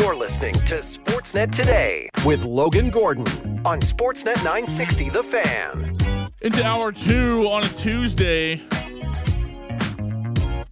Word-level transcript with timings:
You're 0.00 0.16
listening 0.16 0.54
to 0.54 0.76
Sportsnet 0.76 1.52
Today 1.52 2.08
with 2.24 2.42
Logan 2.42 2.88
Gordon 2.88 3.26
on 3.66 3.82
Sportsnet 3.82 4.36
960 4.36 5.10
The 5.10 5.22
Fan. 5.22 6.30
Into 6.40 6.64
hour 6.64 6.90
two 6.90 7.46
on 7.48 7.64
a 7.64 7.68
Tuesday. 7.68 8.62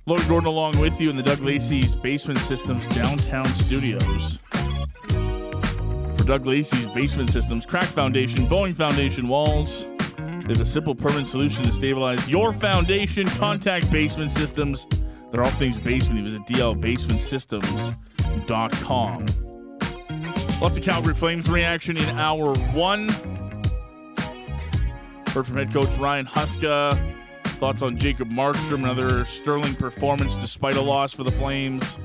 Logan 0.06 0.28
Gordon 0.28 0.46
along 0.46 0.78
with 0.78 0.98
you 0.98 1.10
in 1.10 1.16
the 1.16 1.22
Doug 1.22 1.40
Lacey's 1.40 1.94
Basement 1.94 2.38
Systems 2.38 2.88
downtown 2.88 3.44
studios. 3.44 4.38
For 5.08 6.24
Doug 6.24 6.46
Lacey's 6.46 6.86
Basement 6.86 7.28
Systems, 7.30 7.66
Crack 7.66 7.84
Foundation, 7.84 8.46
bowing 8.46 8.74
Foundation 8.74 9.28
walls. 9.28 9.84
Have 10.16 10.58
a 10.58 10.64
simple 10.64 10.94
permanent 10.94 11.28
solution 11.28 11.64
to 11.64 11.72
stabilize 11.74 12.30
your 12.30 12.54
foundation. 12.54 13.28
Contact 13.28 13.90
Basement 13.90 14.32
Systems. 14.32 14.86
They're 15.30 15.44
all 15.44 15.50
things 15.50 15.76
basement. 15.76 16.24
Visit 16.24 16.46
dlbasementsystems.com. 18.48 19.26
Lots 20.60 20.76
of 20.76 20.84
Calgary 20.84 21.14
Flames 21.14 21.48
reaction 21.48 21.96
in 21.96 22.08
hour 22.18 22.56
one. 22.56 23.08
Heard 25.28 25.46
from 25.46 25.56
head 25.56 25.72
coach 25.72 25.94
Ryan 25.98 26.26
Huska. 26.26 27.14
Thoughts 27.44 27.82
on 27.82 27.98
Jacob 27.98 28.28
Markstrom, 28.28 28.84
another 28.84 29.24
sterling 29.24 29.74
performance 29.74 30.36
despite 30.36 30.76
a 30.76 30.80
loss 30.80 31.12
for 31.12 31.24
the 31.24 31.30
Flames. 31.32 31.98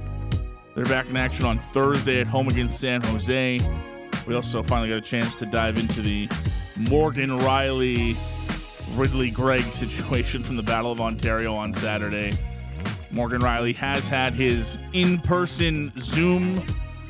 They're 0.75 0.85
back 0.85 1.07
in 1.07 1.15
action 1.15 1.45
on 1.45 1.59
Thursday 1.59 2.19
at 2.19 2.27
home 2.27 2.47
against 2.47 2.79
San 2.79 3.01
Jose. 3.01 3.59
We 4.27 4.35
also 4.35 4.63
finally 4.63 4.89
got 4.89 4.97
a 4.97 5.01
chance 5.01 5.35
to 5.37 5.45
dive 5.45 5.77
into 5.77 6.01
the 6.01 6.27
Morgan 6.89 7.37
Rielly 7.39 8.15
Ridley 8.97 9.29
Greig 9.29 9.73
situation 9.73 10.41
from 10.41 10.55
the 10.55 10.63
Battle 10.63 10.91
of 10.91 10.99
Ontario 10.99 11.53
on 11.55 11.71
Saturday. 11.73 12.33
Morgan 13.13 13.41
Rielly 13.41 13.75
has 13.75 14.07
had 14.09 14.33
his 14.33 14.79
in 14.93 15.19
person 15.19 15.93
Zoom 15.99 16.65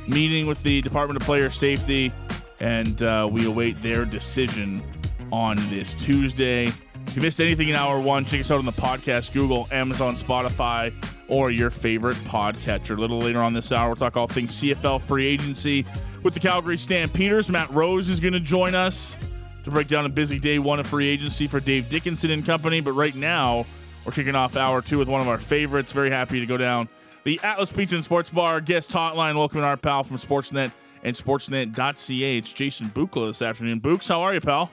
meeting 0.08 0.48
with 0.48 0.62
the 0.64 0.82
Department 0.82 1.20
of 1.20 1.26
Player 1.26 1.50
Safety, 1.50 2.12
and 2.60 3.02
uh, 3.02 3.28
we 3.32 3.46
await 3.46 3.82
their 3.82 4.04
decision 4.06 4.84
on 5.32 5.56
this 5.70 5.94
Tuesday. 5.94 6.66
If 7.08 7.16
you 7.16 7.22
missed 7.22 7.42
anything 7.42 7.70
in 7.70 7.76
hour 7.76 8.00
one, 8.00 8.26
check 8.26 8.42
us 8.42 8.52
out 8.52 8.60
on 8.60 8.66
the 8.66 8.72
podcast, 8.72 9.34
Google, 9.34 9.68
Amazon, 9.72 10.16
Spotify, 10.16 10.94
or 11.28 11.52
your 11.52 11.70
favorite 11.70 12.18
podcatcher. 12.18 12.98
A 12.98 13.00
little 13.00 13.20
later 13.20 13.42
on 13.42 13.54
this 13.54 13.72
hour, 13.72 13.90
we'll 13.90 13.96
talk 13.96 14.18
all 14.18 14.28
things 14.28 14.62
CFL 14.62 15.02
free 15.02 15.28
agency 15.28 15.86
with 16.22 16.34
the 16.34 16.40
Calgary 16.40 16.78
Stampeders. 16.78 17.50
Matt 17.50 17.70
Rose 17.72 18.10
is 18.10 18.20
going 18.20 18.34
to 18.34 18.40
join 18.40 18.76
us 18.76 19.18
to 19.64 19.72
break 19.72 19.88
down 19.88 20.06
a 20.06 20.10
busy 20.10 20.40
day 20.40 20.60
one 20.60 20.80
of 20.80 20.88
free 20.88 21.08
agency 21.08 21.48
for 21.48 21.60
Dave 21.60 21.90
Dickenson 21.90 22.32
and 22.32 22.46
company. 22.46 22.82
But 22.82 22.94
right 22.94 23.16
now, 23.16 23.66
we're 24.06 24.12
kicking 24.12 24.36
off 24.36 24.56
hour 24.56 24.82
two 24.82 25.00
with 25.00 25.08
one 25.08 25.22
of 25.22 25.28
our 25.28 25.38
favorites. 25.38 25.92
Very 25.92 26.10
happy 26.10 26.40
to 26.40 26.46
go 26.46 26.58
down 26.58 26.90
the 27.24 27.40
Atlas 27.44 27.72
Pizza 27.72 27.96
and 27.96 28.04
Sports 28.04 28.30
Bar 28.30 28.62
guest 28.62 28.92
hotline. 28.92 29.36
Welcoming 29.36 29.64
our 29.64 29.78
pal 29.78 30.04
from 30.04 30.18
Sportsnet 30.18 30.72
and 31.04 31.16
Sportsnet.ca. 31.16 32.38
It's 32.38 32.52
Jason 32.52 32.90
Bukala 32.90 33.30
this 33.30 33.42
afternoon. 33.42 33.80
Books, 33.80 34.08
how 34.08 34.22
are 34.22 34.34
you, 34.34 34.42
pal? 34.42 34.72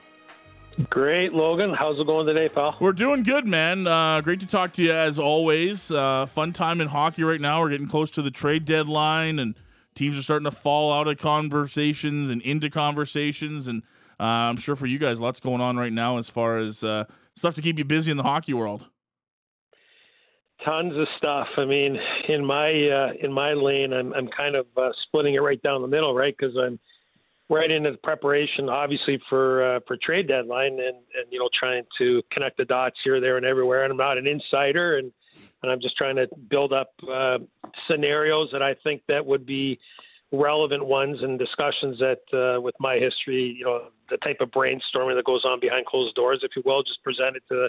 Great, 0.89 1.33
Logan. 1.33 1.75
How's 1.75 1.99
it 2.01 2.07
going 2.07 2.27
today, 2.27 2.49
pal? 2.49 2.77
We're 2.81 2.93
doing 2.93 3.23
good, 3.23 3.47
man. 3.47 3.87
Uh, 3.87 4.21
great 4.21 4.41
to 4.41 4.47
talk 4.47 4.73
to 4.75 4.83
you 4.83 4.93
as 4.93 5.19
always. 5.19 5.91
Uh, 5.91 6.27
fun 6.27 6.53
time 6.53 6.81
in 6.81 6.89
hockey 6.89 7.23
right 7.23 7.41
now. 7.41 7.61
We're 7.61 7.71
getting 7.71 7.89
close 7.89 8.11
to 8.13 8.23
the 8.23 8.31
trade 8.31 8.65
deadline, 8.65 9.39
and 9.39 9.55
teams 9.95 10.19
are 10.19 10.23
starting 10.23 10.45
to 10.45 10.57
fall 10.57 10.93
out 10.93 11.07
of 11.07 11.19
conversations 11.19 12.31
and 12.31 12.41
into 12.43 12.71
conversations. 12.71 13.69
And 13.69 13.83
uh, 14.19 14.25
I'm 14.25 14.57
sure 14.57 14.77
for 14.77 14.87
you 14.87 14.99
guys, 14.99 15.21
lots 15.21 15.41
going 15.41 15.61
on 15.61 15.77
right 15.77 15.93
now 15.93 16.19
as 16.19 16.31
far 16.31 16.59
as 16.59 16.83
uh, 16.83 17.05
stuff 17.37 17.55
to 17.57 17.63
keep 17.63 17.79
you 17.79 17.85
busy 17.85 18.11
in 18.11 18.17
the 18.17 18.23
hockey 18.23 18.55
world. 18.55 18.89
Tons 20.65 20.95
of 20.97 21.07
stuff. 21.17 21.49
I 21.57 21.65
mean, 21.65 21.99
in 22.29 22.45
my 22.45 22.69
uh, 22.69 23.13
in 23.23 23.33
my 23.33 23.55
lane, 23.55 23.93
I'm 23.93 24.13
I'm 24.13 24.29
kind 24.29 24.57
of 24.57 24.67
uh, 24.77 24.91
splitting 25.07 25.35
it 25.35 25.39
right 25.39 25.61
down 25.63 25.81
the 25.81 25.89
middle, 25.89 26.15
right? 26.15 26.35
Because 26.37 26.57
I'm 26.57 26.79
right 27.49 27.71
into 27.71 27.91
the 27.91 27.97
preparation, 27.99 28.69
obviously 28.69 29.21
for 29.29 29.77
uh, 29.77 29.81
for 29.87 29.97
trade 29.97 30.29
deadline, 30.29 30.73
and 30.73 30.97
and 31.15 31.31
you 31.31 31.39
know 31.39 31.49
trying 31.59 31.85
to 31.99 32.23
connect 32.31 32.59
the 32.59 32.65
dots 32.67 32.97
here, 33.03 33.21
there, 33.21 33.37
and 33.37 33.47
everywhere. 33.47 33.85
And 33.85 33.91
I'm 33.91 33.97
not 33.97 34.19
an 34.19 34.27
insider, 34.27 34.99
and 34.99 35.11
and 35.63 35.73
I'm 35.73 35.81
just 35.81 35.97
trying 35.97 36.17
to 36.17 36.29
build 36.51 36.73
up 36.73 36.93
uh, 37.11 37.39
scenarios 37.89 38.49
that 38.53 38.63
I 38.63 38.75
think 38.83 39.03
that 39.09 39.25
would 39.25 39.47
be 39.47 39.79
relevant 40.33 40.87
ones 40.87 41.19
and 41.23 41.39
discussions 41.39 41.99
that 41.99 42.21
uh, 42.33 42.61
with 42.61 42.75
my 42.79 42.97
history, 42.97 43.57
you 43.59 43.65
know, 43.65 43.89
the 44.11 44.17
type 44.19 44.37
of 44.41 44.51
brainstorming 44.51 45.17
that 45.17 45.25
goes 45.25 45.45
on 45.45 45.59
behind 45.59 45.87
closed 45.87 46.15
doors, 46.15 46.41
if 46.43 46.53
you 46.55 46.63
will, 46.65 46.83
just 46.83 47.03
present 47.03 47.37
it 47.37 47.43
to 47.49 47.69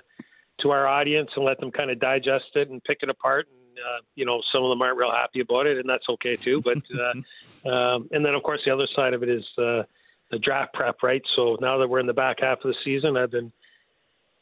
to 0.61 0.71
our 0.71 0.87
audience 0.87 1.29
and 1.35 1.45
let 1.45 1.59
them 1.59 1.71
kind 1.71 1.91
of 1.91 1.99
digest 1.99 2.45
it 2.55 2.69
and 2.69 2.83
pick 2.83 2.99
it 3.01 3.09
apart. 3.09 3.47
And 3.51 3.77
uh, 3.77 4.01
you 4.15 4.25
know, 4.25 4.41
some 4.51 4.63
of 4.63 4.69
them 4.69 4.81
aren't 4.81 4.97
real 4.97 5.11
happy 5.11 5.39
about 5.39 5.67
it, 5.67 5.77
and 5.77 5.89
that's 5.89 6.07
okay 6.09 6.35
too. 6.35 6.61
But 6.61 6.77
uh, 7.65 7.69
um, 7.69 8.09
and 8.11 8.25
then 8.25 8.33
of 8.33 8.43
course 8.43 8.61
the 8.65 8.71
other 8.71 8.87
side 8.95 9.13
of 9.13 9.23
it 9.23 9.29
is 9.29 9.45
uh, 9.57 9.83
the 10.29 10.39
draft 10.39 10.73
prep, 10.73 11.03
right? 11.03 11.21
So 11.35 11.57
now 11.61 11.77
that 11.77 11.89
we're 11.89 11.99
in 11.99 12.07
the 12.07 12.13
back 12.13 12.37
half 12.41 12.59
of 12.63 12.73
the 12.73 12.75
season, 12.83 13.17
I've 13.17 13.31
been 13.31 13.51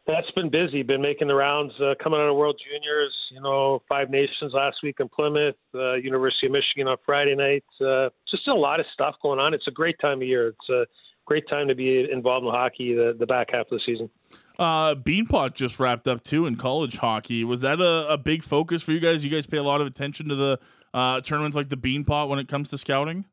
that's 0.10 0.32
been 0.32 0.50
busy. 0.50 0.82
Been 0.82 1.02
making 1.02 1.28
the 1.28 1.36
rounds, 1.36 1.74
uh, 1.80 1.94
coming 2.02 2.20
out 2.20 2.30
of 2.30 2.36
World 2.36 2.60
Juniors. 2.66 3.16
You 3.32 3.42
know, 3.42 3.82
Five 3.88 4.10
Nations 4.10 4.54
last 4.54 4.78
week 4.82 4.98
in 5.00 5.08
Plymouth, 5.08 5.56
uh, 5.76 5.96
University 5.96 6.48
of 6.48 6.54
Michigan 6.54 6.88
on 6.88 6.98
Friday 7.06 7.36
night. 7.36 7.64
Uh, 7.80 8.10
just 8.30 8.48
a 8.48 8.54
lot 8.54 8.80
of 8.80 8.88
stuff 8.94 9.16
going 9.22 9.40
on. 9.40 9.54
It's 9.54 9.68
a 9.68 9.72
great 9.72 10.00
time 10.00 10.22
of 10.22 10.28
year. 10.28 10.48
It's 10.48 10.70
a 10.70 10.86
great 11.26 11.48
time 11.48 11.68
to 11.68 11.76
be 11.76 12.10
involved 12.12 12.46
in 12.46 12.52
hockey. 12.52 12.96
The, 12.96 13.16
the 13.18 13.28
back 13.28 13.50
half 13.52 13.68
of 13.72 13.78
the 13.78 13.82
season. 13.86 14.10
Uh, 14.60 14.94
Beanpot 14.94 15.54
just 15.54 15.80
wrapped 15.80 16.06
up 16.06 16.22
too 16.22 16.46
in 16.46 16.58
college 16.58 16.98
hockey. 16.98 17.46
Was 17.46 17.62
that 17.62 17.80
a, 17.80 18.10
a 18.10 18.18
big 18.18 18.44
focus 18.44 18.84
for 18.84 18.92
you 18.92 19.00
guys? 19.00 19.24
You 19.24 19.30
guys 19.30 19.46
pay 19.46 19.56
a 19.56 19.64
lot 19.64 19.80
of 19.80 19.88
attention 19.88 20.28
to 20.28 20.36
the 20.36 20.60
uh, 20.94 21.22
tournaments 21.22 21.56
like 21.56 21.70
the 21.70 21.78
Beanpot 21.78 22.28
when 22.28 22.40
it 22.40 22.50
comes 22.50 22.70
to 22.72 22.78
scouting. 22.78 23.24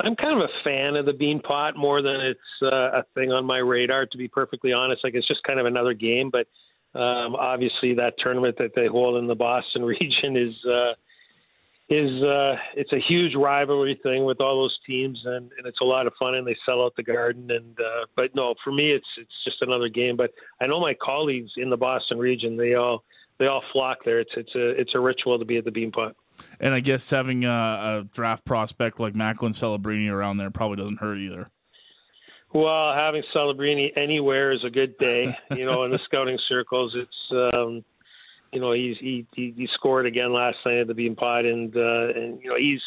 I'm 0.00 0.14
kind 0.14 0.40
of 0.40 0.48
a 0.48 0.64
fan 0.64 0.94
of 0.94 1.06
the 1.06 1.12
Beanpot 1.12 1.76
more 1.76 2.02
than 2.02 2.20
it's 2.20 2.40
uh, 2.62 3.00
a 3.00 3.04
thing 3.14 3.32
on 3.32 3.44
my 3.44 3.58
radar. 3.58 4.06
To 4.06 4.16
be 4.16 4.28
perfectly 4.28 4.72
honest, 4.72 5.02
like 5.02 5.14
it's 5.14 5.26
just 5.26 5.42
kind 5.42 5.58
of 5.58 5.66
another 5.66 5.92
game. 5.92 6.30
But 6.30 6.46
um, 6.98 7.34
obviously, 7.34 7.94
that 7.94 8.14
tournament 8.18 8.56
that 8.58 8.76
they 8.76 8.86
hold 8.86 9.16
in 9.16 9.26
the 9.26 9.34
Boston 9.34 9.84
region 10.00 10.36
is 10.36 10.54
uh, 10.64 10.92
is 11.92 12.22
uh, 12.22 12.56
it's 12.74 12.92
a 12.92 12.98
huge 12.98 13.34
rivalry 13.34 14.00
thing 14.02 14.24
with 14.24 14.40
all 14.40 14.62
those 14.62 14.78
teams, 14.86 15.20
and, 15.26 15.50
and 15.58 15.66
it's 15.66 15.80
a 15.82 15.84
lot 15.84 16.06
of 16.06 16.14
fun, 16.18 16.34
and 16.34 16.46
they 16.46 16.56
sell 16.64 16.82
out 16.82 16.94
the 16.96 17.02
Garden. 17.02 17.50
And 17.50 17.78
uh, 17.78 18.06
but 18.16 18.34
no, 18.34 18.54
for 18.64 18.72
me, 18.72 18.92
it's 18.92 19.06
it's 19.18 19.44
just 19.44 19.60
another 19.60 19.88
game. 19.88 20.16
But 20.16 20.30
I 20.60 20.66
know 20.66 20.80
my 20.80 20.94
colleagues 20.94 21.50
in 21.58 21.68
the 21.68 21.76
Boston 21.76 22.18
region, 22.18 22.56
they 22.56 22.74
all 22.74 23.04
they 23.38 23.46
all 23.46 23.62
flock 23.72 23.98
there. 24.06 24.20
It's 24.20 24.32
it's 24.36 24.54
a 24.54 24.70
it's 24.70 24.92
a 24.94 25.00
ritual 25.00 25.38
to 25.38 25.44
be 25.44 25.58
at 25.58 25.64
the 25.64 25.70
Beanpot. 25.70 26.14
And 26.58 26.72
I 26.72 26.80
guess 26.80 27.08
having 27.10 27.44
a, 27.44 27.50
a 27.50 28.08
draft 28.14 28.46
prospect 28.46 28.98
like 28.98 29.14
Macklin 29.14 29.52
Celebrini 29.52 30.10
around 30.10 30.38
there 30.38 30.50
probably 30.50 30.78
doesn't 30.78 30.98
hurt 30.98 31.18
either. 31.18 31.50
Well, 32.54 32.94
having 32.94 33.22
Celebrini 33.34 33.96
anywhere 33.96 34.52
is 34.52 34.64
a 34.64 34.70
good 34.70 34.96
day. 34.98 35.36
You 35.56 35.66
know, 35.66 35.84
in 35.84 35.90
the 35.90 36.00
scouting 36.06 36.38
circles, 36.48 36.96
it's 36.96 37.56
um, 37.58 37.84
you 38.52 38.60
know 38.60 38.72
he's 38.72 38.96
he, 39.00 39.26
he 39.34 39.54
he 39.56 39.68
scored 39.74 40.06
again 40.06 40.32
last 40.32 40.58
night 40.64 40.78
at 40.78 40.86
the 40.86 40.94
Beanpot, 40.94 41.50
and 41.50 41.74
uh, 41.76 42.18
and 42.18 42.40
you 42.42 42.50
know 42.50 42.56
he's 42.56 42.82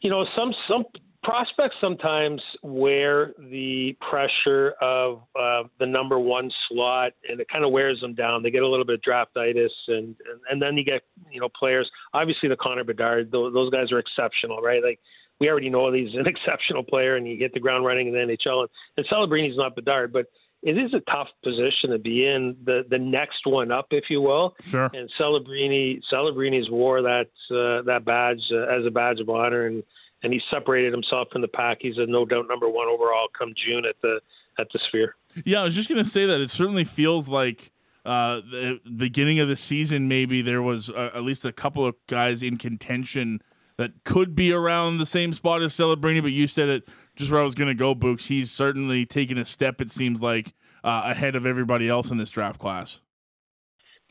you 0.00 0.10
know 0.10 0.24
some 0.36 0.52
some 0.68 0.84
prospects 1.22 1.76
sometimes 1.80 2.40
wear 2.62 3.32
the 3.50 3.96
pressure 4.08 4.72
of 4.80 5.22
uh, 5.38 5.64
the 5.78 5.86
number 5.86 6.18
one 6.18 6.50
slot, 6.68 7.12
and 7.28 7.40
it 7.40 7.48
kind 7.48 7.64
of 7.64 7.72
wears 7.72 8.00
them 8.00 8.14
down. 8.14 8.42
They 8.42 8.50
get 8.50 8.62
a 8.62 8.68
little 8.68 8.86
bit 8.86 8.94
of 8.94 9.02
draftitis, 9.02 9.70
and, 9.88 9.98
and 10.06 10.40
and 10.50 10.62
then 10.62 10.76
you 10.76 10.84
get 10.84 11.02
you 11.30 11.40
know 11.40 11.48
players. 11.58 11.90
Obviously, 12.14 12.48
the 12.48 12.56
Connor 12.56 12.84
Bedard, 12.84 13.30
those, 13.30 13.52
those 13.52 13.70
guys 13.70 13.92
are 13.92 13.98
exceptional, 13.98 14.60
right? 14.60 14.82
Like 14.82 15.00
we 15.40 15.48
already 15.48 15.70
know 15.70 15.92
he's 15.92 16.14
an 16.14 16.26
exceptional 16.26 16.84
player, 16.84 17.16
and 17.16 17.26
he 17.26 17.36
hit 17.36 17.52
the 17.52 17.60
ground 17.60 17.84
running 17.84 18.08
in 18.08 18.12
the 18.14 18.20
NHL. 18.20 18.60
And, 18.60 18.68
and 18.96 19.06
Celebrini's 19.08 19.56
not 19.56 19.74
Bedard, 19.74 20.12
but 20.12 20.26
it 20.62 20.76
is 20.76 20.92
a 20.92 21.00
tough 21.10 21.28
position 21.42 21.90
to 21.90 21.98
be 21.98 22.26
in. 22.26 22.56
The 22.64 22.84
the 22.88 22.98
next 22.98 23.46
one 23.46 23.70
up, 23.72 23.86
if 23.90 24.04
you 24.10 24.20
will. 24.20 24.54
Sure. 24.66 24.90
And 24.92 25.10
Celebrini 25.18 26.00
Celebrini's 26.12 26.70
wore 26.70 27.02
that 27.02 27.28
uh, 27.50 27.82
that 27.82 28.04
badge 28.04 28.42
uh, 28.52 28.66
as 28.66 28.84
a 28.86 28.90
badge 28.90 29.20
of 29.20 29.28
honor, 29.28 29.66
and 29.66 29.82
and 30.22 30.32
he 30.32 30.40
separated 30.50 30.92
himself 30.92 31.28
from 31.32 31.40
the 31.40 31.48
pack. 31.48 31.78
He's 31.80 31.96
a 31.96 32.06
no 32.06 32.24
doubt 32.24 32.46
number 32.48 32.68
one 32.68 32.88
overall 32.88 33.28
come 33.36 33.54
June 33.66 33.84
at 33.86 33.96
the 34.02 34.20
at 34.58 34.68
the 34.72 34.78
Sphere. 34.88 35.16
Yeah, 35.44 35.60
I 35.60 35.64
was 35.64 35.74
just 35.74 35.88
gonna 35.88 36.04
say 36.04 36.26
that 36.26 36.40
it 36.40 36.50
certainly 36.50 36.84
feels 36.84 37.28
like. 37.28 37.72
Uh, 38.02 38.40
the 38.50 38.80
beginning 38.96 39.40
of 39.40 39.46
the 39.46 39.56
season, 39.56 40.08
maybe 40.08 40.40
there 40.40 40.62
was 40.62 40.88
uh, 40.88 41.10
at 41.14 41.22
least 41.22 41.44
a 41.44 41.52
couple 41.52 41.84
of 41.84 41.94
guys 42.06 42.42
in 42.42 42.56
contention 42.56 43.42
that 43.76 44.04
could 44.04 44.34
be 44.34 44.50
around 44.50 44.96
the 44.96 45.04
same 45.04 45.34
spot 45.34 45.62
as 45.62 45.74
Celebrini, 45.74 46.22
but 46.22 46.32
you 46.32 46.48
said 46.48 46.70
it 46.70 46.88
just 47.20 47.30
where 47.30 47.40
I 47.40 47.44
was 47.44 47.54
going 47.54 47.68
to 47.68 47.74
go, 47.74 47.94
Books. 47.94 48.26
He's 48.26 48.50
certainly 48.50 49.06
taken 49.06 49.38
a 49.38 49.44
step, 49.44 49.80
it 49.80 49.90
seems 49.90 50.20
like, 50.20 50.54
uh, 50.82 51.02
ahead 51.04 51.36
of 51.36 51.46
everybody 51.46 51.88
else 51.88 52.10
in 52.10 52.16
this 52.16 52.30
draft 52.30 52.58
class. 52.58 52.98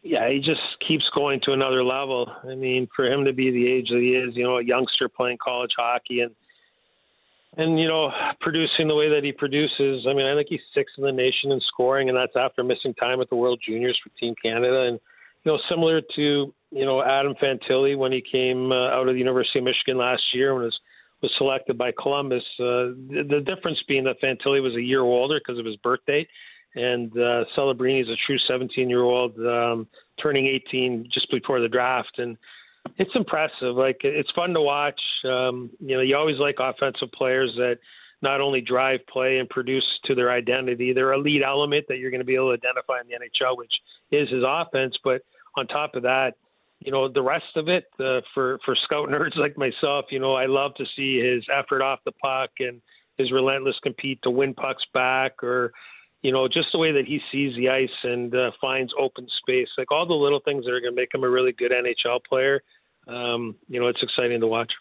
Yeah, 0.01 0.29
he 0.29 0.39
just 0.39 0.61
keeps 0.88 1.03
going 1.13 1.41
to 1.44 1.51
another 1.51 1.83
level. 1.83 2.31
I 2.50 2.56
mean, 2.56 2.88
for 2.95 3.06
him 3.06 3.25
to 3.25 3.33
be 3.33 3.51
the 3.51 3.67
age 3.69 3.89
that 3.89 4.00
he 4.00 4.11
is, 4.11 4.35
you 4.35 4.44
know, 4.44 4.59
a 4.59 4.63
youngster 4.63 5.09
playing 5.09 5.39
college 5.44 5.71
hockey 5.77 6.21
and 6.21 6.33
and 7.57 7.79
you 7.79 7.88
know 7.88 8.11
producing 8.39 8.88
the 8.88 8.95
way 8.95 9.09
that 9.09 9.23
he 9.23 9.31
produces. 9.31 10.06
I 10.07 10.13
mean, 10.13 10.25
I 10.25 10.35
think 10.35 10.47
he's 10.50 10.61
sixth 10.73 10.95
in 10.97 11.03
the 11.03 11.11
nation 11.11 11.51
in 11.51 11.59
scoring, 11.67 12.07
and 12.07 12.17
that's 12.17 12.35
after 12.35 12.63
missing 12.63 12.94
time 12.94 13.21
at 13.21 13.29
the 13.29 13.35
World 13.35 13.59
Juniors 13.65 14.00
for 14.01 14.09
Team 14.17 14.35
Canada. 14.41 14.83
And 14.83 15.00
you 15.44 15.51
know, 15.51 15.59
similar 15.69 16.01
to 16.15 16.53
you 16.71 16.85
know 16.85 17.03
Adam 17.03 17.33
Fantilli 17.41 17.97
when 17.97 18.11
he 18.11 18.21
came 18.21 18.71
uh, 18.71 18.89
out 18.89 19.07
of 19.07 19.15
the 19.15 19.19
University 19.19 19.59
of 19.59 19.65
Michigan 19.65 19.97
last 19.97 20.21
year 20.33 20.53
and 20.53 20.63
was 20.63 20.79
was 21.21 21.31
selected 21.38 21.77
by 21.77 21.92
Columbus. 21.92 22.44
Uh, 22.60 22.95
the, 23.10 23.25
the 23.30 23.42
difference 23.42 23.77
being 23.88 24.04
that 24.06 24.21
Fantilli 24.21 24.62
was 24.62 24.75
a 24.75 24.81
year 24.81 25.01
older 25.01 25.39
because 25.39 25.60
of 25.60 25.66
his 25.66 25.75
birth 25.77 26.00
date, 26.07 26.27
and 26.75 27.12
uh, 27.13 27.45
Celebrini 27.57 28.01
is 28.01 28.10
a 28.10 28.16
true 28.25 28.38
17 28.48 28.89
year 28.89 29.04
old, 29.04 29.38
um, 29.39 29.88
turning 30.21 30.48
18 30.48 31.10
just 31.13 31.30
before 31.31 31.60
the 31.60 31.68
draft, 31.68 32.19
and 32.19 32.38
it's 32.98 33.12
impressive. 33.16 33.75
Like 33.75 33.98
it's 34.04 34.31
fun 34.31 34.54
to 34.54 34.62
watch. 34.62 35.00
Um, 35.25 35.69
you 35.80 35.95
know, 35.95 36.01
you 36.01 36.16
always 36.16 36.38
like 36.38 36.56
offensive 36.60 37.12
players 37.12 37.51
that 37.57 37.77
not 38.21 38.42
only 38.42 38.62
drive 38.62 39.00
play 39.12 39.38
and 39.38 39.50
produce 39.50 39.86
to 40.06 40.16
their 40.16 40.31
identity, 40.31 40.94
they're 40.94 41.13
a 41.13 41.18
lead 41.18 41.42
element 41.42 41.86
that 41.88 41.98
you're 41.98 42.12
going 42.12 42.19
to 42.19 42.25
be 42.25 42.36
able 42.36 42.50
to 42.50 42.54
identify 42.54 43.00
in 43.00 43.07
the 43.07 43.16
NHL, 43.16 43.57
which 43.57 43.74
is 44.12 44.30
his 44.30 44.44
offense. 44.45 44.95
But 45.04 45.21
on 45.56 45.68
top 45.68 45.95
of 45.95 46.04
that, 46.04 46.36
you 46.79 46.91
know, 46.91 47.07
the 47.11 47.21
rest 47.21 47.55
of 47.55 47.67
it 47.67 47.85
uh, 47.99 48.21
for 48.33 48.59
for 48.65 48.75
scout 48.83 49.09
nerds 49.09 49.37
like 49.37 49.57
myself, 49.57 50.05
you 50.09 50.19
know, 50.19 50.33
I 50.33 50.45
love 50.45 50.73
to 50.75 50.85
see 50.95 51.19
his 51.19 51.45
effort 51.51 51.81
off 51.81 51.99
the 52.05 52.11
puck 52.13 52.51
and 52.59 52.81
his 53.17 53.31
relentless 53.31 53.75
compete 53.83 54.19
to 54.23 54.29
win 54.29 54.53
pucks 54.53 54.83
back, 54.93 55.43
or 55.43 55.73
you 56.21 56.31
know, 56.31 56.47
just 56.47 56.67
the 56.71 56.79
way 56.79 56.91
that 56.91 57.05
he 57.05 57.19
sees 57.31 57.55
the 57.55 57.69
ice 57.69 57.89
and 58.03 58.33
uh, 58.35 58.51
finds 58.59 58.91
open 58.99 59.27
space, 59.41 59.67
like 59.77 59.91
all 59.91 60.05
the 60.05 60.13
little 60.13 60.41
things 60.43 60.65
that 60.65 60.71
are 60.71 60.81
going 60.81 60.93
to 60.93 61.01
make 61.01 61.13
him 61.13 61.23
a 61.23 61.29
really 61.29 61.53
good 61.53 61.71
NHL 61.71 62.19
player. 62.27 62.61
Um, 63.07 63.55
you 63.67 63.79
know, 63.79 63.87
it's 63.87 64.03
exciting 64.03 64.39
to 64.41 64.47
watch. 64.47 64.71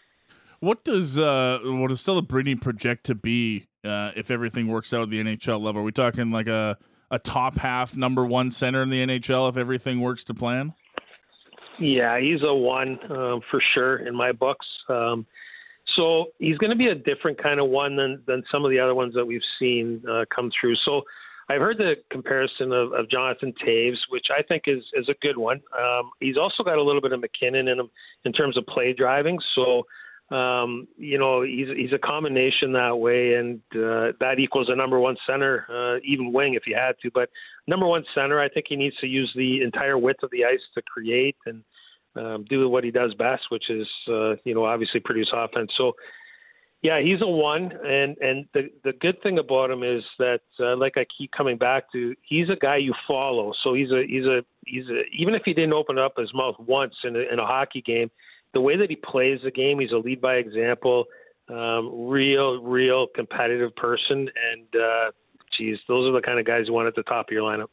What 0.59 0.83
does 0.83 1.17
uh, 1.17 1.59
what 1.63 1.87
does 1.87 2.01
Celebrini 2.01 2.59
project 2.59 3.05
to 3.05 3.15
be 3.15 3.67
uh, 3.83 4.11
if 4.15 4.29
everything 4.29 4.67
works 4.67 4.93
out 4.93 5.03
at 5.03 5.09
the 5.09 5.23
NHL 5.23 5.61
level? 5.61 5.81
Are 5.81 5.85
we 5.85 5.91
talking 5.91 6.31
like 6.31 6.47
a 6.47 6.77
a 7.11 7.19
top 7.19 7.57
half 7.57 7.95
number 7.95 8.25
one 8.25 8.51
center 8.51 8.83
in 8.83 8.89
the 8.89 9.05
NHL 9.05 9.49
if 9.49 9.57
everything 9.57 10.01
works 10.01 10.23
to 10.25 10.33
plan? 10.33 10.73
Yeah, 11.79 12.19
he's 12.19 12.41
a 12.43 12.53
one 12.53 12.99
um, 13.11 13.41
for 13.49 13.61
sure 13.73 13.97
in 14.07 14.15
my 14.15 14.31
books. 14.31 14.65
Um, 14.89 15.25
so 15.95 16.25
he's 16.37 16.57
going 16.57 16.69
to 16.71 16.75
be 16.75 16.87
a 16.87 16.95
different 16.95 17.41
kind 17.41 17.59
of 17.59 17.69
one 17.69 17.95
than 17.95 18.21
than 18.27 18.43
some 18.51 18.65
of 18.65 18.71
the 18.71 18.79
other 18.79 18.95
ones 18.95 19.13
that 19.15 19.25
we've 19.25 19.41
seen 19.59 20.03
uh, 20.09 20.25
come 20.33 20.51
through. 20.59 20.75
So 20.85 21.01
I've 21.49 21.61
heard 21.61 21.77
the 21.77 21.95
comparison 22.11 22.71
of, 22.71 22.93
of 22.93 23.09
Jonathan 23.09 23.53
Toews, 23.65 23.97
which 24.09 24.27
I 24.37 24.43
think 24.43 24.63
is 24.67 24.83
is 24.93 25.09
a 25.09 25.15
good 25.21 25.37
one. 25.37 25.61
Um, 25.77 26.11
he's 26.19 26.37
also 26.37 26.63
got 26.63 26.77
a 26.77 26.83
little 26.83 27.01
bit 27.01 27.11
of 27.11 27.21
MacKinnon 27.21 27.67
in 27.67 27.79
him 27.79 27.89
in 28.25 28.33
terms 28.33 28.57
of 28.57 28.65
play 28.67 28.93
driving. 28.93 29.39
So 29.55 29.85
um, 30.31 30.87
you 30.97 31.17
know, 31.17 31.41
he's 31.41 31.67
he's 31.75 31.93
a 31.93 31.97
combination 31.97 32.73
that 32.73 32.95
way, 32.95 33.33
and 33.33 33.59
uh, 33.73 34.13
that 34.19 34.35
equals 34.37 34.69
a 34.69 34.75
number 34.75 34.99
one 34.99 35.17
center, 35.25 35.65
uh, 35.69 35.99
even 36.05 36.31
wing 36.31 36.53
if 36.53 36.67
you 36.67 36.75
had 36.75 36.95
to. 37.01 37.09
But 37.11 37.29
number 37.69 37.87
one 37.87 38.05
center, 38.15 38.37
I 38.41 38.49
think 38.49 38.65
he 38.69 38.75
needs 38.75 38.97
to 38.97 39.07
use 39.07 39.31
the 39.35 39.61
entire 39.61 39.97
width 40.05 40.23
of 40.23 40.31
the 40.31 40.43
ice 40.53 40.65
to 40.75 40.81
create 40.93 41.37
and 41.45 41.63
um, 42.15 42.39
do 42.49 42.57
what 42.67 42.83
he 42.83 42.91
does 42.91 43.13
best, 43.13 43.43
which 43.53 43.67
is 43.69 43.87
uh, 44.07 44.31
you 44.43 44.53
know 44.55 44.65
obviously 44.65 44.99
produce 44.99 45.31
offense. 45.33 45.71
So. 45.77 45.93
Yeah, 46.81 47.01
he's 47.01 47.21
a 47.21 47.27
one, 47.27 47.73
and 47.97 48.17
and 48.27 48.37
the 48.53 48.63
the 48.85 48.93
good 48.93 49.17
thing 49.21 49.37
about 49.37 49.69
him 49.69 49.83
is 49.83 50.01
that, 50.17 50.43
uh, 50.61 50.77
like 50.77 50.95
I 50.95 51.05
keep 51.17 51.29
coming 51.39 51.57
back 51.57 51.91
to, 51.91 52.15
he's 52.21 52.49
a 52.49 52.55
guy 52.55 52.77
you 52.77 52.93
follow. 53.05 53.51
So 53.63 53.73
he's 53.73 53.91
a 53.91 54.01
he's 54.07 54.23
a 54.23 54.45
he's 54.65 54.87
a 54.87 55.01
even 55.11 55.33
if 55.35 55.41
he 55.43 55.53
didn't 55.53 55.73
open 55.73 55.97
up 55.99 56.13
his 56.17 56.33
mouth 56.33 56.55
once 56.57 56.95
in 57.03 57.17
a, 57.17 57.23
in 57.33 57.37
a 57.37 57.45
hockey 57.45 57.81
game, 57.81 58.09
the 58.53 58.61
way 58.61 58.77
that 58.77 58.89
he 58.89 58.95
plays 58.95 59.39
the 59.43 59.51
game, 59.51 59.79
he's 59.79 59.91
a 59.91 59.97
lead 59.97 60.21
by 60.21 60.35
example, 60.35 61.05
um, 61.49 62.07
real, 62.07 62.61
real 62.61 63.07
competitive 63.13 63.75
person. 63.75 64.29
And, 64.51 64.67
uh, 64.75 65.11
those 65.87 66.07
are 66.07 66.11
the 66.11 66.21
kind 66.21 66.39
of 66.39 66.45
guys 66.45 66.65
you 66.67 66.73
want 66.73 66.87
at 66.87 66.95
the 66.95 67.03
top 67.03 67.27
of 67.29 67.31
your 67.31 67.43
lineup. 67.43 67.67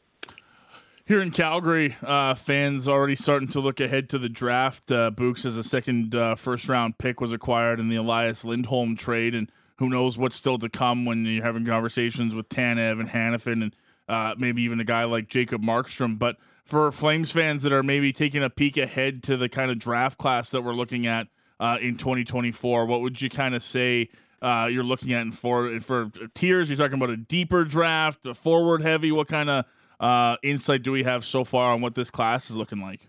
Here 1.05 1.21
in 1.21 1.31
Calgary, 1.31 1.95
uh, 2.03 2.35
fans 2.35 2.85
already 2.85 3.15
starting 3.15 3.47
to 3.49 3.61
look 3.61 3.79
ahead 3.79 4.09
to 4.09 4.19
the 4.19 4.27
draft. 4.27 4.91
Uh, 4.91 5.09
Books 5.09 5.45
as 5.45 5.57
a 5.57 5.63
second 5.63 6.13
uh, 6.13 6.35
first 6.35 6.67
round 6.67 6.97
pick 6.97 7.21
was 7.21 7.31
acquired 7.31 7.79
in 7.79 7.87
the 7.87 7.95
Elias 7.95 8.43
Lindholm 8.43 8.97
trade, 8.97 9.33
and 9.33 9.49
who 9.77 9.87
knows 9.87 10.17
what's 10.17 10.35
still 10.35 10.59
to 10.59 10.67
come 10.67 11.05
when 11.05 11.23
you're 11.23 11.45
having 11.45 11.65
conversations 11.65 12.35
with 12.35 12.49
Tanev 12.49 12.99
and 12.99 13.09
Hanifin 13.09 13.63
and 13.63 13.75
uh, 14.09 14.35
maybe 14.37 14.61
even 14.63 14.81
a 14.81 14.83
guy 14.83 15.05
like 15.05 15.29
Jacob 15.29 15.61
Markstrom. 15.61 16.19
But 16.19 16.35
for 16.65 16.91
Flames 16.91 17.31
fans 17.31 17.63
that 17.63 17.71
are 17.71 17.83
maybe 17.83 18.11
taking 18.11 18.43
a 18.43 18.49
peek 18.49 18.75
ahead 18.75 19.23
to 19.23 19.37
the 19.37 19.47
kind 19.47 19.71
of 19.71 19.79
draft 19.79 20.17
class 20.17 20.49
that 20.49 20.61
we're 20.61 20.73
looking 20.73 21.07
at 21.07 21.27
uh, 21.59 21.77
in 21.79 21.95
2024, 21.95 22.85
what 22.85 23.01
would 23.01 23.21
you 23.21 23.29
kind 23.29 23.55
of 23.55 23.63
say 23.63 24.09
uh, 24.41 24.67
you're 24.69 24.83
looking 24.83 25.13
at 25.13 25.33
for 25.33 25.79
for 25.79 26.11
tiers? 26.33 26.69
You're 26.69 26.77
talking 26.77 26.95
about 26.95 27.09
a 27.09 27.17
deeper 27.17 27.63
draft, 27.63 28.25
a 28.25 28.33
forward 28.33 28.81
heavy. 28.81 29.11
What 29.11 29.27
kind 29.27 29.49
of 29.49 29.65
uh, 29.99 30.37
insight 30.43 30.83
do 30.83 30.91
we 30.91 31.03
have 31.03 31.25
so 31.25 31.43
far 31.43 31.71
on 31.73 31.81
what 31.81 31.95
this 31.95 32.09
class 32.09 32.49
is 32.49 32.57
looking 32.57 32.81
like? 32.81 33.07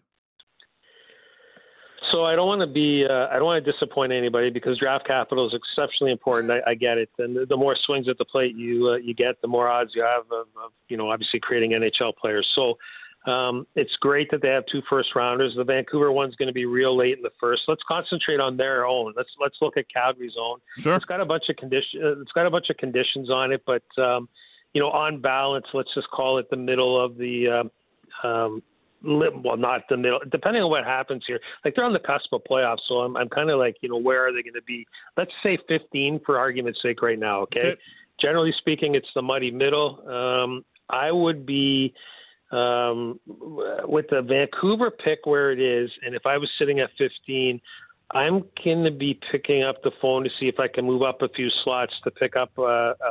So 2.13 2.25
I 2.25 2.37
don't 2.37 2.47
want 2.47 2.63
to 2.63 2.67
be 2.67 3.05
uh, 3.09 3.27
I 3.29 3.35
don't 3.35 3.45
want 3.45 3.63
to 3.65 3.73
disappoint 3.73 4.13
anybody 4.13 4.51
because 4.51 4.79
draft 4.79 5.07
capital 5.07 5.47
is 5.47 5.55
exceptionally 5.55 6.13
important. 6.13 6.51
I, 6.51 6.71
I 6.71 6.75
get 6.75 6.97
it, 6.97 7.11
and 7.19 7.37
the, 7.37 7.47
the, 7.47 7.57
more 7.57 7.77
swings 7.85 8.09
at 8.09 8.17
the 8.17 8.25
plate 8.25 8.57
you 8.57 8.89
uh, 8.89 8.97
you 8.97 9.15
get, 9.15 9.41
the 9.43 9.49
more 9.49 9.69
odds 9.69 9.91
you 9.95 10.03
have 10.03 10.25
of, 10.33 10.47
of 10.65 10.73
you 10.89 10.97
know 10.97 11.11
obviously 11.11 11.41
creating 11.41 11.73
NHL 11.73 12.17
players. 12.17 12.49
So 12.55 12.79
um, 13.27 13.67
it's 13.75 13.95
great 14.01 14.31
that 14.31 14.43
they 14.43 14.49
have 14.49 14.65
two 14.71 14.81
first 14.89 15.15
rounders. 15.15 15.55
The 15.57 15.65
Vancouver 15.65 16.13
one's 16.13 16.35
going 16.37 16.47
to 16.47 16.53
be 16.53 16.65
real 16.65 16.97
late 16.97 17.17
in 17.17 17.23
the 17.23 17.33
first. 17.41 17.63
Let's 17.69 17.83
concentrate 17.87 18.41
on 18.41 18.57
their 18.57 18.87
own. 18.87 19.13
Let's 19.17 19.31
let's 19.41 19.57
look 19.61 19.77
at 19.77 19.87
Calgary's 19.93 20.37
own. 20.41 20.59
Sure. 20.79 20.95
It's 20.95 21.05
got 21.05 21.21
a 21.21 21.27
bunch 21.27 21.45
of 21.49 21.57
condition. 21.57 22.01
Uh, 22.03 22.21
it's 22.21 22.33
got 22.33 22.47
a 22.47 22.51
bunch 22.51 22.71
of 22.71 22.77
conditions 22.77 23.31
on 23.31 23.53
it, 23.53 23.63
but 23.67 23.83
um, 24.01 24.29
you 24.73 24.81
know, 24.81 24.91
on 24.91 25.21
balance, 25.21 25.67
let's 25.75 25.93
just 25.95 26.09
call 26.11 26.39
it 26.39 26.49
the 26.51 26.57
middle 26.57 27.03
of 27.03 27.17
the. 27.17 27.69
Uh, 28.25 28.27
um, 28.27 28.63
well, 29.01 29.57
not 29.57 29.83
the 29.89 29.97
middle. 29.97 30.21
Depending 30.31 30.63
on 30.63 30.71
what 30.71 30.85
happens 30.85 31.23
here, 31.27 31.39
like 31.65 31.75
they're 31.75 31.85
on 31.85 31.93
the 31.93 32.01
cusp 32.01 32.33
of 32.33 32.43
playoffs, 32.51 32.79
so 32.89 32.97
I'm 32.97 33.17
I'm 33.17 33.29
kind 33.29 33.51
of 33.51 33.59
like, 33.59 33.77
you 33.81 33.89
know, 33.89 33.99
where 33.99 34.27
are 34.27 34.33
they 34.33 34.43
going 34.43 34.55
to 34.55 34.63
be? 34.63 34.87
Let's 35.17 35.31
say 35.43 35.59
15 35.69 36.21
for 36.25 36.39
argument's 36.39 36.81
sake 36.83 37.03
right 37.03 37.19
now. 37.19 37.43
Okay. 37.43 37.61
okay. 37.61 37.81
Generally 38.21 38.55
speaking, 38.59 38.97
it's 38.97 39.07
the 39.15 39.23
muddy 39.23 39.53
middle. 39.53 40.03
Um, 40.09 40.65
I 40.91 41.13
would 41.13 41.47
be 41.47 41.95
um, 42.51 43.21
with 43.27 44.07
the 44.11 44.23
Vancouver 44.23 44.91
pick 44.91 45.21
where 45.25 45.53
it 45.53 45.61
is, 45.61 45.91
and 46.05 46.15
if 46.15 46.27
I 46.27 46.39
was 46.39 46.49
sitting 46.59 46.81
at 46.81 46.91
15, 46.99 47.61
I'm 48.13 48.45
going 48.65 48.85
to 48.85 48.91
be 48.91 49.19
picking 49.31 49.63
up 49.63 49.83
the 49.83 49.91
phone 50.01 50.25
to 50.25 50.31
see 50.41 50.47
if 50.47 50.59
I 50.59 50.69
can 50.69 50.87
move 50.87 51.03
up 51.03 51.21
a 51.21 51.29
few 51.29 51.49
slots 51.63 51.93
to 52.05 52.11
pick 52.11 52.37
up 52.37 52.57
a, 52.57 52.63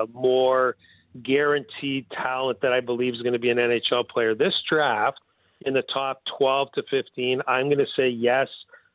a 0.01 0.07
more 0.12 0.75
guaranteed 1.24 2.07
talent 2.12 2.62
that 2.62 2.74
I 2.74 2.80
believe 2.80 3.13
is 3.13 3.22
going 3.22 3.34
to 3.34 3.39
be 3.39 3.50
an 3.50 3.58
NHL 3.58 4.08
player. 4.08 4.34
This 4.34 4.53
draft 4.70 5.20
in 5.62 5.74
the 5.74 5.84
top 5.94 6.22
12 6.38 6.70
to 6.74 6.84
15, 6.89 7.41
I'm 7.48 7.67
going 7.67 7.77
to 7.77 7.86
say 7.96 8.10
yes. 8.10 8.48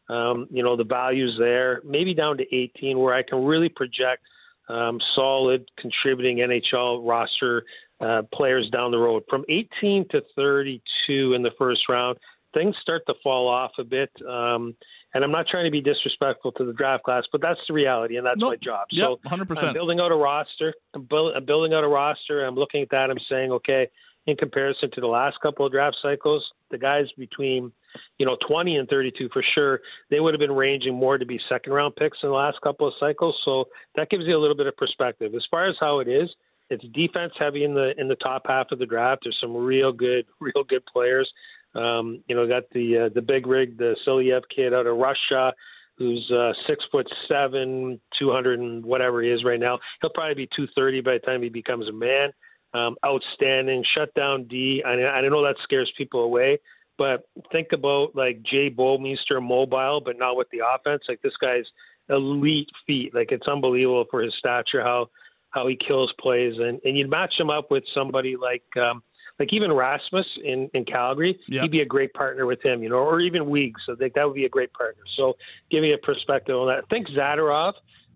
Um, 0.08 0.49
you 0.50 0.62
know, 0.62 0.76
the 0.76 0.84
value's 0.84 1.37
there, 1.38 1.80
maybe 1.84 2.14
down 2.14 2.37
to 2.38 2.54
18, 2.54 2.99
where 2.99 3.14
I 3.14 3.22
can 3.22 3.44
really 3.44 3.68
project 3.68 4.22
um, 4.68 5.00
solid 5.14 5.70
contributing 5.78 6.38
NHL 6.38 7.06
roster 7.06 7.64
uh, 8.00 8.22
players 8.32 8.68
down 8.70 8.90
the 8.90 8.99
road. 8.99 9.22
From 9.28 9.44
18 9.49 10.06
to 10.11 10.22
32 10.37 11.34
in 11.34 11.42
the 11.42 11.50
first 11.58 11.88
round, 11.88 12.18
things 12.54 12.75
start 12.82 13.02
to 13.06 13.14
fall 13.22 13.49
off 13.49 13.72
a 13.78 13.84
bit. 13.84 14.11
Um, 14.28 14.75
and 15.14 15.22
I'm 15.22 15.30
not 15.30 15.46
trying 15.46 15.64
to 15.64 15.70
be 15.70 15.80
disrespectful 15.80 16.52
to 16.52 16.64
the 16.64 16.72
draft 16.72 17.04
class, 17.04 17.25
but 17.30 17.40
that's 17.40 17.61
the 17.68 17.75
reality, 17.75 18.16
and 18.16 18.26
that's 18.26 18.38
nope. 18.38 18.52
my 18.52 18.56
job. 18.56 18.87
Yep, 18.90 19.08
so 19.08 19.28
100%. 19.28 19.62
I'm 19.62 19.75
building 19.75 20.00
out 20.00 20.11
a 20.11 20.16
roster. 20.16 20.75
I'm, 20.94 21.02
build, 21.02 21.34
I'm 21.37 21.44
building 21.44 21.75
out 21.75 21.84
a 21.84 21.88
roster. 21.88 22.44
I'm 22.44 22.54
looking 22.54 22.82
at 22.82 22.90
that. 22.90 23.11
I'm 23.11 23.18
saying, 23.28 23.52
okay, 23.52 23.88
in 24.26 24.37
comparison 24.37 24.90
to 24.92 25.00
the 25.00 25.06
last 25.06 25.38
couple 25.40 25.66
of 25.66 25.72
draft 25.72 25.96
cycles, 26.00 26.44
the 26.70 26.78
guys 26.78 27.06
between 27.18 27.72
you 28.18 28.25
know 28.25 28.37
20 28.49 28.76
and 28.76 28.88
32 28.88 29.28
for 29.32 29.44
sure, 29.54 29.80
they 30.11 30.20
would 30.20 30.32
have 30.32 30.40
been 30.40 30.52
ranging 30.52 30.94
more 30.94 31.18
to 31.18 31.26
be 31.26 31.38
second 31.49 31.72
round 31.72 31.96
picks 31.96 32.18
in 32.22 32.28
the 32.28 32.34
last 32.34 32.61
couple 32.62 32.87
of 32.87 32.94
cycles. 32.99 33.37
So 33.44 33.66
that 33.96 34.11
gives 34.11 34.25
you 34.25 34.37
a 34.37 34.40
little 34.40 34.56
bit 34.56 34.66
of 34.66 34.76
perspective. 34.76 35.34
As 35.34 35.44
far 35.50 35.68
as 35.68 35.76
how 35.80 35.99
it 35.99 36.08
is, 36.08 36.30
it's 36.72 36.84
defense 36.94 37.32
heavy 37.38 37.64
in 37.64 37.74
the 37.74 37.92
in 37.98 38.08
the 38.08 38.16
top 38.16 38.42
half 38.46 38.72
of 38.72 38.78
the 38.78 38.86
draft. 38.86 39.22
There's 39.24 39.38
some 39.40 39.54
real 39.54 39.92
good, 39.92 40.26
real 40.40 40.64
good 40.68 40.84
players. 40.86 41.30
Um, 41.74 42.22
you 42.26 42.34
know, 42.34 42.46
got 42.46 42.64
the 42.72 43.06
uh, 43.06 43.08
the 43.14 43.22
big 43.22 43.46
rig, 43.46 43.78
the 43.78 43.94
Silayev 44.06 44.42
kid 44.54 44.74
out 44.74 44.86
of 44.86 44.96
Russia, 44.96 45.52
who's 45.98 46.30
uh, 46.34 46.52
six 46.66 46.84
foot 46.90 47.06
seven, 47.28 48.00
two 48.18 48.32
hundred 48.32 48.60
and 48.60 48.84
whatever 48.84 49.22
he 49.22 49.30
is 49.30 49.44
right 49.44 49.60
now. 49.60 49.78
He'll 50.00 50.10
probably 50.10 50.34
be 50.34 50.48
two 50.56 50.66
thirty 50.74 51.00
by 51.00 51.14
the 51.14 51.18
time 51.20 51.42
he 51.42 51.48
becomes 51.48 51.88
a 51.88 51.92
man. 51.92 52.30
Um, 52.74 52.96
outstanding, 53.04 53.84
shut 53.94 54.14
down 54.14 54.44
D. 54.44 54.82
I, 54.86 54.92
I 54.92 55.20
know 55.28 55.44
that 55.44 55.56
scares 55.62 55.92
people 55.98 56.24
away, 56.24 56.58
but 56.96 57.28
think 57.52 57.68
about 57.72 58.16
like 58.16 58.42
Jay 58.42 58.70
Bouwmeester 58.70 59.42
mobile, 59.42 60.00
but 60.02 60.18
not 60.18 60.36
with 60.36 60.48
the 60.50 60.60
offense. 60.66 61.02
Like 61.06 61.20
this 61.20 61.36
guy's 61.38 61.66
elite 62.08 62.70
feet. 62.86 63.14
Like 63.14 63.30
it's 63.30 63.46
unbelievable 63.46 64.06
for 64.10 64.22
his 64.22 64.34
stature 64.38 64.82
how 64.82 65.08
how 65.52 65.66
he 65.66 65.76
kills 65.76 66.12
plays, 66.18 66.54
and 66.59 66.80
and 66.85 66.97
you'd 66.97 67.11
match 67.11 67.35
him 67.38 67.50
up 67.50 67.71
with 67.71 67.85
somebody 67.94 68.37
like 68.37 68.64
um, 68.76 69.02
like 69.38 69.52
even 69.52 69.73
Rasmus 69.73 70.26
in 70.44 70.68
in 70.75 70.85
Calgary, 70.85 71.38
he'd 71.47 71.71
be 71.71 71.80
a 71.80 71.87
great 71.87 72.12
partner 72.14 72.47
with 72.47 72.62
him, 72.62 72.82
you 72.82 72.88
know, 72.88 72.97
or 72.97 73.21
even 73.21 73.49
Weeks. 73.49 73.80
So 73.87 73.94
think 73.97 74.14
that 74.14 74.26
would 74.26 74.35
be 74.35 74.44
a 74.44 74.50
great 74.50 74.73
partner. 74.73 75.02
So 75.16 75.37
give 75.71 75.82
me 75.82 75.92
a 75.92 75.99
perspective 75.99 76.56
on 76.56 76.68
that. 76.68 76.85
I 76.85 76.87
Think 76.88 77.09
Zadorov, 77.09 77.75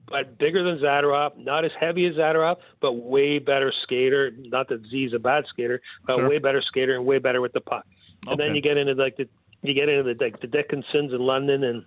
but 0.09 0.39
bigger 0.39 0.63
than 0.63 0.79
Zadorov, 0.79 1.37
not 1.37 1.65
as 1.65 1.73
heavy 1.79 2.07
as 2.07 2.15
Zadorov, 2.15 2.57
but 2.81 2.93
way 2.93 3.39
better 3.39 3.73
skater. 3.83 4.33
Not 4.39 4.69
that 4.69 4.83
Z's 4.91 5.13
a 5.15 5.19
bad 5.19 5.45
skater, 5.49 5.81
but 6.07 6.17
sure. 6.17 6.29
way 6.29 6.39
better 6.39 6.63
skater 6.63 6.95
and 6.95 7.05
way 7.07 7.19
better 7.19 7.41
with 7.41 7.53
the 7.53 7.61
puck. 7.61 7.87
And 8.27 8.35
okay. 8.35 8.47
then 8.47 8.55
you 8.55 8.63
get 8.63 8.77
into 8.77 8.95
like 8.95 9.17
the 9.17 9.29
you 9.63 9.75
get 9.75 9.89
into 9.89 10.15
the 10.15 10.25
like 10.25 10.41
the 10.41 10.47
Dickinsons 10.47 11.13
in 11.13 11.21
London, 11.21 11.65
and 11.65 11.85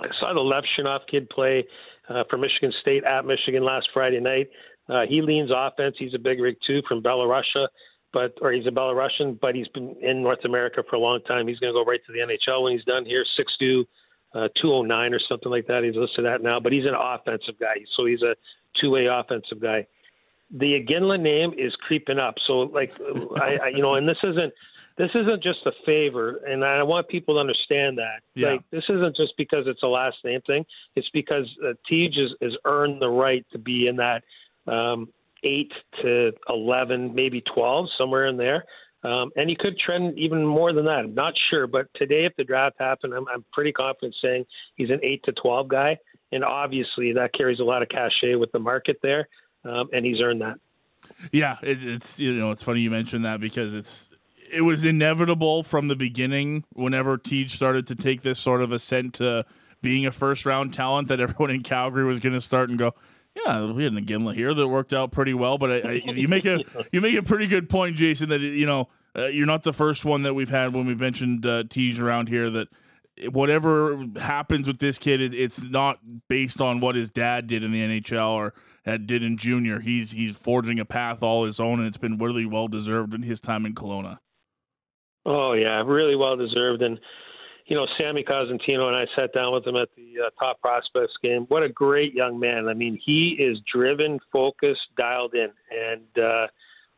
I 0.00 0.06
saw 0.18 0.32
the 0.32 0.40
Levshunov 0.40 1.00
kid 1.10 1.28
play 1.30 1.66
uh, 2.10 2.24
for 2.28 2.36
Michigan 2.36 2.72
State 2.80 3.04
at 3.04 3.24
Michigan 3.24 3.64
last 3.64 3.88
Friday 3.94 4.20
night. 4.20 4.48
Uh, 4.88 5.02
he 5.08 5.22
leans 5.22 5.50
offense. 5.54 5.94
He's 5.98 6.14
a 6.14 6.18
big 6.18 6.40
rig 6.40 6.56
too 6.66 6.82
from 6.88 7.02
Belarusia, 7.02 7.68
but 8.12 8.36
or 8.42 8.52
he's 8.52 8.66
a 8.66 8.70
Belarusian, 8.70 9.38
but 9.40 9.54
he's 9.54 9.68
been 9.68 9.94
in 10.02 10.22
North 10.22 10.44
America 10.44 10.82
for 10.88 10.96
a 10.96 10.98
long 10.98 11.20
time. 11.26 11.46
He's 11.46 11.58
going 11.58 11.72
to 11.72 11.78
go 11.78 11.84
right 11.84 12.00
to 12.06 12.12
the 12.12 12.18
NHL 12.18 12.64
when 12.64 12.72
he's 12.72 12.84
done 12.84 13.04
here. 13.04 13.24
Six 13.36 13.52
two, 13.58 13.84
uh, 14.34 14.48
two 14.60 14.72
oh 14.72 14.82
nine 14.82 15.14
or 15.14 15.20
something 15.28 15.50
like 15.50 15.66
that. 15.68 15.84
He's 15.84 15.94
listed 15.94 16.26
at 16.26 16.42
now, 16.42 16.58
but 16.58 16.72
he's 16.72 16.86
an 16.86 16.96
offensive 16.98 17.58
guy, 17.60 17.76
so 17.96 18.06
he's 18.06 18.22
a 18.22 18.34
two 18.80 18.90
way 18.90 19.06
offensive 19.06 19.60
guy. 19.60 19.86
The 20.52 20.84
Iginla 20.84 21.20
name 21.20 21.52
is 21.56 21.74
creeping 21.76 22.18
up, 22.18 22.34
so 22.46 22.62
like 22.62 22.92
I, 23.40 23.58
I 23.62 23.68
you 23.68 23.82
know, 23.82 23.94
and 23.94 24.08
this 24.08 24.18
isn't 24.24 24.52
this 24.98 25.10
isn't 25.14 25.42
just 25.42 25.60
a 25.64 25.72
favor, 25.86 26.40
and 26.46 26.64
I 26.64 26.82
want 26.82 27.08
people 27.08 27.34
to 27.34 27.40
understand 27.40 27.98
that. 27.98 28.20
Yeah. 28.34 28.50
Like 28.50 28.62
this 28.70 28.84
isn't 28.88 29.16
just 29.16 29.34
because 29.38 29.64
it's 29.66 29.82
a 29.82 29.86
last 29.86 30.16
name 30.24 30.40
thing. 30.46 30.66
It's 30.96 31.08
because 31.12 31.46
uh, 31.64 31.74
Tij 31.90 32.18
has, 32.18 32.30
has 32.42 32.52
earned 32.64 33.00
the 33.00 33.08
right 33.08 33.46
to 33.52 33.58
be 33.58 33.86
in 33.86 33.96
that 33.96 34.24
um, 34.66 35.08
eight 35.44 35.72
to 36.02 36.32
eleven, 36.48 37.14
maybe 37.14 37.42
twelve, 37.42 37.86
somewhere 37.96 38.26
in 38.26 38.36
there. 38.36 38.64
Um, 39.02 39.30
and 39.36 39.48
he 39.48 39.56
could 39.56 39.78
trend 39.78 40.18
even 40.18 40.44
more 40.44 40.74
than 40.74 40.84
that. 40.84 41.04
I'm 41.04 41.14
not 41.14 41.32
sure, 41.48 41.66
but 41.66 41.86
today, 41.94 42.26
if 42.26 42.36
the 42.36 42.44
draft 42.44 42.76
happened, 42.78 43.14
I'm, 43.14 43.26
I'm 43.32 43.44
pretty 43.52 43.72
confident 43.72 44.14
saying 44.20 44.44
he's 44.74 44.90
an 44.90 45.00
eight 45.02 45.22
to 45.24 45.32
twelve 45.32 45.68
guy, 45.68 45.96
and 46.32 46.44
obviously 46.44 47.12
that 47.14 47.32
carries 47.32 47.60
a 47.60 47.64
lot 47.64 47.82
of 47.82 47.88
cachet 47.88 48.34
with 48.34 48.52
the 48.52 48.58
market 48.58 48.98
there, 49.02 49.28
um, 49.64 49.88
and 49.92 50.04
he's 50.04 50.20
earned 50.20 50.40
that. 50.40 50.58
Yeah, 51.32 51.56
it, 51.62 51.82
it's 51.82 52.20
you 52.20 52.34
know 52.34 52.50
it's 52.50 52.62
funny 52.62 52.80
you 52.80 52.90
mentioned 52.90 53.24
that 53.24 53.40
because 53.40 53.74
it's 53.74 54.08
it 54.52 54.62
was 54.62 54.84
inevitable 54.84 55.62
from 55.62 55.88
the 55.88 55.96
beginning. 55.96 56.64
Whenever 56.72 57.16
Teague 57.16 57.50
started 57.50 57.86
to 57.88 57.94
take 57.94 58.22
this 58.22 58.38
sort 58.38 58.62
of 58.62 58.72
ascent 58.72 59.14
to 59.14 59.44
being 59.82 60.06
a 60.06 60.12
first 60.12 60.44
round 60.46 60.74
talent, 60.74 61.08
that 61.08 61.20
everyone 61.20 61.50
in 61.50 61.62
Calgary 61.62 62.04
was 62.04 62.20
going 62.20 62.34
to 62.34 62.40
start 62.40 62.68
and 62.68 62.78
go, 62.78 62.94
yeah, 63.34 63.70
we 63.70 63.84
had 63.84 63.94
a 63.94 64.00
Gimlet 64.00 64.36
here 64.36 64.54
that 64.54 64.68
worked 64.68 64.92
out 64.92 65.12
pretty 65.12 65.34
well. 65.34 65.58
But 65.58 65.70
I, 65.70 65.88
I, 65.88 65.92
you 65.92 66.28
make 66.28 66.44
a 66.44 66.60
you 66.92 67.00
make 67.00 67.16
a 67.16 67.22
pretty 67.22 67.46
good 67.46 67.68
point, 67.68 67.96
Jason. 67.96 68.28
That 68.28 68.40
you 68.40 68.66
know 68.66 68.88
uh, 69.16 69.26
you're 69.26 69.46
not 69.46 69.62
the 69.62 69.72
first 69.72 70.04
one 70.04 70.22
that 70.22 70.34
we've 70.34 70.50
had 70.50 70.74
when 70.74 70.86
we've 70.86 71.00
mentioned 71.00 71.46
uh, 71.46 71.64
Tij 71.64 72.00
around 72.00 72.28
here. 72.28 72.50
That 72.50 72.68
whatever 73.30 74.04
happens 74.16 74.66
with 74.66 74.78
this 74.78 74.98
kid, 74.98 75.20
it, 75.20 75.34
it's 75.34 75.62
not 75.62 75.98
based 76.28 76.60
on 76.60 76.80
what 76.80 76.94
his 76.94 77.10
dad 77.10 77.46
did 77.46 77.62
in 77.62 77.72
the 77.72 77.80
NHL 77.80 78.30
or 78.30 78.54
had 78.84 79.06
did 79.06 79.22
in 79.22 79.36
junior. 79.36 79.80
He's 79.80 80.12
he's 80.12 80.36
forging 80.36 80.78
a 80.80 80.84
path 80.84 81.22
all 81.22 81.44
his 81.44 81.60
own, 81.60 81.78
and 81.78 81.88
it's 81.88 81.98
been 81.98 82.18
really 82.18 82.46
well 82.46 82.68
deserved 82.68 83.14
in 83.14 83.22
his 83.22 83.40
time 83.40 83.66
in 83.66 83.74
Kelowna. 83.74 84.18
Oh 85.26 85.52
yeah, 85.52 85.82
really 85.84 86.16
well 86.16 86.36
deserved. 86.36 86.82
And 86.82 86.98
you 87.66 87.76
know, 87.76 87.86
Sammy 87.98 88.24
Cosentino 88.24 88.88
and 88.88 88.96
I 88.96 89.06
sat 89.14 89.32
down 89.32 89.52
with 89.52 89.66
him 89.66 89.76
at 89.76 89.88
the 89.96 90.26
uh, 90.26 90.30
top 90.38 90.60
prospects 90.60 91.12
game. 91.22 91.44
What 91.48 91.62
a 91.62 91.68
great 91.68 92.14
young 92.14 92.38
man! 92.38 92.68
I 92.68 92.74
mean, 92.74 92.98
he 93.04 93.36
is 93.38 93.58
driven, 93.72 94.18
focused, 94.32 94.80
dialed 94.96 95.34
in, 95.34 95.50
and 95.70 96.24
uh, 96.24 96.46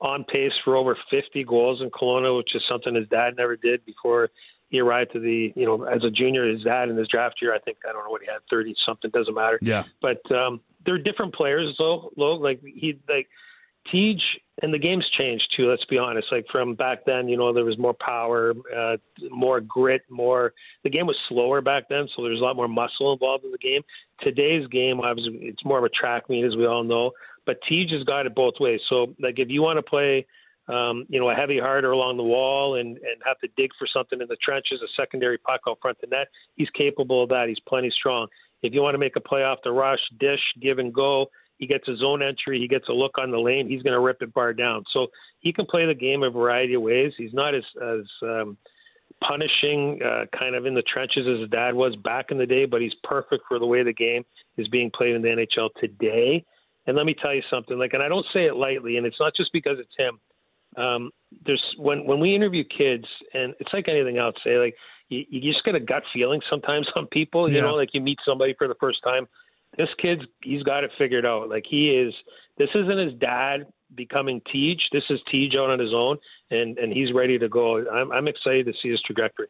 on 0.01 0.25
pace 0.25 0.53
for 0.65 0.77
over 0.77 0.97
50 1.11 1.45
goals 1.45 1.81
in 1.81 1.91
Kelowna, 1.91 2.37
which 2.37 2.55
is 2.55 2.63
something 2.69 2.95
his 2.95 3.09
dad 3.09 3.35
never 3.37 3.57
did 3.57 3.85
before 3.85 4.31
he 4.69 4.81
arrived 4.81 5.13
to 5.13 5.21
the. 5.21 5.53
You 5.57 5.67
know, 5.67 5.85
as 5.85 6.05
a 6.05 6.11
junior, 6.11 6.49
his 6.49 6.63
dad 6.63 6.89
in 6.89 6.97
his 6.97 7.09
draft 7.09 7.37
year, 7.43 7.53
I 7.55 7.59
think 7.59 7.79
I 7.89 7.93
don't 7.93 8.05
know 8.05 8.11
what 8.11 8.23
he 8.23 8.29
had, 8.29 8.41
30 8.49 8.75
something, 8.87 9.11
doesn't 9.11 9.35
matter. 9.35 9.59
Yeah. 9.61 9.85
But 10.01 10.23
um, 10.33 10.61
they're 10.85 10.99
different 10.99 11.35
players, 11.35 11.75
though. 11.79 12.11
Low, 12.17 12.35
like 12.35 12.61
he 12.63 12.99
like 13.09 13.29
Tij 13.93 14.21
and 14.63 14.73
the 14.73 14.79
game's 14.79 15.09
changed 15.19 15.45
too. 15.57 15.69
Let's 15.69 15.85
be 15.87 15.99
honest. 15.99 16.29
Like 16.31 16.47
from 16.51 16.75
back 16.75 17.05
then, 17.05 17.29
you 17.29 17.37
know, 17.37 17.53
there 17.53 17.65
was 17.65 17.79
more 17.79 17.95
power, 17.95 18.55
uh, 18.75 18.97
more 19.31 19.61
grit, 19.61 20.03
more. 20.09 20.53
The 20.85 20.91
game 20.91 21.07
was 21.07 21.17
slower 21.29 21.61
back 21.61 21.89
then, 21.89 22.09
so 22.15 22.23
there's 22.23 22.41
a 22.41 22.45
lot 22.45 22.57
more 22.57 22.69
muscle 22.69 23.13
involved 23.13 23.45
in 23.45 23.51
the 23.51 23.59
game. 23.59 23.83
Today's 24.21 24.67
game, 24.69 25.01
obviously, 25.01 25.39
it's 25.43 25.65
more 25.65 25.79
of 25.79 25.85
a 25.85 25.89
track 25.89 26.29
meet, 26.29 26.45
as 26.45 26.57
we 26.57 26.67
all 26.67 26.85
know. 26.85 27.13
But 27.45 27.59
Tij 27.69 27.93
has 27.93 28.05
got 28.05 28.27
it 28.27 28.35
both 28.35 28.55
ways. 28.61 28.81
So, 28.89 29.15
like, 29.19 29.39
if 29.39 29.49
you 29.49 29.63
want 29.63 29.79
to 29.79 29.83
play, 29.83 30.27
um, 30.69 31.07
you 31.09 31.19
know, 31.19 31.29
a 31.29 31.35
heavy 31.35 31.59
harder 31.59 31.91
along 31.91 32.19
the 32.19 32.23
wall 32.23 32.77
and 32.77 32.97
and 32.99 33.23
have 33.27 33.39
to 33.41 33.49
dig 33.57 33.71
for 33.79 33.89
something 33.93 34.21
in 34.21 34.29
the 34.29 34.37
trenches, 34.37 34.81
a 34.83 34.89
secondary 34.97 35.39
puck 35.39 35.63
out 35.69 35.79
front 35.83 35.99
of 36.03 36.11
net, 36.11 36.29
he's 36.55 36.71
capable 36.71 37.25
of 37.25 37.31
that. 37.31 37.49
He's 37.49 37.61
plenty 37.67 37.91
strong. 37.91 38.29
If 38.63 38.73
you 38.73 38.83
want 38.83 38.95
to 38.95 38.99
make 38.99 39.17
a 39.17 39.21
play 39.21 39.43
off 39.43 39.59
the 39.65 39.73
rush, 39.73 40.01
dish, 40.19 40.41
give 40.61 40.79
and 40.79 40.93
go, 40.93 41.27
he 41.59 41.67
gets 41.67 41.87
a 41.89 41.97
zone 41.97 42.23
entry. 42.23 42.59
He 42.59 42.69
gets 42.69 42.89
a 42.89 42.93
look 42.93 43.19
on 43.19 43.31
the 43.31 43.39
lane. 43.39 43.69
He's 43.69 43.83
going 43.83 43.93
to 43.93 44.01
rip 44.01 44.23
it 44.23 44.35
bar 44.35 44.53
down. 44.53 44.85
So 44.93 45.09
he 45.41 45.53
can 45.53 45.67
play 45.67 45.87
the 45.87 45.95
game 45.95 46.23
a 46.23 46.31
variety 46.31 46.75
of 46.75 46.83
ways. 46.83 47.13
He's 47.17 47.33
not 47.33 47.55
as 47.55 47.63
as 47.81 48.05
um, 48.23 48.57
punishing, 49.27 50.01
uh, 50.05 50.25
kind 50.37 50.55
of 50.55 50.67
in 50.67 50.75
the 50.75 50.83
trenches 50.83 51.27
as 51.29 51.41
his 51.41 51.51
dad 51.51 51.75
was 51.75 51.95
back 51.97 52.31
in 52.31 52.39
the 52.39 52.47
day, 52.47 52.65
but 52.65 52.81
he's 52.81 52.95
perfect 53.05 53.45
for 53.49 53.59
the 53.59 53.67
way 53.67 53.83
the 53.83 53.93
game 53.93 54.25
is 54.57 54.69
being 54.69 54.91
played 54.91 55.15
in 55.15 55.23
the 55.23 55.29
NHL 55.29 55.71
today. 55.81 56.45
And 56.87 56.97
let 56.97 57.07
me 57.07 57.15
tell 57.15 57.35
you 57.35 57.43
something. 57.49 57.79
Like, 57.79 57.93
and 57.95 58.03
I 58.03 58.09
don't 58.09 58.27
say 58.33 58.47
it 58.47 58.57
lightly, 58.57 58.97
and 58.97 59.07
it's 59.07 59.21
not 59.21 59.35
just 59.37 59.53
because 59.53 59.79
it's 59.79 59.95
him. 59.97 60.19
Um, 60.83 61.11
there's 61.47 61.63
when 61.79 62.05
when 62.07 62.19
we 62.19 62.35
interview 62.35 62.65
kids, 62.65 63.05
and 63.35 63.55
it's 63.61 63.73
like 63.73 63.89
anything 63.89 64.19
else. 64.19 64.35
Say 64.43 64.57
like 64.57 64.75
you, 65.13 65.25
you 65.31 65.53
just 65.53 65.65
get 65.65 65.75
a 65.75 65.81
gut 65.81 66.03
feeling 66.13 66.41
sometimes 66.49 66.89
on 66.97 67.07
people. 67.07 67.49
You 67.49 67.57
Yeah. 67.57 67.63
know, 67.63 67.75
like 67.75 67.91
you 67.93 68.01
meet 68.01 68.19
somebody 68.25 68.55
for 68.59 68.67
the 68.69 68.77
first 68.81 68.99
time 69.05 69.27
this 69.79 69.89
kid's 70.01 70.23
he's 70.43 70.63
got 70.63 70.85
it 70.85 70.91
figured 70.99 71.25
out. 71.27 71.49
Like 71.49 71.65
he 71.69 71.91
is. 71.91 72.13
This 72.59 72.69
isn't 72.75 72.99
his 72.99 73.15
dad 73.19 73.67
becoming 73.95 74.41
Tij. 74.55 74.77
This 74.93 75.05
is 75.09 75.19
Tij 75.33 75.57
out 75.57 75.71
on 75.71 75.79
his 75.79 75.93
own, 75.95 76.19
and 76.51 76.77
and 76.79 76.93
he's 76.93 77.13
ready 77.15 77.39
to 77.39 77.49
go. 77.49 77.79
I'm 77.89 78.13
I'm 78.13 78.29
excited 78.29 78.67
to 78.67 78.73
see 78.83 78.91
his 78.91 79.01
trajectory. 79.03 79.49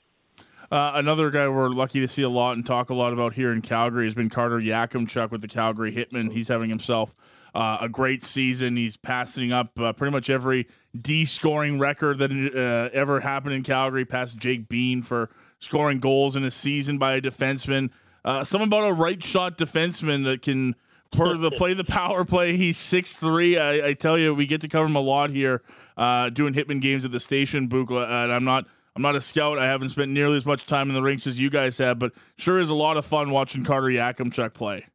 Uh, 0.71 0.93
another 0.95 1.31
guy 1.31 1.47
we're 1.49 1.69
lucky 1.69 2.01
to 2.01 2.09
see 2.09 2.23
a 2.23 2.29
lot 2.31 2.53
and 2.53 2.65
talk 2.65 2.89
a 2.89 2.95
lot 2.95 3.13
about 3.13 3.35
here 3.35 3.53
in 3.53 3.61
Calgary 3.61 4.07
has 4.07 4.15
been 4.15 4.31
Carter 4.31 4.59
Yakimchuk 4.59 5.31
with 5.31 5.43
the 5.43 5.49
Calgary 5.49 5.93
Hitmen. 5.93 6.33
He's 6.33 6.49
having 6.49 6.71
himself 6.71 7.15
uh, 7.55 7.77
a 7.81 7.91
great 7.91 8.25
season. 8.25 8.77
He's 8.77 8.97
passing 8.97 9.53
up 9.53 9.79
uh, 9.79 9.93
pretty 9.93 10.13
much 10.13 10.31
every 10.31 10.69
D 10.99 11.27
scoring 11.27 11.79
record 11.79 12.19
that 12.19 12.31
uh, 12.33 12.97
ever 12.97 13.21
happened 13.21 13.55
in 13.55 13.65
Calgary, 13.65 14.05
past 14.07 14.39
Jake 14.39 14.69
Bean 14.69 15.03
for 15.03 15.29
scoring 15.63 16.01
goals 16.01 16.37
in 16.37 16.45
a 16.45 16.51
season 16.51 16.99
by 16.99 17.15
a 17.15 17.21
defenseman. 17.21 17.91
Uh, 18.25 18.45
something 18.45 18.67
about 18.67 18.89
a 18.89 18.93
right 18.93 19.23
shot 19.23 19.57
defenseman 19.57 20.25
that 20.25 20.43
can 20.43 20.75
per 21.13 21.37
the 21.37 21.51
play 21.57 21.73
the 21.73 21.85
power 21.85 22.25
play. 22.25 22.57
He's 22.57 22.77
six 22.77 23.13
three. 23.15 23.57
I, 23.57 23.89
I 23.89 23.93
tell 23.95 24.19
you, 24.19 24.35
we 24.35 24.47
get 24.47 24.61
to 24.63 24.69
cover 24.69 24.87
him 24.87 24.97
a 24.97 25.01
lot 25.01 25.31
here, 25.31 25.63
uh, 25.97 26.31
doing 26.31 26.55
Hitmen 26.55 26.81
games 26.83 27.05
at 27.05 27.13
the 27.13 27.21
station, 27.21 27.69
Bukala. 27.69 28.25
And 28.25 28.33
I'm 28.33 28.45
not 28.45 28.67
I'm 28.95 29.03
not 29.03 29.17
a 29.17 29.23
scout. 29.23 29.59
I 29.59 29.67
haven't 29.67 29.91
spent 29.91 30.11
nearly 30.11 30.37
as 30.37 30.45
much 30.45 30.67
time 30.67 30.89
in 30.89 30.95
the 30.95 31.03
rinks 31.03 31.27
as 31.27 31.39
you 31.39 31.49
guys 31.49 31.79
have, 31.79 31.99
but 31.99 32.13
sure 32.37 32.59
is 32.59 32.69
a 32.69 32.75
lot 32.75 32.97
of 32.97 33.07
fun 33.07 33.31
watching 33.31 33.65
Carter 33.65 33.87
Yakimchuk 33.87 34.53
play. 34.53 34.87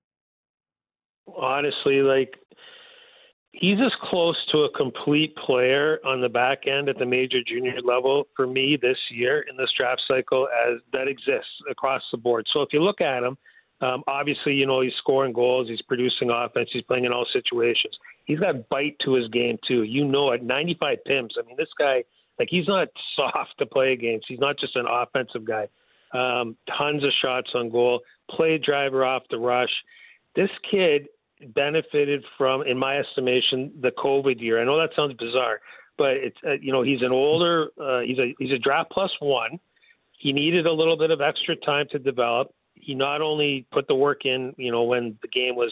Honestly, 1.35 2.01
like 2.01 2.35
he's 3.59 3.79
as 3.79 3.91
close 4.09 4.37
to 4.51 4.59
a 4.59 4.71
complete 4.71 5.35
player 5.35 5.99
on 6.05 6.21
the 6.21 6.29
back 6.29 6.67
end 6.67 6.89
at 6.89 6.97
the 6.97 7.05
major 7.05 7.39
junior 7.45 7.81
level 7.83 8.27
for 8.35 8.47
me 8.47 8.77
this 8.81 8.97
year 9.11 9.45
in 9.49 9.57
this 9.57 9.69
draft 9.77 10.01
cycle 10.07 10.47
as 10.67 10.79
that 10.93 11.07
exists 11.07 11.49
across 11.69 12.01
the 12.11 12.17
board. 12.17 12.45
So 12.53 12.61
if 12.61 12.69
you 12.73 12.83
look 12.83 13.01
at 13.01 13.23
him, 13.23 13.37
um, 13.81 14.03
obviously, 14.07 14.53
you 14.53 14.65
know, 14.65 14.81
he's 14.81 14.93
scoring 14.97 15.33
goals, 15.33 15.67
he's 15.67 15.81
producing 15.83 16.29
offense, 16.31 16.69
he's 16.73 16.83
playing 16.83 17.05
in 17.05 17.13
all 17.13 17.27
situations. 17.31 17.95
He's 18.25 18.39
got 18.39 18.67
bite 18.69 18.95
to 19.05 19.13
his 19.13 19.27
game 19.29 19.57
too. 19.67 19.83
You 19.83 20.05
know 20.05 20.31
it. 20.31 20.43
95 20.43 20.97
pims. 21.07 21.29
I 21.37 21.45
mean, 21.45 21.55
this 21.57 21.69
guy, 21.77 22.03
like, 22.39 22.47
he's 22.49 22.67
not 22.67 22.87
soft 23.15 23.57
to 23.59 23.65
play 23.65 23.93
against. 23.93 24.25
He's 24.27 24.39
not 24.39 24.57
just 24.59 24.75
an 24.75 24.85
offensive 24.89 25.45
guy. 25.45 25.67
Um, 26.13 26.55
tons 26.77 27.03
of 27.03 27.11
shots 27.21 27.51
on 27.53 27.69
goal, 27.69 28.01
play 28.31 28.57
driver 28.57 29.05
off 29.05 29.23
the 29.29 29.37
rush. 29.37 29.69
This 30.35 30.49
kid 30.69 31.07
benefited 31.53 32.23
from, 32.37 32.63
in 32.63 32.77
my 32.77 32.97
estimation, 32.97 33.71
the 33.81 33.91
COVID 33.91 34.41
year. 34.41 34.61
I 34.61 34.65
know 34.65 34.79
that 34.79 34.91
sounds 34.95 35.13
bizarre, 35.13 35.59
but 35.97 36.11
it's 36.11 36.37
uh, 36.45 36.53
you 36.61 36.71
know 36.71 36.81
he's 36.81 37.01
an 37.01 37.11
older, 37.11 37.69
uh, 37.81 38.01
he's 38.01 38.19
a 38.19 38.35
he's 38.39 38.51
a 38.51 38.57
draft 38.57 38.91
plus 38.91 39.11
one. 39.19 39.59
He 40.11 40.33
needed 40.33 40.65
a 40.65 40.71
little 40.71 40.97
bit 40.97 41.11
of 41.11 41.21
extra 41.21 41.55
time 41.55 41.87
to 41.91 41.99
develop. 41.99 42.53
He 42.73 42.95
not 42.95 43.21
only 43.21 43.67
put 43.71 43.87
the 43.87 43.95
work 43.95 44.25
in, 44.25 44.53
you 44.57 44.71
know, 44.71 44.83
when 44.83 45.17
the 45.21 45.27
game 45.27 45.55
was 45.55 45.71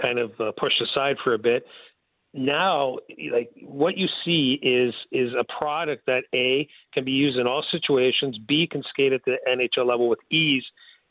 kind 0.00 0.18
of 0.18 0.38
uh, 0.40 0.52
pushed 0.58 0.80
aside 0.80 1.16
for 1.24 1.34
a 1.34 1.38
bit. 1.38 1.66
Now, 2.34 2.98
like 3.32 3.50
what 3.62 3.96
you 3.96 4.08
see 4.24 4.58
is 4.62 4.94
is 5.10 5.32
a 5.38 5.44
product 5.58 6.04
that 6.06 6.24
a 6.34 6.68
can 6.92 7.04
be 7.04 7.12
used 7.12 7.38
in 7.38 7.46
all 7.46 7.64
situations. 7.70 8.38
B 8.46 8.68
can 8.70 8.82
skate 8.90 9.14
at 9.14 9.24
the 9.24 9.38
NHL 9.48 9.86
level 9.86 10.08
with 10.08 10.18
ease, 10.30 10.64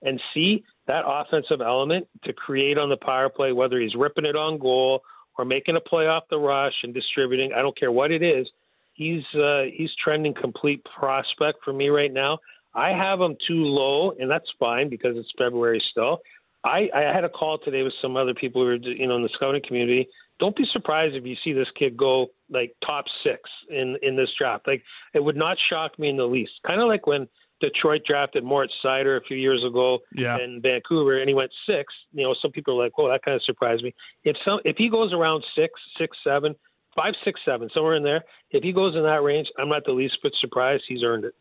and 0.04 0.22
C 0.34 0.64
that 0.88 1.04
offensive 1.06 1.62
element 1.62 2.08
to 2.24 2.34
create 2.34 2.78
on 2.78 2.90
the 2.90 2.98
power 2.98 3.30
play, 3.30 3.52
whether 3.52 3.80
he's 3.80 3.96
ripping 3.96 4.26
it 4.26 4.36
on 4.36 4.58
goal 4.60 5.02
or 5.38 5.46
making 5.46 5.76
a 5.76 5.80
play 5.80 6.08
off 6.08 6.24
the 6.30 6.38
rush 6.38 6.74
and 6.84 6.94
distributing. 6.94 7.52
I 7.54 7.62
don't 7.62 7.78
care 7.78 7.92
what 7.92 8.12
it 8.12 8.22
is. 8.22 8.48
He's 8.94 9.24
uh, 9.36 9.64
he's 9.74 9.90
trending 10.02 10.34
complete 10.34 10.86
prospect 10.98 11.60
for 11.64 11.74
me 11.74 11.90
right 11.90 12.12
now. 12.14 12.40
I 12.74 12.90
have 12.90 13.20
him 13.20 13.36
too 13.48 13.64
low, 13.64 14.12
and 14.20 14.30
that's 14.30 14.46
fine 14.60 14.90
because 14.90 15.18
it's 15.18 15.32
February 15.38 15.82
still. 15.92 16.20
I, 16.64 16.90
I 16.96 17.02
had 17.14 17.24
a 17.24 17.30
call 17.30 17.60
today 17.60 17.84
with 17.84 17.94
some 18.02 18.18
other 18.18 18.34
people 18.34 18.62
who 18.62 18.68
were 18.68 18.76
you 18.76 19.08
know 19.08 19.18
in 19.18 19.24
the 19.24 19.30
scouting 19.34 19.62
community. 19.66 20.08
Don't 20.40 20.56
be 20.56 20.66
surprised 20.74 21.16
if 21.16 21.26
you 21.26 21.36
see 21.44 21.54
this 21.54 21.68
kid 21.78 21.96
go 21.96 22.28
like 22.50 22.76
top 22.86 23.06
six 23.24 23.42
in 23.70 23.98
in 24.02 24.16
this 24.16 24.30
draft. 24.38 24.68
Like 24.68 24.84
it 25.14 25.24
would 25.24 25.36
not 25.36 25.58
shock 25.70 25.98
me 26.00 26.10
in 26.10 26.18
the 26.18 26.26
least. 26.26 26.52
Kind 26.66 26.82
of 26.82 26.88
like 26.88 27.06
when 27.06 27.28
Detroit 27.62 28.02
drafted 28.06 28.44
Moritz 28.44 28.74
Seider 28.84 29.18
a 29.18 29.22
few 29.22 29.38
years 29.38 29.64
ago 29.64 30.00
yeah. 30.14 30.38
in 30.38 30.62
Vancouver, 30.62 31.20
and 31.20 31.30
he 31.30 31.34
went 31.34 31.52
six. 31.68 31.94
You 32.12 32.24
know, 32.24 32.36
some 32.42 32.52
people 32.52 32.80
are 32.80 32.84
like, 32.84 32.98
"Well, 32.98 33.10
that 33.10 33.24
kind 33.24 33.36
of 33.36 33.44
surprised 33.44 33.84
me." 33.84 33.94
If 34.24 34.36
some, 34.44 34.60
if 34.66 34.78
he 34.78 34.90
goes 34.90 35.14
around 35.14 35.44
six, 35.56 35.74
six, 35.98 36.18
seven, 36.24 36.56
five, 36.96 37.14
six, 37.24 37.40
seven, 37.46 37.70
somewhere 37.74 37.96
in 37.96 38.04
there, 38.04 38.24
if 38.52 38.64
he 38.64 38.74
goes 38.74 38.96
in 38.96 39.04
that 39.04 39.24
range, 39.24 39.48
I'm 39.58 39.70
not 39.70 39.84
the 39.86 39.94
least 39.94 40.18
bit 40.22 40.34
surprised. 40.40 40.84
He's 40.88 41.04
earned 41.04 41.26
it. 41.26 41.34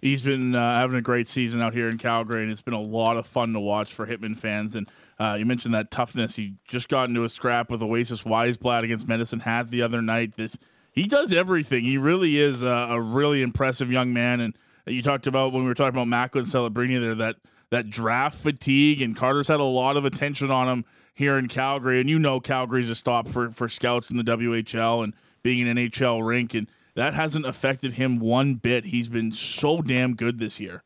He's 0.00 0.22
been 0.22 0.54
uh, 0.54 0.80
having 0.80 0.96
a 0.96 1.02
great 1.02 1.28
season 1.28 1.62
out 1.62 1.74
here 1.74 1.88
in 1.88 1.98
Calgary, 1.98 2.42
and 2.42 2.50
it's 2.50 2.60
been 2.60 2.74
a 2.74 2.80
lot 2.80 3.16
of 3.16 3.26
fun 3.26 3.52
to 3.52 3.60
watch 3.60 3.92
for 3.92 4.06
Hitmen 4.06 4.36
fans. 4.36 4.74
And 4.74 4.90
uh, 5.18 5.36
you 5.38 5.46
mentioned 5.46 5.74
that 5.74 5.90
toughness. 5.90 6.36
He 6.36 6.54
just 6.66 6.88
got 6.88 7.08
into 7.08 7.24
a 7.24 7.28
scrap 7.28 7.70
with 7.70 7.80
Oasiz 7.80 8.24
Wiesblatt 8.24 8.84
against 8.84 9.06
Medicine 9.06 9.40
Hat 9.40 9.70
the 9.70 9.82
other 9.82 10.02
night. 10.02 10.36
This 10.36 10.56
he 10.92 11.04
does 11.04 11.32
everything. 11.32 11.84
He 11.84 11.96
really 11.96 12.38
is 12.38 12.62
a, 12.62 12.66
a 12.66 13.00
really 13.00 13.42
impressive 13.42 13.92
young 13.92 14.12
man. 14.12 14.40
And 14.40 14.56
you 14.92 15.02
talked 15.02 15.26
about 15.26 15.52
when 15.52 15.62
we 15.62 15.68
were 15.68 15.74
talking 15.74 15.96
about 15.96 16.08
Macklin 16.08 16.44
Celebrini 16.44 17.00
there 17.00 17.14
that 17.14 17.36
that 17.70 17.90
draft 17.90 18.38
fatigue, 18.38 19.00
and 19.00 19.16
Carter's 19.16 19.48
had 19.48 19.60
a 19.60 19.64
lot 19.64 19.96
of 19.96 20.04
attention 20.04 20.50
on 20.50 20.68
him 20.68 20.84
here 21.14 21.38
in 21.38 21.46
Calgary. 21.48 22.00
And 22.00 22.10
you 22.10 22.18
know 22.18 22.40
Calgary's 22.40 22.90
a 22.90 22.94
stop 22.94 23.28
for 23.28 23.50
for 23.50 23.68
scouts 23.68 24.10
in 24.10 24.16
the 24.16 24.24
WHL 24.24 25.04
and 25.04 25.14
being 25.42 25.66
an 25.68 25.76
NHL 25.76 26.26
rink 26.26 26.54
and 26.54 26.66
that 26.94 27.14
hasn't 27.14 27.46
affected 27.46 27.94
him 27.94 28.18
one 28.18 28.54
bit. 28.54 28.86
He's 28.86 29.08
been 29.08 29.32
so 29.32 29.80
damn 29.80 30.14
good 30.14 30.38
this 30.38 30.58
year. 30.60 30.82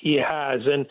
He 0.00 0.16
has, 0.16 0.60
and 0.66 0.86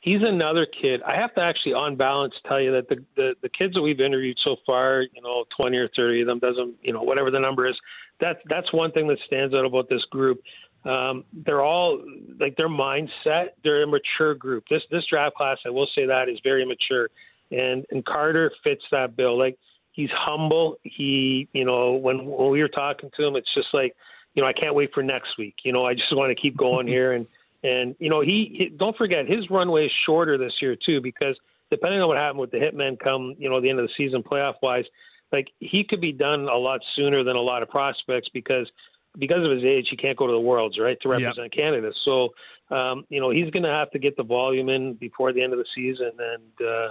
he's 0.00 0.20
another 0.22 0.66
kid. 0.66 1.02
I 1.02 1.16
have 1.16 1.34
to 1.34 1.40
actually, 1.40 1.74
on 1.74 1.96
balance, 1.96 2.34
tell 2.46 2.60
you 2.60 2.72
that 2.72 2.88
the, 2.88 3.04
the 3.16 3.34
the 3.42 3.48
kids 3.48 3.74
that 3.74 3.82
we've 3.82 4.00
interviewed 4.00 4.38
so 4.42 4.56
far, 4.66 5.02
you 5.02 5.22
know, 5.22 5.44
twenty 5.60 5.76
or 5.76 5.88
thirty 5.94 6.22
of 6.22 6.26
them 6.26 6.38
doesn't, 6.38 6.74
you 6.82 6.92
know, 6.92 7.02
whatever 7.02 7.30
the 7.30 7.40
number 7.40 7.66
is. 7.66 7.76
That's 8.20 8.38
that's 8.48 8.72
one 8.72 8.90
thing 8.92 9.06
that 9.08 9.18
stands 9.26 9.54
out 9.54 9.64
about 9.64 9.88
this 9.88 10.02
group. 10.10 10.42
Um, 10.84 11.24
they're 11.32 11.62
all 11.62 12.02
like 12.38 12.56
their 12.56 12.68
mindset. 12.68 13.50
They're 13.62 13.82
a 13.82 13.86
mature 13.86 14.34
group. 14.34 14.64
This 14.68 14.82
this 14.90 15.04
draft 15.08 15.36
class, 15.36 15.58
I 15.66 15.70
will 15.70 15.88
say 15.94 16.06
that, 16.06 16.28
is 16.28 16.38
very 16.44 16.64
mature, 16.66 17.08
and 17.50 17.86
and 17.90 18.04
Carter 18.04 18.52
fits 18.62 18.82
that 18.90 19.16
bill. 19.16 19.38
Like 19.38 19.58
he's 19.92 20.10
humble. 20.12 20.76
He, 20.82 21.48
you 21.52 21.64
know, 21.64 21.92
when 21.92 22.26
when 22.26 22.50
we 22.50 22.60
were 22.60 22.68
talking 22.68 23.10
to 23.16 23.26
him, 23.26 23.36
it's 23.36 23.52
just 23.54 23.68
like, 23.72 23.96
you 24.34 24.42
know, 24.42 24.48
I 24.48 24.52
can't 24.52 24.74
wait 24.74 24.90
for 24.92 25.02
next 25.02 25.38
week. 25.38 25.54
You 25.64 25.72
know, 25.72 25.86
I 25.86 25.94
just 25.94 26.14
want 26.14 26.36
to 26.36 26.40
keep 26.40 26.56
going 26.56 26.86
here, 26.96 27.12
and 27.12 27.26
and 27.62 27.96
you 27.98 28.10
know, 28.10 28.20
he, 28.20 28.54
he 28.58 28.68
don't 28.68 28.96
forget 28.96 29.26
his 29.26 29.48
runway 29.50 29.86
is 29.86 29.92
shorter 30.04 30.36
this 30.36 30.52
year 30.60 30.76
too 30.76 31.00
because 31.00 31.36
depending 31.70 32.00
on 32.00 32.08
what 32.08 32.18
happened 32.18 32.40
with 32.40 32.50
the 32.50 32.58
hitmen 32.58 32.98
come, 32.98 33.34
you 33.38 33.48
know, 33.48 33.60
the 33.60 33.70
end 33.70 33.80
of 33.80 33.86
the 33.86 33.92
season 33.96 34.22
playoff 34.22 34.54
wise, 34.62 34.84
like 35.32 35.48
he 35.60 35.82
could 35.88 36.00
be 36.00 36.12
done 36.12 36.42
a 36.42 36.56
lot 36.56 36.80
sooner 36.94 37.24
than 37.24 37.36
a 37.36 37.40
lot 37.40 37.62
of 37.62 37.70
prospects 37.70 38.28
because 38.34 38.70
because 39.18 39.44
of 39.44 39.50
his 39.50 39.64
age, 39.64 39.86
he 39.90 39.96
can't 39.96 40.16
go 40.16 40.26
to 40.26 40.32
the 40.32 40.40
Worlds, 40.40 40.78
right, 40.78 40.98
to 41.02 41.08
represent 41.08 41.36
yep. 41.38 41.52
Canada. 41.52 41.92
So, 42.04 42.34
um, 42.70 43.04
you 43.08 43.20
know, 43.20 43.30
he's 43.30 43.50
going 43.50 43.62
to 43.62 43.68
have 43.70 43.90
to 43.92 43.98
get 43.98 44.16
the 44.16 44.24
volume 44.24 44.68
in 44.68 44.94
before 44.94 45.32
the 45.32 45.42
end 45.42 45.52
of 45.52 45.58
the 45.58 45.66
season, 45.74 46.12
and 46.18 46.68
uh, 46.68 46.90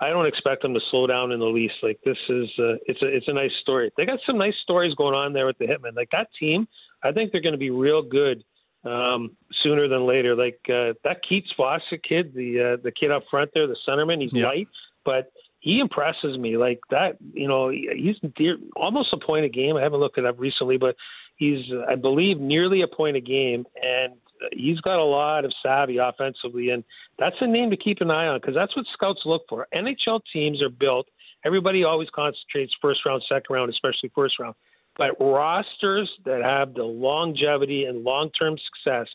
I 0.00 0.10
don't 0.10 0.26
expect 0.26 0.64
him 0.64 0.74
to 0.74 0.80
slow 0.90 1.06
down 1.06 1.32
in 1.32 1.40
the 1.40 1.46
least. 1.46 1.74
Like 1.82 1.98
this 2.04 2.18
is, 2.28 2.48
uh, 2.58 2.74
it's 2.86 3.00
a, 3.02 3.06
it's 3.06 3.28
a 3.28 3.32
nice 3.32 3.52
story. 3.62 3.90
They 3.96 4.04
got 4.04 4.18
some 4.26 4.38
nice 4.38 4.54
stories 4.62 4.94
going 4.94 5.14
on 5.14 5.32
there 5.32 5.46
with 5.46 5.58
the 5.58 5.66
Hitmen. 5.66 5.96
Like 5.96 6.10
that 6.12 6.28
team, 6.38 6.68
I 7.02 7.12
think 7.12 7.32
they're 7.32 7.40
going 7.40 7.52
to 7.52 7.58
be 7.58 7.70
real 7.70 8.02
good 8.02 8.44
um, 8.84 9.36
sooner 9.62 9.88
than 9.88 10.06
later. 10.06 10.34
Like 10.34 10.60
uh, 10.68 10.94
that 11.04 11.20
Keats 11.28 11.50
Fawcett 11.56 12.02
kid, 12.02 12.34
the 12.34 12.74
uh, 12.74 12.82
the 12.82 12.92
kid 12.92 13.10
up 13.10 13.24
front 13.30 13.50
there, 13.54 13.66
the 13.66 13.76
centerman. 13.88 14.22
He's 14.22 14.32
yep. 14.32 14.44
light, 14.46 14.68
but 15.04 15.32
he 15.66 15.80
impresses 15.80 16.38
me. 16.38 16.56
Like 16.56 16.78
that, 16.90 17.16
you 17.34 17.48
know, 17.48 17.70
he's 17.70 18.14
dear, 18.36 18.56
almost 18.76 19.12
a 19.12 19.16
point 19.16 19.46
a 19.46 19.48
game. 19.48 19.76
I 19.76 19.82
haven't 19.82 19.98
looked 19.98 20.16
it 20.16 20.24
up 20.24 20.38
recently, 20.38 20.76
but 20.76 20.94
he's, 21.34 21.64
I 21.88 21.96
believe, 21.96 22.38
nearly 22.38 22.82
a 22.82 22.86
point 22.86 23.16
a 23.16 23.20
game, 23.20 23.66
and 23.82 24.14
he's 24.52 24.80
got 24.82 25.00
a 25.00 25.04
lot 25.04 25.44
of 25.44 25.52
savvy 25.64 25.96
offensively, 25.96 26.70
and 26.70 26.84
that's 27.18 27.34
a 27.40 27.48
name 27.48 27.70
to 27.70 27.76
keep 27.76 28.00
an 28.00 28.12
eye 28.12 28.28
on 28.28 28.38
because 28.38 28.54
that's 28.54 28.76
what 28.76 28.86
scouts 28.92 29.22
look 29.26 29.42
for. 29.48 29.66
NHL 29.74 30.20
teams 30.32 30.62
are 30.62 30.70
built. 30.70 31.08
Everybody 31.44 31.82
always 31.82 32.10
concentrates 32.14 32.72
first 32.80 33.00
round, 33.04 33.24
second 33.28 33.52
round, 33.52 33.68
especially 33.68 34.12
first 34.14 34.38
round. 34.38 34.54
But 34.96 35.16
rosters 35.18 36.08
that 36.24 36.44
have 36.44 36.74
the 36.74 36.84
longevity 36.84 37.86
and 37.86 38.04
long 38.04 38.30
term 38.38 38.54
success, 38.56 39.08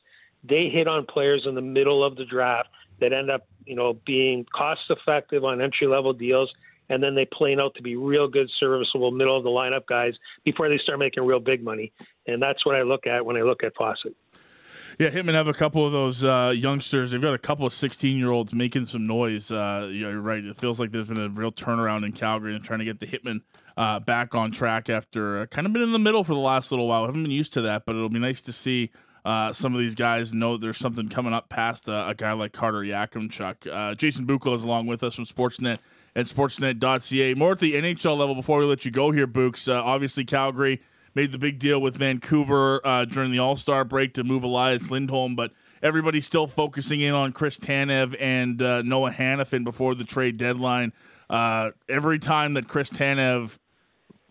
they 0.44 0.68
hit 0.68 0.90
on 0.90 1.06
players 1.06 1.44
in 1.48 1.56
the 1.56 1.62
middle 1.62 2.04
of 2.04 2.18
the 2.18 2.26
draft 2.26 2.68
that 3.02 3.14
end 3.14 3.30
up, 3.30 3.48
you 3.66 3.76
know, 3.76 4.00
being 4.06 4.46
cost 4.56 4.82
effective 4.90 5.44
on 5.44 5.62
entry 5.62 5.88
level 5.88 6.14
deals 6.14 6.50
and 6.92 7.02
then 7.02 7.16
they 7.16 7.26
plane 7.26 7.60
out 7.60 7.74
to 7.76 7.82
be 7.82 7.96
real 7.96 8.28
good, 8.28 8.50
serviceable 8.60 9.12
middle 9.12 9.38
of 9.38 9.44
the 9.44 9.50
lineup 9.50 9.86
guys 9.88 10.14
before 10.44 10.68
they 10.68 10.78
start 10.78 11.00
making 11.00 11.24
real 11.24 11.40
big 11.40 11.64
money. 11.64 11.94
And 12.28 12.42
that's 12.42 12.66
what 12.66 12.76
I 12.76 12.82
look 12.82 13.08
at 13.08 13.26
when 13.26 13.38
I 13.38 13.44
look 13.44 13.64
at 13.64 13.74
Fawcett. 13.78 14.14
Yeah, 15.00 15.10
Hitmen 15.10 15.34
have 15.34 15.48
a 15.48 15.54
couple 15.54 15.86
of 15.86 15.94
those 15.94 16.26
uh, 16.26 16.54
youngsters. 16.54 17.12
They've 17.12 17.22
got 17.22 17.34
a 17.34 17.40
couple 17.40 17.66
of 17.66 17.74
16 17.74 18.18
year 18.18 18.30
olds 18.30 18.54
making 18.54 18.88
some 18.88 19.08
noise. 19.08 19.52
Uh, 19.52 19.90
you're 19.90 20.20
right. 20.20 20.44
It 20.44 20.58
feels 20.58 20.82
like 20.82 20.92
there's 20.92 21.08
been 21.08 21.18
a 21.18 21.30
real 21.30 21.52
turnaround 21.52 22.06
in 22.06 22.12
Calgary 22.12 22.54
and 22.54 22.64
trying 22.64 22.80
to 22.80 22.86
get 22.86 23.00
the 23.00 23.08
Hitmen 23.08 23.40
uh, 23.78 24.02
back 24.02 24.36
on 24.36 24.52
track 24.52 24.90
after 24.90 25.40
uh, 25.40 25.46
kind 25.46 25.66
of 25.66 25.72
been 25.72 25.82
in 25.82 25.94
the 25.94 26.00
middle 26.00 26.26
for 26.26 26.34
the 26.34 26.42
last 26.42 26.72
little 26.72 26.90
while. 26.90 27.04
I 27.04 27.06
haven't 27.06 27.24
been 27.24 27.32
used 27.32 27.54
to 27.54 27.62
that, 27.62 27.86
but 27.86 27.96
it'll 27.96 28.10
be 28.10 28.20
nice 28.20 28.42
to 28.42 28.52
see 28.52 28.92
uh, 29.24 29.54
some 29.54 29.74
of 29.76 29.80
these 29.80 29.96
guys 29.96 30.34
know 30.34 30.58
there's 30.58 30.78
something 30.78 31.08
coming 31.08 31.34
up 31.34 31.50
past 31.50 31.88
uh, 31.88 32.06
a 32.08 32.16
guy 32.16 32.34
like 32.34 32.54
Carter 32.54 32.80
Yakimchuk. 32.80 33.68
Uh, 33.72 33.96
Jason 33.96 34.26
Bukala 34.26 34.56
is 34.56 34.64
along 34.64 34.88
with 34.88 35.04
us 35.04 35.16
from 35.16 35.26
Sportsnet 35.26 35.78
and 36.16 36.28
Sportsnet.ca. 36.28 37.36
More 37.36 37.52
at 37.52 37.60
the 37.60 37.74
NHL 37.74 38.18
level 38.18 38.34
before 38.34 38.60
we 38.60 38.66
let 38.66 38.84
you 38.84 38.92
go 38.92 39.12
here, 39.12 39.28
Books. 39.28 39.68
Uh, 39.68 39.74
obviously, 39.74 40.26
Calgary 40.26 40.82
made 41.14 41.32
the 41.32 41.38
big 41.38 41.60
deal 41.60 41.80
with 41.80 41.98
Vancouver 41.98 42.86
uh, 42.86 43.06
during 43.06 43.32
the 43.32 43.40
All 43.40 43.56
Star 43.56 43.86
break 43.86 44.14
to 44.16 44.24
move 44.24 44.44
Elias 44.44 44.90
Lindholm, 44.90 45.36
but 45.36 45.52
everybody's 45.84 46.26
still 46.26 46.48
focusing 46.48 47.00
in 47.02 47.14
on 47.14 47.32
Chris 47.32 47.60
Tanev 47.60 48.16
and 48.20 48.60
uh, 48.62 48.82
Noah 48.82 49.12
Hanifin 49.12 49.64
before 49.64 49.94
the 49.94 50.04
trade 50.04 50.38
deadline. 50.38 50.94
Every 51.30 52.18
time 52.20 52.56
that 52.56 52.68
Chris 52.68 52.90
Tanev 52.90 53.58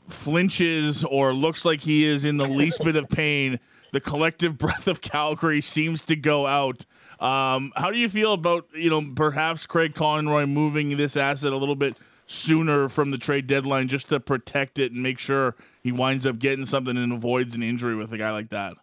flinches 0.09 1.05
or 1.05 1.33
looks 1.33 1.65
like 1.65 1.83
he 1.83 2.05
is 2.05 2.25
in 2.25 2.37
the 2.37 2.47
least 2.47 2.83
bit 2.83 2.97
of 2.97 3.09
pain, 3.09 3.61
the 3.93 4.01
collective 4.01 4.59
breath 4.59 4.87
of 4.87 5.01
Calgary 5.01 5.61
seems 5.61 6.03
to 6.07 6.17
go 6.17 6.47
out. 6.47 6.85
Um, 7.21 7.73
how 7.77 7.91
do 7.91 7.99
you 7.99 8.09
feel 8.09 8.33
about 8.33 8.67
you 8.75 8.91
know 8.91 9.13
perhaps 9.15 9.67
Craig 9.67 9.95
Conroy 9.95 10.47
moving 10.47 10.97
this 10.97 11.17
asset 11.17 11.53
a 11.53 11.57
little 11.57 11.77
bit 11.77 11.99
sooner 12.27 12.89
from 12.89 13.11
the 13.11 13.19
trade 13.19 13.47
deadline 13.47 13.89
just 13.89 14.09
to 14.09 14.21
protect 14.21 14.79
it 14.79 14.93
and 14.93 15.03
make 15.03 15.19
sure 15.19 15.57
he 15.83 15.91
winds 15.91 16.25
up 16.25 16.39
getting 16.39 16.65
something 16.65 16.97
and 16.97 17.13
avoids 17.13 17.57
an 17.57 17.63
injury 17.63 17.97
with 17.97 18.13
a 18.13 18.19
guy 18.19 18.31
like 18.31 18.51
that. 18.51 18.75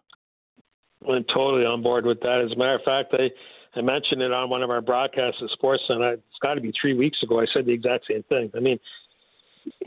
I'm 1.08 1.24
totally 1.32 1.64
on 1.64 1.82
board 1.82 2.04
with 2.04 2.20
that. 2.20 2.42
As 2.44 2.52
a 2.52 2.56
matter 2.56 2.74
of 2.74 2.82
fact, 2.82 3.14
I, 3.14 3.30
I 3.78 3.82
mentioned 3.82 4.20
it 4.20 4.32
on 4.32 4.50
one 4.50 4.62
of 4.62 4.70
our 4.70 4.82
broadcasts 4.82 5.40
at 5.42 5.48
Sportsnet. 5.58 6.14
It's 6.14 6.38
got 6.42 6.54
to 6.54 6.60
be 6.60 6.72
three 6.78 6.94
weeks 6.94 7.22
ago. 7.22 7.40
I 7.40 7.46
said 7.54 7.64
the 7.66 7.72
exact 7.72 8.06
same 8.10 8.22
thing. 8.24 8.50
I 8.54 8.60
mean, 8.60 8.78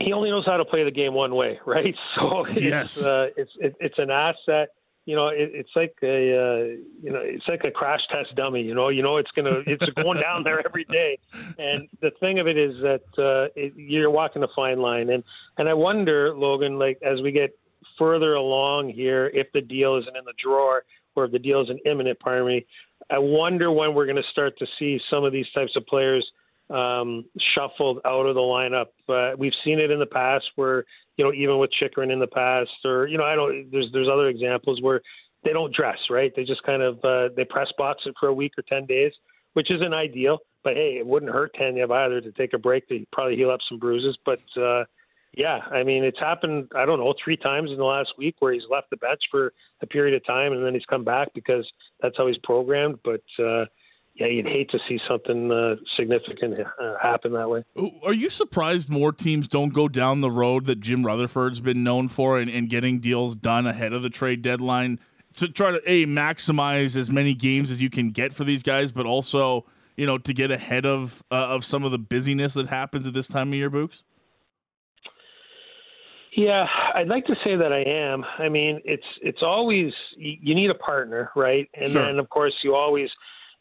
he 0.00 0.12
only 0.12 0.30
knows 0.30 0.46
how 0.46 0.56
to 0.56 0.64
play 0.64 0.84
the 0.84 0.90
game 0.90 1.14
one 1.14 1.34
way, 1.34 1.60
right? 1.66 1.94
So 2.16 2.46
yes. 2.48 2.96
it's 2.96 3.06
uh, 3.06 3.26
it's 3.36 3.50
it, 3.60 3.76
it's 3.80 3.98
an 3.98 4.10
asset 4.10 4.70
you 5.04 5.16
know, 5.16 5.28
it, 5.28 5.50
it's 5.52 5.70
like 5.74 5.94
a, 6.02 6.06
uh, 6.06 6.64
you 7.02 7.10
know, 7.10 7.20
it's 7.22 7.46
like 7.48 7.64
a 7.64 7.70
crash 7.70 8.00
test 8.10 8.34
dummy. 8.36 8.62
You 8.62 8.74
know, 8.74 8.88
you 8.88 9.02
know, 9.02 9.16
it's 9.16 9.30
gonna, 9.32 9.62
it's 9.66 9.84
going 10.02 10.20
down 10.20 10.44
there 10.44 10.64
every 10.64 10.84
day. 10.84 11.18
And 11.58 11.88
the 12.00 12.12
thing 12.20 12.38
of 12.38 12.46
it 12.46 12.56
is 12.56 12.74
that 12.82 13.02
uh, 13.18 13.50
it, 13.56 13.72
you're 13.76 14.10
walking 14.10 14.42
a 14.42 14.48
fine 14.54 14.80
line. 14.80 15.10
And 15.10 15.24
and 15.58 15.68
I 15.68 15.74
wonder, 15.74 16.34
Logan, 16.34 16.78
like 16.78 16.98
as 17.02 17.20
we 17.20 17.32
get 17.32 17.58
further 17.98 18.34
along 18.34 18.90
here, 18.90 19.30
if 19.34 19.50
the 19.52 19.60
deal 19.60 19.96
isn't 19.96 20.16
in 20.16 20.24
the 20.24 20.34
drawer 20.42 20.84
or 21.14 21.24
if 21.24 21.32
the 21.32 21.38
deal 21.38 21.62
isn't 21.62 21.80
imminent, 21.84 22.18
pardon 22.20 22.46
me, 22.46 22.66
I 23.10 23.18
wonder 23.18 23.70
when 23.70 23.94
we're 23.94 24.06
going 24.06 24.16
to 24.16 24.30
start 24.30 24.56
to 24.58 24.66
see 24.78 25.00
some 25.10 25.24
of 25.24 25.32
these 25.32 25.46
types 25.54 25.72
of 25.76 25.84
players 25.86 26.26
um, 26.70 27.26
shuffled 27.54 28.00
out 28.04 28.26
of 28.26 28.34
the 28.34 28.40
lineup. 28.40 28.86
Uh, 29.08 29.36
we've 29.36 29.52
seen 29.64 29.78
it 29.78 29.90
in 29.90 29.98
the 29.98 30.06
past 30.06 30.44
where 30.56 30.84
you 31.16 31.24
know 31.24 31.32
even 31.32 31.58
with 31.58 31.70
Chychrun 31.72 32.10
in 32.10 32.18
the 32.18 32.26
past, 32.26 32.70
or 32.84 33.06
you 33.06 33.18
know 33.18 33.24
I 33.24 33.34
don't. 33.34 33.70
There's 33.70 33.88
there's 33.92 34.08
other 34.12 34.28
examples 34.28 34.80
where 34.80 35.02
they 35.44 35.52
don't 35.52 35.74
dress 35.74 35.98
right. 36.10 36.32
They 36.34 36.44
just 36.44 36.62
kind 36.62 36.82
of 36.82 36.98
uh, 37.04 37.28
they 37.36 37.44
press 37.44 37.68
box 37.76 38.02
it 38.06 38.14
for 38.18 38.28
a 38.28 38.34
week 38.34 38.52
or 38.58 38.62
ten 38.62 38.86
days, 38.86 39.12
which 39.54 39.70
isn't 39.70 39.94
ideal. 39.94 40.38
But 40.64 40.74
hey, 40.74 40.96
it 40.98 41.06
wouldn't 41.06 41.32
hurt 41.32 41.54
Tanev 41.54 41.90
either 41.90 42.20
to 42.20 42.32
take 42.32 42.52
a 42.52 42.58
break 42.58 42.88
to 42.88 43.04
probably 43.12 43.36
heal 43.36 43.50
up 43.50 43.60
some 43.68 43.78
bruises. 43.78 44.16
But 44.24 44.40
uh, 44.56 44.84
yeah, 45.34 45.58
I 45.70 45.82
mean 45.82 46.04
it's 46.04 46.20
happened. 46.20 46.70
I 46.76 46.86
don't 46.86 46.98
know 46.98 47.14
three 47.22 47.36
times 47.36 47.70
in 47.70 47.76
the 47.76 47.84
last 47.84 48.12
week 48.18 48.36
where 48.38 48.52
he's 48.52 48.62
left 48.70 48.90
the 48.90 48.96
bench 48.96 49.20
for 49.30 49.52
a 49.80 49.86
period 49.86 50.14
of 50.14 50.24
time 50.24 50.52
and 50.52 50.64
then 50.64 50.74
he's 50.74 50.84
come 50.84 51.04
back 51.04 51.28
because 51.34 51.68
that's 52.00 52.16
how 52.16 52.26
he's 52.26 52.38
programmed. 52.38 53.00
But 53.04 53.22
uh, 53.42 53.64
yeah, 54.14 54.26
you'd 54.26 54.46
hate 54.46 54.70
to 54.70 54.78
see 54.88 54.98
something 55.08 55.50
uh, 55.50 55.76
significant 55.96 56.60
uh, 56.60 56.94
happen 57.02 57.32
that 57.32 57.48
way. 57.48 57.64
Are 58.04 58.12
you 58.12 58.28
surprised 58.28 58.90
more 58.90 59.10
teams 59.10 59.48
don't 59.48 59.72
go 59.72 59.88
down 59.88 60.20
the 60.20 60.30
road 60.30 60.66
that 60.66 60.80
Jim 60.80 61.06
Rutherford's 61.06 61.60
been 61.60 61.82
known 61.82 62.08
for 62.08 62.38
and, 62.38 62.50
and 62.50 62.68
getting 62.68 63.00
deals 63.00 63.34
done 63.34 63.66
ahead 63.66 63.92
of 63.92 64.02
the 64.02 64.10
trade 64.10 64.42
deadline 64.42 64.98
to 65.36 65.48
try 65.48 65.70
to 65.70 65.80
a 65.86 66.04
maximize 66.04 66.94
as 66.94 67.10
many 67.10 67.34
games 67.34 67.70
as 67.70 67.80
you 67.80 67.88
can 67.88 68.10
get 68.10 68.34
for 68.34 68.44
these 68.44 68.62
guys, 68.62 68.92
but 68.92 69.06
also 69.06 69.64
you 69.96 70.06
know 70.06 70.18
to 70.18 70.34
get 70.34 70.50
ahead 70.50 70.84
of 70.84 71.22
uh, 71.30 71.34
of 71.34 71.64
some 71.64 71.84
of 71.84 71.90
the 71.90 71.98
busyness 71.98 72.52
that 72.54 72.66
happens 72.66 73.06
at 73.06 73.14
this 73.14 73.28
time 73.28 73.48
of 73.48 73.54
year, 73.54 73.70
Books? 73.70 74.02
Yeah, 76.36 76.66
I'd 76.94 77.08
like 77.08 77.26
to 77.26 77.34
say 77.44 77.56
that 77.56 77.72
I 77.72 77.82
am. 77.82 78.24
I 78.38 78.48
mean, 78.48 78.80
it's 78.84 79.06
it's 79.22 79.42
always 79.42 79.92
you 80.16 80.54
need 80.54 80.70
a 80.70 80.74
partner, 80.74 81.30
right? 81.34 81.68
And 81.74 81.92
sure. 81.92 82.04
then 82.04 82.18
of 82.18 82.28
course 82.28 82.54
you 82.62 82.74
always 82.74 83.08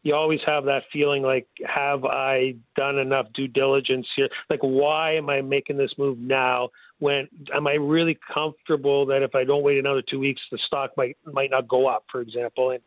you 0.03 0.15
always 0.15 0.39
have 0.45 0.65
that 0.65 0.83
feeling 0.91 1.21
like 1.21 1.47
have 1.65 2.05
I 2.05 2.55
done 2.75 2.97
enough 2.97 3.27
due 3.33 3.47
diligence 3.47 4.07
here? 4.15 4.29
Like 4.49 4.61
why 4.61 5.15
am 5.15 5.29
I 5.29 5.41
making 5.41 5.77
this 5.77 5.91
move 5.97 6.17
now? 6.17 6.69
When 6.99 7.27
am 7.53 7.67
I 7.67 7.73
really 7.73 8.17
comfortable 8.33 9.05
that 9.07 9.21
if 9.21 9.35
I 9.35 9.43
don't 9.43 9.63
wait 9.63 9.77
another 9.77 10.01
2 10.01 10.19
weeks 10.19 10.41
the 10.51 10.59
stock 10.65 10.91
might 10.97 11.17
might 11.25 11.51
not 11.51 11.67
go 11.67 11.87
up, 11.87 12.05
for 12.11 12.21
example? 12.21 12.71
And 12.71 12.81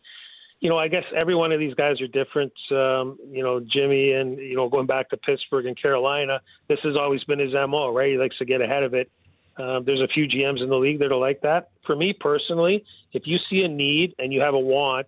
you 0.60 0.70
know, 0.70 0.78
I 0.78 0.88
guess 0.88 1.04
every 1.20 1.34
one 1.34 1.52
of 1.52 1.60
these 1.60 1.74
guys 1.74 2.00
are 2.00 2.06
different. 2.06 2.52
Um, 2.70 3.18
you 3.30 3.42
know, 3.42 3.60
Jimmy 3.60 4.12
and 4.12 4.38
you 4.38 4.56
know, 4.56 4.68
going 4.68 4.86
back 4.86 5.10
to 5.10 5.16
Pittsburgh 5.16 5.66
and 5.66 5.80
Carolina, 5.80 6.40
this 6.68 6.78
has 6.82 6.96
always 6.96 7.22
been 7.24 7.38
his 7.38 7.52
mo, 7.52 7.92
right? 7.92 8.12
He 8.12 8.18
likes 8.18 8.38
to 8.38 8.44
get 8.44 8.60
ahead 8.60 8.82
of 8.82 8.94
it. 8.94 9.10
Um, 9.56 9.84
there's 9.84 10.00
a 10.00 10.08
few 10.08 10.26
GMs 10.26 10.62
in 10.62 10.68
the 10.68 10.76
league 10.76 10.98
that 10.98 11.12
are 11.12 11.18
like 11.18 11.42
that. 11.42 11.68
For 11.86 11.94
me 11.94 12.12
personally, 12.12 12.84
if 13.12 13.26
you 13.26 13.38
see 13.48 13.62
a 13.62 13.68
need 13.68 14.14
and 14.18 14.32
you 14.32 14.40
have 14.40 14.54
a 14.54 14.58
want, 14.58 15.06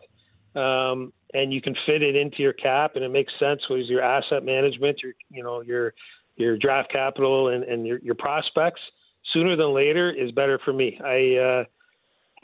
um, 0.55 1.12
and 1.35 1.53
you 1.53 1.61
can 1.61 1.75
fit 1.87 2.03
it 2.03 2.17
into 2.17 2.39
your 2.39 2.53
cap 2.53 2.93
and 2.95 3.05
it 3.05 3.11
makes 3.11 3.33
sense 3.39 3.61
with 3.69 3.87
your 3.87 4.03
asset 4.03 4.45
management, 4.45 4.99
your 5.03 5.12
you 5.31 5.43
know 5.43 5.61
your 5.61 5.95
your 6.37 6.57
draft 6.57 6.93
capital 6.93 7.49
and, 7.49 7.65
and 7.65 7.87
your, 7.87 7.99
your 8.01 8.15
prospects, 8.15 8.81
sooner 9.33 9.57
than 9.57 9.75
later 9.75 10.11
is 10.11 10.31
better 10.33 10.61
for 10.65 10.73
me. 10.73 10.99
I 11.05 11.37
uh, 11.37 11.65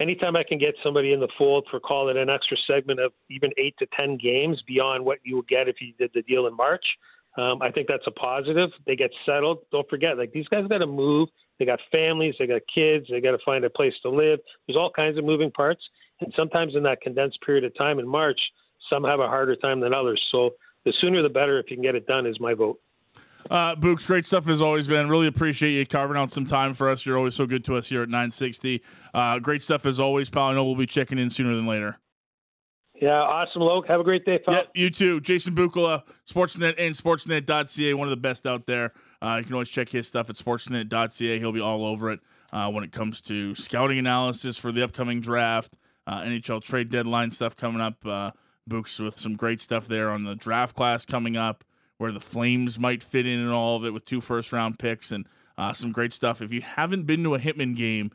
anytime 0.00 0.36
I 0.36 0.42
can 0.42 0.58
get 0.58 0.74
somebody 0.82 1.12
in 1.12 1.20
the 1.20 1.28
fold 1.38 1.66
for 1.70 1.80
call 1.80 2.08
it 2.08 2.16
an 2.16 2.30
extra 2.30 2.56
segment 2.66 3.00
of 3.00 3.12
even 3.30 3.50
eight 3.56 3.74
to 3.78 3.86
ten 3.96 4.16
games 4.16 4.62
beyond 4.66 5.04
what 5.04 5.18
you 5.24 5.36
would 5.36 5.48
get 5.48 5.68
if 5.68 5.76
you 5.80 5.92
did 5.98 6.10
the 6.14 6.22
deal 6.22 6.46
in 6.46 6.56
March, 6.56 6.84
um, 7.36 7.62
I 7.62 7.70
think 7.70 7.88
that's 7.88 8.06
a 8.06 8.10
positive. 8.10 8.70
They 8.86 8.96
get 8.96 9.10
settled. 9.24 9.60
Don't 9.70 9.88
forget, 9.88 10.18
like 10.18 10.32
these 10.32 10.48
guys 10.48 10.66
got 10.68 10.78
to 10.78 10.86
move. 10.86 11.28
They 11.58 11.64
got 11.64 11.80
families. 11.90 12.34
They 12.38 12.46
got 12.46 12.62
kids. 12.72 13.06
They 13.08 13.20
got 13.20 13.32
to 13.32 13.38
find 13.44 13.64
a 13.64 13.70
place 13.70 13.94
to 14.02 14.10
live. 14.10 14.40
There's 14.66 14.76
all 14.76 14.90
kinds 14.90 15.18
of 15.18 15.24
moving 15.24 15.50
parts, 15.50 15.82
and 16.20 16.32
sometimes 16.36 16.74
in 16.74 16.82
that 16.82 17.00
condensed 17.00 17.38
period 17.44 17.64
of 17.64 17.76
time 17.76 17.98
in 17.98 18.08
March, 18.08 18.40
some 18.92 19.04
have 19.04 19.20
a 19.20 19.28
harder 19.28 19.56
time 19.56 19.80
than 19.80 19.94
others. 19.94 20.22
So 20.30 20.50
the 20.84 20.92
sooner 21.00 21.22
the 21.22 21.28
better. 21.28 21.58
If 21.58 21.70
you 21.70 21.76
can 21.76 21.82
get 21.82 21.94
it 21.94 22.06
done, 22.06 22.26
is 22.26 22.38
my 22.40 22.54
vote. 22.54 22.80
Uh, 23.50 23.74
Books, 23.74 24.06
great 24.06 24.26
stuff 24.26 24.48
as 24.48 24.60
always, 24.60 24.88
man. 24.88 25.08
Really 25.08 25.26
appreciate 25.26 25.72
you 25.72 25.84
carving 25.84 26.16
out 26.16 26.30
some 26.30 26.46
time 26.46 26.74
for 26.74 26.88
us. 26.88 27.04
You're 27.04 27.18
always 27.18 27.34
so 27.34 27.46
good 27.46 27.64
to 27.64 27.76
us 27.76 27.88
here 27.88 28.02
at 28.02 28.08
960. 28.08 28.82
Uh, 29.12 29.38
great 29.40 29.62
stuff 29.62 29.84
as 29.84 29.98
always, 29.98 30.30
pal. 30.30 30.44
I 30.44 30.54
know 30.54 30.64
we'll 30.64 30.76
be 30.76 30.86
checking 30.86 31.18
in 31.18 31.28
sooner 31.28 31.54
than 31.56 31.66
later. 31.66 31.98
Yeah, 32.94 33.20
awesome, 33.20 33.62
Loke. 33.62 33.88
Have 33.88 33.98
a 33.98 34.04
great 34.04 34.24
day, 34.24 34.38
pal. 34.38 34.54
Yeah, 34.54 34.62
you 34.74 34.90
too. 34.90 35.20
Jason 35.20 35.56
Bukala, 35.56 36.02
Sportsnet 36.30 36.74
and 36.78 36.94
Sportsnet.ca, 36.94 37.94
one 37.94 38.06
of 38.06 38.10
the 38.10 38.20
best 38.20 38.46
out 38.46 38.66
there. 38.66 38.92
Uh, 39.20 39.36
you 39.38 39.44
can 39.44 39.54
always 39.54 39.68
check 39.68 39.88
his 39.88 40.06
stuff 40.06 40.30
at 40.30 40.36
Sportsnet.ca. 40.36 41.38
He'll 41.38 41.52
be 41.52 41.60
all 41.60 41.84
over 41.84 42.12
it 42.12 42.20
uh, 42.52 42.70
when 42.70 42.84
it 42.84 42.92
comes 42.92 43.20
to 43.22 43.54
scouting 43.56 43.98
analysis 43.98 44.56
for 44.56 44.70
the 44.70 44.84
upcoming 44.84 45.20
draft, 45.20 45.76
uh, 46.06 46.20
NHL 46.20 46.62
trade 46.62 46.90
deadline 46.90 47.32
stuff 47.32 47.56
coming 47.56 47.80
up. 47.80 48.34
Books 48.66 48.98
with 48.98 49.18
some 49.18 49.36
great 49.36 49.60
stuff 49.60 49.88
there 49.88 50.10
on 50.10 50.24
the 50.24 50.34
draft 50.34 50.76
class 50.76 51.04
coming 51.04 51.36
up 51.36 51.64
where 51.98 52.12
the 52.12 52.20
Flames 52.20 52.78
might 52.78 53.02
fit 53.02 53.26
in 53.26 53.38
and 53.38 53.50
all 53.50 53.76
of 53.76 53.84
it 53.84 53.92
with 53.92 54.04
two 54.04 54.20
first 54.20 54.52
round 54.52 54.78
picks 54.78 55.12
and 55.12 55.26
uh, 55.56 55.72
some 55.72 55.92
great 55.92 56.12
stuff. 56.12 56.40
If 56.42 56.52
you 56.52 56.60
haven't 56.60 57.04
been 57.04 57.22
to 57.24 57.34
a 57.34 57.38
Hitmen 57.38 57.76
game, 57.76 58.10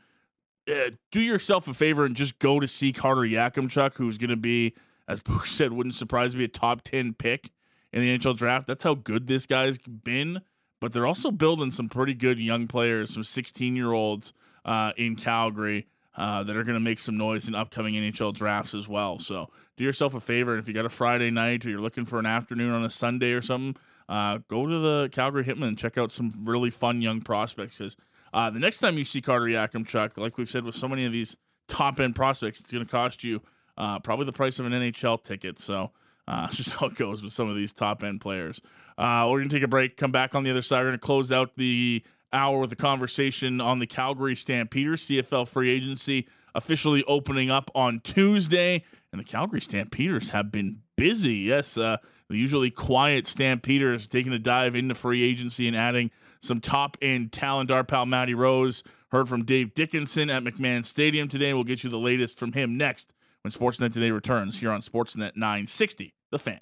uh, 0.70 0.92
do 1.12 1.22
yourself 1.22 1.68
a 1.68 1.74
favor 1.74 2.06
and 2.06 2.16
just 2.16 2.40
go 2.40 2.60
to 2.60 2.68
see 2.68 2.92
Carter 2.92 3.22
Yakimchuk, 3.22 3.96
who's 3.96 4.18
going 4.18 4.30
to 4.30 4.36
be, 4.36 4.74
as 5.08 5.20
Book 5.24 5.48
said, 5.48 5.72
wouldn't 5.72 5.96
surprise 5.96 6.36
me, 6.36 6.44
a 6.44 6.48
top 6.50 6.82
10 6.84 7.14
pick 7.14 7.52
in 7.94 8.02
the 8.02 8.18
NHL 8.18 8.36
draft. 8.36 8.68
That's 8.68 8.84
how 8.84 8.96
good 8.96 9.28
this 9.28 9.46
guy's 9.46 9.78
been. 9.78 10.42
But 10.80 10.94
they're 10.94 11.08
also 11.08 11.32
building 11.32 11.72
some 11.72 11.90
pretty 11.90 12.14
good 12.14 12.40
young 12.40 12.68
players, 12.68 13.14
some 13.14 13.24
16 13.24 13.76
year 13.76 13.94
olds 13.94 14.34
uh, 14.64 14.92
in 14.96 15.16
Calgary 15.16 15.88
uh, 16.16 16.44
that 16.44 16.56
are 16.56 16.64
going 16.64 16.76
to 16.76 16.80
make 16.80 17.00
some 17.00 17.18
noise 17.18 17.48
in 17.48 17.56
upcoming 17.56 17.96
NHL 17.96 18.34
drafts 18.34 18.76
as 18.76 18.88
well. 18.88 19.18
So 19.18 19.50
do 19.78 19.84
yourself 19.84 20.14
a 20.14 20.20
favor. 20.20 20.52
And 20.52 20.60
if 20.60 20.68
you 20.68 20.74
got 20.74 20.86
a 20.86 20.90
Friday 20.90 21.32
night 21.32 21.66
or 21.66 21.70
you're 21.70 21.80
looking 21.80 22.06
for 22.06 22.20
an 22.20 22.26
afternoon 22.26 22.74
on 22.74 22.84
a 22.84 22.90
Sunday 22.90 23.32
or 23.32 23.42
something, 23.42 23.80
uh, 24.10 24.40
go 24.48 24.66
to 24.66 24.80
the 24.80 25.10
Calgary 25.12 25.46
Hitmen 25.46 25.70
and 25.70 25.78
check 25.78 25.98
out 25.98 26.12
some 26.12 26.34
really 26.44 26.72
fun 26.72 27.02
young 27.02 27.22
prospects. 27.22 27.78
Because 27.78 27.96
uh, 28.34 28.50
the 28.50 28.60
next 28.60 28.80
time 28.80 28.98
you 28.98 29.06
see 29.06 29.22
Carter 29.22 29.46
Yakimchuk, 29.46 30.18
like 30.18 30.38
we've 30.38 30.50
said 30.50 30.64
with 30.64 30.76
so 30.76 30.88
many 30.88 31.06
of 31.06 31.12
these 31.12 31.38
top 31.68 32.00
end 32.00 32.16
prospects, 32.16 32.60
it's 32.60 32.72
going 32.72 32.84
to 32.84 32.92
cost 32.92 33.24
you 33.24 33.42
uh, 33.78 34.00
probably 34.00 34.26
the 34.26 34.34
price 34.34 34.60
of 34.60 34.66
an 34.66 34.74
NHL 34.74 35.24
ticket. 35.24 35.60
So 35.60 35.92
uh, 36.28 36.48
just 36.52 36.72
how 36.72 36.88
it 36.88 36.96
goes 36.96 37.22
with 37.22 37.34
some 37.34 37.48
of 37.48 37.56
these 37.56 37.72
top 37.72 38.04
end 38.04 38.20
players. 38.20 38.60
Uh, 38.98 39.28
we're 39.30 39.40
going 39.40 39.50
to 39.50 39.56
take 39.56 39.64
a 39.64 39.68
break, 39.68 39.96
come 39.96 40.12
back 40.12 40.34
on 40.34 40.44
the 40.44 40.50
other 40.50 40.64
side. 40.64 40.80
We're 40.80 40.86
going 40.86 41.00
to 41.00 41.06
close 41.06 41.32
out 41.32 41.52
the 41.56 42.04
hour 42.34 42.60
with 42.60 42.72
a 42.72 42.76
conversation 42.76 43.62
on 43.62 43.80
the 43.80 43.88
Calgary 43.88 44.36
Stampeders, 44.36 45.06
CFL 45.06 45.48
free 45.48 45.70
agency 45.70 46.28
officially 46.58 47.04
opening 47.08 47.50
up 47.50 47.72
on 47.76 48.02
Tuesday. 48.04 48.84
And 49.12 49.22
the 49.22 49.26
Calgary 49.26 49.62
Stampeders 49.62 50.30
have 50.30 50.52
been 50.52 50.80
busy. 50.98 51.36
Yes, 51.36 51.78
uh, 51.78 51.98
the 52.30 52.38
usually 52.38 52.70
quiet 52.70 53.26
Stampeders 53.26 54.08
taking 54.08 54.34
a 54.34 54.40
dive 54.40 54.76
into 54.76 54.96
free 54.96 55.24
agency 55.24 55.68
and 55.68 55.78
adding 55.78 56.12
some 56.42 56.60
top 56.60 56.98
end 57.02 57.32
talent. 57.32 57.72
Our 57.72 57.84
pal 57.84 58.06
Matty 58.06 58.34
Rose 58.34 58.84
heard 59.12 59.30
from 59.30 59.46
Dave 59.46 59.74
Dickenson 59.74 60.30
at 60.30 60.44
McMahon 60.44 60.84
Stadium 60.84 61.30
today. 61.30 61.54
We'll 61.54 61.64
get 61.64 61.84
you 61.84 61.90
the 61.90 61.98
latest 61.98 62.38
from 62.38 62.54
him 62.54 62.78
next 62.78 63.14
when 63.42 63.52
Sportsnet 63.52 63.94
Today 63.94 64.12
returns 64.12 64.60
here 64.60 64.72
on 64.72 64.82
Sportsnet 64.82 65.36
960, 65.36 66.14
The 66.32 66.40
Fan. 66.40 66.60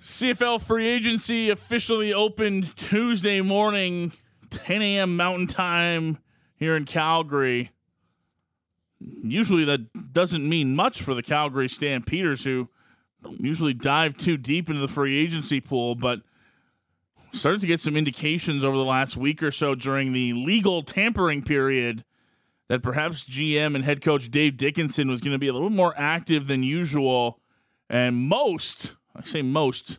CFL 0.00 0.60
free 0.60 0.86
agency 0.86 1.48
officially 1.48 2.12
opened 2.12 2.76
Tuesday 2.76 3.40
morning, 3.40 4.12
10 4.50 4.82
a.m. 4.82 5.16
Mountain 5.16 5.46
Time 5.46 6.18
here 6.56 6.76
in 6.76 6.84
Calgary. 6.84 7.70
Usually 9.22 9.64
that 9.64 10.12
doesn't 10.12 10.48
mean 10.48 10.74
much 10.74 11.02
for 11.02 11.14
the 11.14 11.22
Calgary 11.22 11.68
Stampeders, 11.68 12.44
who 12.44 12.68
don't 13.22 13.40
usually 13.40 13.74
dive 13.74 14.16
too 14.16 14.36
deep 14.36 14.68
into 14.68 14.80
the 14.80 14.88
free 14.88 15.18
agency 15.18 15.60
pool, 15.60 15.94
but 15.94 16.20
started 17.32 17.60
to 17.60 17.66
get 17.66 17.80
some 17.80 17.96
indications 17.96 18.62
over 18.62 18.76
the 18.76 18.84
last 18.84 19.16
week 19.16 19.42
or 19.42 19.50
so 19.50 19.74
during 19.74 20.12
the 20.12 20.32
legal 20.32 20.82
tampering 20.82 21.42
period 21.42 22.04
that 22.68 22.82
perhaps 22.82 23.26
GM 23.26 23.74
and 23.74 23.84
head 23.84 24.00
coach 24.00 24.30
Dave 24.30 24.56
Dickenson 24.56 25.08
was 25.08 25.20
going 25.20 25.32
to 25.32 25.38
be 25.38 25.48
a 25.48 25.52
little 25.52 25.70
more 25.70 25.94
active 25.96 26.46
than 26.46 26.62
usual. 26.62 27.40
And 27.90 28.16
most 28.16 28.92
I 29.16 29.22
say 29.24 29.42
most 29.42 29.98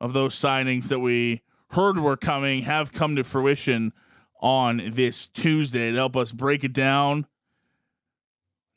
of 0.00 0.12
those 0.12 0.34
signings 0.36 0.88
that 0.88 1.00
we 1.00 1.42
heard 1.70 1.98
were 1.98 2.16
coming 2.16 2.62
have 2.62 2.92
come 2.92 3.16
to 3.16 3.24
fruition 3.24 3.92
on 4.40 4.92
this 4.94 5.26
Tuesday. 5.26 5.90
To 5.90 5.96
help 5.96 6.16
us 6.16 6.32
break 6.32 6.62
it 6.62 6.72
down, 6.72 7.26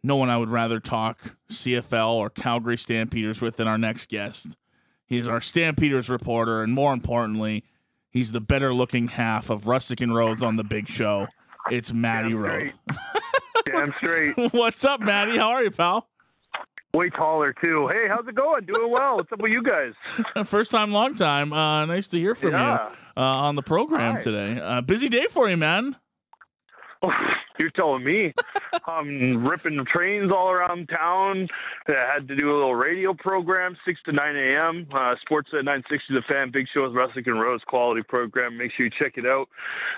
no 0.04 0.16
one 0.16 0.30
I 0.30 0.38
would 0.38 0.50
rather 0.50 0.80
talk 0.80 1.36
CFL 1.52 2.14
or 2.14 2.30
Calgary 2.30 2.78
Stampeders 2.78 3.42
with 3.42 3.58
than 3.58 3.68
our 3.68 3.78
next 3.78 4.10
guest. 4.10 4.56
He's 5.06 5.28
our 5.28 5.42
Stampeders 5.42 6.10
reporter, 6.10 6.62
and 6.62 6.74
more 6.74 6.94
importantly, 6.94 7.64
he's 8.10 8.32
the 8.32 8.42
better 8.42 8.74
looking 8.74 9.10
half 9.10 9.50
of 9.50 9.64
Russick 9.64 10.02
and 10.02 10.16
Rose 10.16 10.44
on 10.44 10.56
the 10.56 10.64
big 10.64 10.88
show. 10.88 11.28
It's 11.72 11.92
Matty 11.92 12.34
Rose. 12.34 12.72
Damn 13.66 13.94
straight. 13.98 14.36
What's 14.54 14.86
up, 14.86 15.02
Matty? 15.02 15.38
How 15.38 15.50
are 15.50 15.64
you, 15.64 15.72
pal? 15.72 16.08
way 16.94 17.10
taller 17.10 17.54
too. 17.54 17.88
Hey, 17.88 18.08
how's 18.08 18.28
it 18.28 18.36
going? 18.36 18.66
Doing 18.66 18.92
well. 18.92 19.18
What's 19.18 19.32
up 19.32 19.42
with 19.42 19.52
you 19.52 19.64
guys? 19.64 19.94
First 20.48 20.72
time, 20.72 20.92
long 20.92 21.16
time. 21.16 21.54
Uh, 21.54 21.86
nice 21.86 22.08
to 22.08 22.20
hear 22.20 22.36
from 22.36 22.52
yeah. 22.52 22.90
you 22.90 22.96
uh, 23.18 23.22
on 23.22 23.56
the 23.56 23.62
program 23.62 24.16
Hi. 24.16 24.22
today. 24.22 24.62
Uh, 24.62 24.82
busy 24.82 25.10
day 25.10 25.26
for 25.30 25.50
you, 25.50 25.58
man. 25.58 25.96
You're 27.60 27.72
telling 27.72 28.04
me. 28.04 28.34
I'm 28.88 29.46
ripping 29.46 29.84
trains 29.92 30.32
all 30.32 30.50
around 30.50 30.88
town. 30.88 31.48
I 31.88 32.14
had 32.14 32.28
to 32.28 32.36
do 32.36 32.52
a 32.52 32.56
little 32.56 32.76
radio 32.76 33.14
program, 33.14 33.76
6 33.86 34.00
to 34.06 34.12
9 34.14 34.36
a.m. 34.36 34.88
Uh, 34.94 35.16
Sports 35.22 35.50
at 35.52 35.66
960 35.66 36.14
The 36.14 36.22
Fan, 36.28 36.52
Big 36.52 36.68
Show 36.74 36.84
with 36.84 36.94
Russick 36.94 37.28
and 37.28 37.40
Rose 37.40 37.62
quality 37.68 38.02
program. 38.08 38.58
Make 38.58 38.72
sure 38.76 38.86
you 38.86 38.92
check 38.98 39.14
it 39.18 39.26
out. 39.26 39.48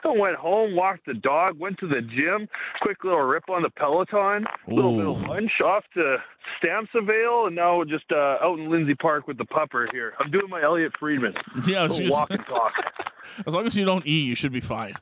I 0.04 0.10
went 0.10 0.36
home, 0.38 0.76
walked 0.76 1.06
the 1.06 1.14
dog, 1.14 1.60
went 1.60 1.78
to 1.80 1.88
the 1.88 2.02
gym, 2.02 2.48
quick 2.82 3.04
little 3.04 3.22
rip 3.22 3.50
on 3.50 3.62
the 3.62 3.70
Peloton, 3.70 4.46
a 4.68 4.74
little 4.74 4.98
bit 4.98 5.08
of 5.08 5.30
lunch 5.30 5.52
off 5.64 5.84
to 5.94 6.18
Stamsavale, 6.62 7.48
and 7.48 7.56
now 7.56 7.84
just 7.84 8.12
uh, 8.12 8.38
out 8.42 8.58
in 8.58 8.72
Lindsay 8.72 8.96
Park 8.96 9.28
with 9.28 9.38
the 9.38 9.46
pupper 9.46 9.86
here. 9.92 10.14
I'm 10.20 10.32
doing 10.32 10.50
my 10.50 10.62
Elliotte 10.64 10.94
Friedman. 11.00 11.34
Yeah, 11.66 11.88
walk 12.10 12.32
and 12.32 12.46
talk. 12.46 12.74
as 13.46 13.54
long 13.54 13.68
as 13.68 13.76
you 13.76 13.86
don't 13.86 14.06
eat, 14.06 14.26
you 14.26 14.36
should 14.36 14.52
be 14.52 14.62
fine. 14.62 14.96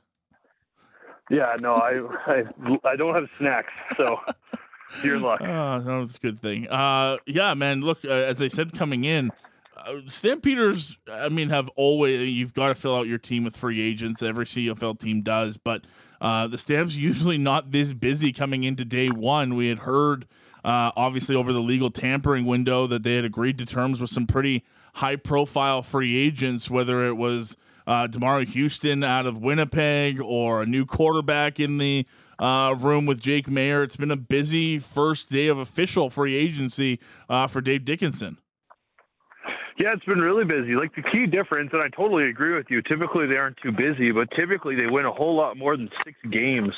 Yeah, 1.30 1.56
no, 1.60 1.76
I 1.76 2.00
I, 2.26 2.44
I 2.84 2.96
don't 2.96 3.14
have 3.14 3.28
snacks, 3.38 3.74
so 3.98 4.20
you're 5.04 5.20
lucky. 5.20 5.46
Oh, 5.46 5.78
no, 5.80 6.06
that's 6.06 6.18
a 6.18 6.20
good 6.20 6.42
thing. 6.42 6.68
Uh, 6.68 7.18
yeah, 7.26 7.54
man. 7.54 7.82
Look, 7.82 8.04
uh, 8.04 8.10
as 8.10 8.42
I 8.42 8.48
said 8.48 8.74
coming 8.74 9.04
in, 9.04 9.32
uh, 9.78 10.02
Stampeders. 10.08 10.98
I 11.10 11.30
mean, 11.30 11.50
have 11.50 11.70
always 11.76 12.30
you've 12.30 12.54
got 12.54 12.70
to 12.70 12.76
fill 12.76 12.96
out 12.96 13.08
your 13.08 13.18
team 13.18 13.44
with 13.44 13.56
free 13.56 13.82
agents. 13.82 14.24
Every 14.24 14.46
CFL 14.46 15.00
team 15.00 15.22
does, 15.22 15.58
but 15.58 15.82
uh, 16.22 16.48
the 16.48 16.58
Stamps 16.58 16.96
usually 16.98 17.38
not 17.38 17.72
this 17.72 17.94
busy 17.94 18.32
coming 18.32 18.64
into 18.64 18.86
day 18.86 19.10
one. 19.10 19.56
We 19.56 19.70
had 19.70 19.80
heard. 19.80 20.28
Uh, 20.62 20.92
obviously, 20.98 21.36
over 21.36 21.54
the 21.54 21.62
legal 21.62 21.90
tampering 21.90 22.46
window, 22.46 22.86
that 22.86 23.04
they 23.04 23.16
had 23.16 23.24
agreed 23.24 23.58
to 23.58 23.66
terms 23.66 24.02
with 24.02 24.10
some 24.10 24.28
pretty 24.28 24.66
high 24.96 25.16
profile 25.16 25.82
free 25.82 26.18
agents, 26.18 26.70
whether 26.70 27.08
it 27.08 27.14
was 27.14 27.56
uh, 27.90 28.08
Demerio 28.08 28.48
Houston 28.48 29.04
out 29.04 29.26
of 29.26 29.40
Winnipeg 29.40 30.22
or 30.22 30.62
a 30.62 30.66
new 30.68 30.86
quarterback 30.86 31.60
in 31.60 31.80
the 31.80 32.06
uh, 32.38 32.76
room 32.78 33.08
with 33.08 33.20
Jake 33.20 33.48
Maier. 33.48 33.84
It's 33.84 33.98
been 33.98 34.12
a 34.12 34.16
busy 34.16 34.78
first 34.78 35.30
day 35.30 35.48
of 35.48 35.58
official 35.58 36.12
free 36.12 36.36
agency 36.36 37.00
uh, 37.28 37.48
for 37.48 37.62
Dave 37.62 37.86
Dickenson. 37.86 38.38
Yeah, 39.80 39.94
it's 39.94 40.04
been 40.04 40.20
really 40.20 40.44
busy. 40.44 40.76
Like 40.76 40.94
the 40.94 41.02
key 41.02 41.26
difference, 41.26 41.70
and 41.72 41.82
I 41.82 41.88
totally 41.88 42.30
agree 42.30 42.54
with 42.54 42.66
you. 42.70 42.82
Typically, 42.82 43.28
they 43.28 43.38
aren't 43.38 43.56
too 43.64 43.72
busy, 43.72 44.12
but 44.12 44.30
typically 44.32 44.76
they 44.76 44.88
win 44.88 45.06
a 45.06 45.12
whole 45.12 45.38
lot 45.38 45.56
more 45.56 45.78
than 45.78 45.90
six 46.04 46.18
games, 46.30 46.74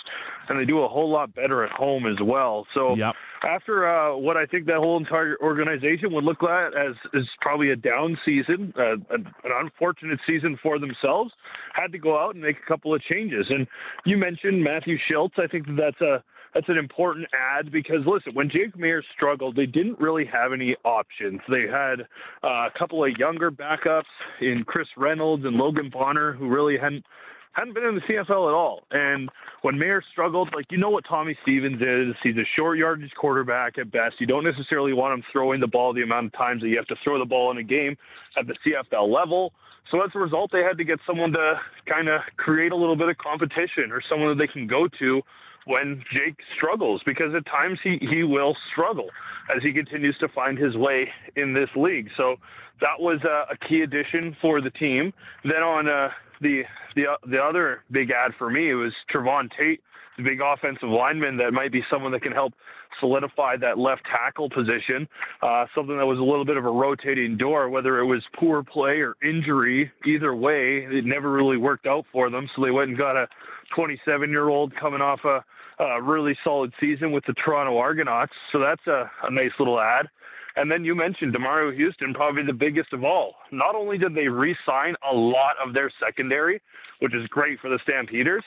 and 0.48 0.60
they 0.60 0.66
do 0.66 0.84
a 0.84 0.88
whole 0.88 1.10
lot 1.10 1.34
better 1.34 1.64
at 1.64 1.72
home 1.72 2.06
as 2.06 2.18
well. 2.22 2.68
So, 2.72 2.96
yep. 2.96 3.16
after 3.42 3.90
uh, 3.90 4.16
what 4.16 4.38
I 4.38 4.46
think 4.46 4.68
that 4.68 4.78
whole 4.78 4.98
entire 4.98 5.36
organization 5.42 6.14
would 6.14 6.24
look 6.24 6.44
at 6.44 6.78
as 6.78 6.94
is 7.16 7.28
probably 7.42 7.72
a 7.72 7.76
down 7.76 8.20
season, 8.24 8.72
uh, 8.78 8.94
an, 9.10 9.26
an 9.44 9.52
unfortunate 9.52 10.20
season 10.28 10.60
for 10.62 10.78
themselves, 10.78 11.34
had 11.74 11.92
to 11.94 11.98
go 11.98 12.20
out 12.20 12.36
and 12.36 12.44
make 12.44 12.58
a 12.64 12.68
couple 12.68 12.94
of 12.94 13.02
changes. 13.02 13.48
And 13.50 13.66
you 14.06 14.16
mentioned 14.16 14.64
Matthew 14.64 15.00
Shiltz. 15.10 15.40
I 15.40 15.48
think 15.48 15.66
that 15.66 15.76
that's 15.76 16.02
a 16.02 16.24
that's 16.54 16.70
an 16.70 16.78
important 16.78 17.28
ad 17.34 17.72
because 17.72 18.00
listen, 18.06 18.34
when 18.34 18.50
Jake 18.50 18.76
Maier 18.76 19.02
struggled, 19.16 19.56
they 19.56 19.66
didn't 19.66 20.00
really 20.00 20.26
have 20.26 20.54
any 20.54 20.76
options. 20.84 21.40
They 21.50 21.66
had 21.72 22.02
uh, 22.44 22.68
a 22.68 22.70
couple 22.78 23.04
of 23.04 23.12
younger 23.18 23.52
backups 23.52 24.04
in 24.42 24.64
Chris 24.66 24.88
Reynolds 24.98 25.46
and 25.46 25.56
Logan 25.56 25.90
Bonner 25.92 26.34
who 26.34 26.50
really 26.50 26.78
hadn't 26.78 27.06
hadn't 27.54 27.74
been 27.74 27.84
in 27.84 27.96
the 27.96 28.02
CFL 28.02 28.48
at 28.48 28.54
all. 28.54 28.84
And 28.92 29.30
when 29.62 29.76
Maier 29.76 30.02
struggled, 30.12 30.50
like 30.56 30.66
you 30.72 30.78
know 30.78 30.90
what 30.90 31.04
Tommy 31.08 31.38
Stevens 31.44 31.82
is, 31.82 32.16
he's 32.24 32.38
a 32.38 32.48
short 32.56 32.78
yardage 32.78 33.12
quarterback 33.20 33.78
at 33.78 33.92
best. 33.92 34.16
You 34.20 34.28
don't 34.28 34.44
necessarily 34.44 34.94
want 34.94 35.14
him 35.14 35.24
throwing 35.32 35.60
the 35.60 35.68
ball 35.68 35.94
the 35.94 36.02
amount 36.02 36.28
of 36.28 36.34
times 36.34 36.62
that 36.62 36.70
you 36.70 36.78
have 36.78 36.88
to 36.88 36.96
throw 37.04 37.20
the 37.20 37.26
ball 37.26 37.52
in 37.52 37.58
a 37.58 37.64
game 37.64 37.98
at 38.38 38.48
the 38.48 38.56
CFL 38.66 39.14
level. 39.14 39.54
So 39.90 40.02
as 40.02 40.12
a 40.16 40.20
result, 40.20 40.52
they 40.54 40.62
had 40.62 40.78
to 40.78 40.86
get 40.86 41.00
someone 41.06 41.34
to 41.34 41.60
kind 41.86 42.08
of 42.08 42.22
create 42.38 42.72
a 42.72 42.76
little 42.76 42.96
bit 42.96 43.10
of 43.10 43.18
competition 43.18 43.92
or 43.92 44.02
someone 44.10 44.30
that 44.30 44.42
they 44.42 44.52
can 44.52 44.68
go 44.68 44.88
to 45.00 45.22
when 45.66 46.04
Jake 46.12 46.38
struggles 46.56 47.02
because 47.06 47.34
at 47.36 47.46
times 47.46 47.80
he, 47.84 47.98
he 48.10 48.24
will 48.24 48.56
struggle 48.72 49.10
as 49.56 49.62
he 49.64 49.74
continues 49.74 50.18
to 50.20 50.28
find 50.30 50.58
his 50.58 50.76
way 50.76 51.08
in 51.36 51.54
this 51.54 51.70
league. 51.76 52.10
So 52.18 52.38
that 52.80 53.00
was 53.00 53.20
a, 53.24 53.54
a 53.54 53.68
key 53.68 53.82
addition 53.82 54.36
for 54.42 54.62
the 54.62 54.72
team. 54.72 55.14
Then 55.44 55.64
on 55.64 55.88
uh, 55.88 56.10
the 56.42 56.64
the 56.96 57.04
the 57.28 57.38
other 57.38 57.84
big 57.92 58.12
ad 58.12 58.32
for 58.38 58.50
me 58.50 58.74
was 58.74 58.92
Trevon 59.14 59.50
Tate, 59.58 59.82
the 60.18 60.24
big 60.24 60.40
offensive 60.42 60.90
lineman 60.90 61.38
that 61.38 61.54
might 61.54 61.72
be 61.72 61.84
someone 61.90 62.12
that 62.12 62.24
can 62.24 62.32
help 62.32 62.54
solidify 63.00 63.58
that 63.58 63.78
left 63.78 64.02
tackle 64.06 64.50
position. 64.50 65.08
Uh, 65.42 65.66
something 65.76 65.98
that 65.98 66.06
was 66.06 66.20
a 66.20 66.24
little 66.24 66.46
bit 66.46 66.58
of 66.58 66.66
a 66.66 66.72
rotating 66.72 67.38
door, 67.38 67.70
whether 67.70 68.00
it 68.00 68.06
was 68.06 68.22
poor 68.40 68.64
play 68.64 69.02
or 69.02 69.16
injury. 69.24 69.92
Either 70.06 70.36
way, 70.36 70.88
it 70.90 71.06
never 71.06 71.32
really 71.32 71.58
worked 71.58 71.86
out 71.86 72.06
for 72.12 72.30
them. 72.30 72.48
So 72.56 72.64
they 72.64 72.72
went 72.72 72.90
and 72.90 72.98
got 72.98 73.16
a 73.16 73.28
27 73.76 74.30
year 74.30 74.50
old 74.50 74.74
coming 74.80 75.02
off 75.02 75.20
a, 75.24 75.44
a, 75.84 76.02
really 76.02 76.38
solid 76.44 76.72
season 76.80 77.12
with 77.12 77.26
the 77.26 77.34
Toronto 77.34 77.78
Argonauts. 77.78 78.34
So 78.52 78.60
that's 78.60 78.86
a, 78.88 79.10
a 79.24 79.32
nice 79.32 79.52
little 79.60 79.80
ad. 79.80 80.08
And 80.56 80.70
then 80.70 80.84
you 80.84 80.96
mentioned 80.96 81.34
Demerio 81.34 81.74
Houston, 81.74 82.14
probably 82.14 82.44
the 82.46 82.54
biggest 82.54 82.92
of 82.92 83.04
all. 83.04 83.36
Not 83.52 83.74
only 83.74 83.98
did 83.98 84.14
they 84.14 84.28
re 84.28 84.56
sign 84.66 84.96
a 85.10 85.16
lot 85.16 85.56
of 85.66 85.74
their 85.74 85.92
secondary, 86.04 86.62
which 87.00 87.16
is 87.16 87.26
great 87.28 87.60
for 87.60 87.70
the 87.70 87.80
Stampeders, 87.84 88.44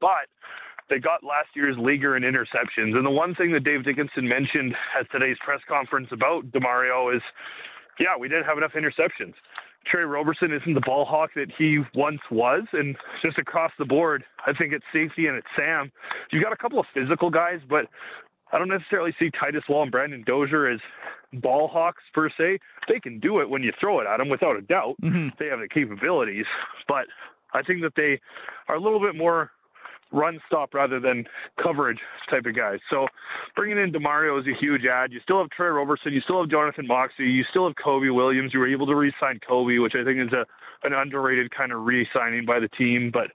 but 0.00 0.26
they 0.88 0.98
got 0.98 1.24
last 1.24 1.48
year's 1.54 1.76
leaguer 1.78 2.16
in 2.16 2.22
interceptions. 2.22 2.96
And 2.96 3.04
the 3.04 3.10
one 3.10 3.34
thing 3.34 3.52
that 3.52 3.64
Dave 3.64 3.84
Dickenson 3.84 4.28
mentioned 4.28 4.74
at 4.98 5.10
today's 5.10 5.36
press 5.44 5.60
conference 5.68 6.08
about 6.12 6.50
Demerio 6.52 7.14
is, 7.14 7.22
yeah, 7.98 8.16
we 8.18 8.28
didn't 8.28 8.44
have 8.44 8.58
enough 8.58 8.72
interceptions. 8.72 9.34
Tre 9.90 10.02
Roberson 10.02 10.52
isn't 10.52 10.74
the 10.74 10.80
ball 10.80 11.04
hawk 11.04 11.30
that 11.36 11.48
he 11.56 11.78
once 11.94 12.20
was, 12.30 12.64
and 12.72 12.96
just 13.22 13.38
across 13.38 13.70
the 13.78 13.84
board, 13.84 14.24
I 14.46 14.52
think 14.52 14.72
it's 14.72 14.84
safety 14.92 15.26
and 15.26 15.36
it's 15.36 15.46
Sam. 15.56 15.92
You've 16.30 16.42
got 16.42 16.52
a 16.52 16.56
couple 16.56 16.80
of 16.80 16.86
physical 16.92 17.30
guys, 17.30 17.60
but 17.68 17.86
I 18.52 18.58
don't 18.58 18.68
necessarily 18.68 19.14
see 19.18 19.30
Titus 19.30 19.62
Wall 19.68 19.82
and 19.82 19.92
Brandon 19.92 20.24
Dozier 20.26 20.66
as 20.68 20.80
ball 21.34 21.68
hawks 21.68 22.02
per 22.14 22.28
se. 22.30 22.58
They 22.88 23.00
can 23.00 23.20
do 23.20 23.40
it 23.40 23.48
when 23.48 23.62
you 23.62 23.72
throw 23.78 24.00
it 24.00 24.06
at 24.06 24.18
them, 24.18 24.28
without 24.28 24.56
a 24.56 24.62
doubt. 24.62 24.96
Mm-hmm. 25.02 25.28
They 25.38 25.46
have 25.46 25.60
the 25.60 25.68
capabilities, 25.68 26.46
but 26.88 27.06
I 27.54 27.62
think 27.62 27.82
that 27.82 27.94
they 27.96 28.20
are 28.68 28.76
a 28.76 28.80
little 28.80 29.00
bit 29.00 29.14
more 29.14 29.50
run 30.12 30.40
stop 30.46 30.74
rather 30.74 31.00
than 31.00 31.24
coverage 31.62 31.98
type 32.30 32.46
of 32.46 32.56
guys. 32.56 32.78
So 32.90 33.06
bringing 33.54 33.78
in 33.78 33.92
Demerio 33.92 34.40
is 34.40 34.46
a 34.46 34.58
huge 34.58 34.82
ad. 34.84 35.12
You 35.12 35.20
still 35.22 35.40
have 35.40 35.50
Tre 35.50 35.68
Roberson, 35.68 36.12
you 36.12 36.20
still 36.20 36.40
have 36.40 36.50
Jonathan 36.50 36.86
Moxey, 36.86 37.24
you 37.24 37.44
still 37.50 37.66
have 37.66 37.76
Kobe 37.82 38.08
Williams. 38.08 38.52
You 38.52 38.60
were 38.60 38.68
able 38.68 38.86
to 38.86 38.94
re-sign 38.94 39.40
Kobe, 39.46 39.78
which 39.78 39.94
I 39.94 40.04
think 40.04 40.18
is 40.20 40.32
a 40.32 40.46
an 40.84 40.92
underrated 40.92 41.50
kind 41.50 41.72
of 41.72 41.84
re-signing 41.84 42.44
by 42.44 42.60
the 42.60 42.68
team. 42.68 43.10
But 43.12 43.28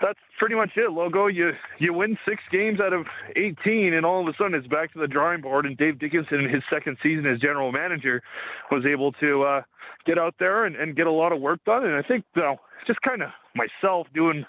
that's 0.00 0.18
pretty 0.38 0.54
much 0.54 0.70
it. 0.76 0.92
Logo, 0.92 1.26
you 1.26 1.50
you 1.78 1.92
win 1.92 2.16
six 2.26 2.42
games 2.50 2.80
out 2.80 2.92
of 2.92 3.06
18, 3.36 3.94
and 3.94 4.06
all 4.06 4.20
of 4.20 4.28
a 4.28 4.36
sudden 4.38 4.54
it's 4.54 4.66
back 4.66 4.92
to 4.92 4.98
the 4.98 5.08
drawing 5.08 5.40
board. 5.40 5.66
And 5.66 5.76
Dave 5.76 5.98
Dickenson, 5.98 6.40
in 6.40 6.50
his 6.50 6.62
second 6.72 6.96
season 7.02 7.26
as 7.26 7.40
general 7.40 7.72
manager, 7.72 8.22
was 8.70 8.84
able 8.86 9.12
to 9.12 9.42
uh, 9.42 9.62
get 10.06 10.18
out 10.18 10.34
there 10.38 10.64
and, 10.64 10.76
and 10.76 10.96
get 10.96 11.06
a 11.06 11.12
lot 11.12 11.32
of 11.32 11.40
work 11.40 11.60
done. 11.64 11.84
And 11.84 11.94
I 11.94 12.02
think, 12.02 12.24
you 12.34 12.42
know, 12.42 12.56
just 12.86 13.00
kind 13.02 13.22
of 13.22 13.30
myself 13.54 14.06
doing 14.14 14.44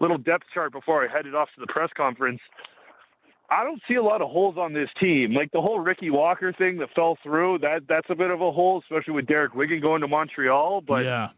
little 0.00 0.18
depth 0.18 0.44
chart 0.52 0.72
before 0.72 1.04
I 1.04 1.12
headed 1.12 1.34
off 1.34 1.48
to 1.54 1.60
the 1.60 1.72
press 1.72 1.90
conference. 1.96 2.40
I 3.50 3.64
don't 3.64 3.82
see 3.88 3.94
a 3.94 4.02
lot 4.02 4.22
of 4.22 4.30
holes 4.30 4.56
on 4.56 4.72
this 4.72 4.88
team. 5.00 5.34
Like 5.34 5.50
the 5.52 5.60
whole 5.60 5.80
Ricky 5.80 6.10
Walker 6.10 6.52
thing 6.52 6.78
that 6.78 6.88
fell 6.94 7.18
through, 7.22 7.58
that 7.58 7.82
that's 7.88 8.06
a 8.08 8.14
bit 8.14 8.30
of 8.30 8.40
a 8.40 8.52
hole, 8.52 8.80
especially 8.80 9.14
with 9.14 9.26
Derek 9.26 9.54
Wiggan 9.54 9.80
going 9.80 10.02
to 10.02 10.08
Montreal. 10.08 10.82
But 10.86 11.04
yeah. 11.04 11.28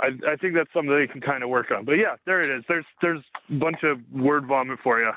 I, 0.00 0.06
I 0.26 0.36
think 0.36 0.54
that's 0.54 0.72
something 0.72 0.96
they 0.96 1.08
can 1.08 1.20
kind 1.20 1.42
of 1.42 1.50
work 1.50 1.70
on. 1.70 1.84
But 1.84 1.94
yeah, 1.94 2.16
there 2.24 2.40
it 2.40 2.48
is. 2.50 2.64
There's 2.68 2.84
there's 3.02 3.22
a 3.50 3.54
bunch 3.54 3.78
of 3.82 3.98
word 4.12 4.46
vomit 4.46 4.78
for 4.82 5.00
you. 5.00 5.10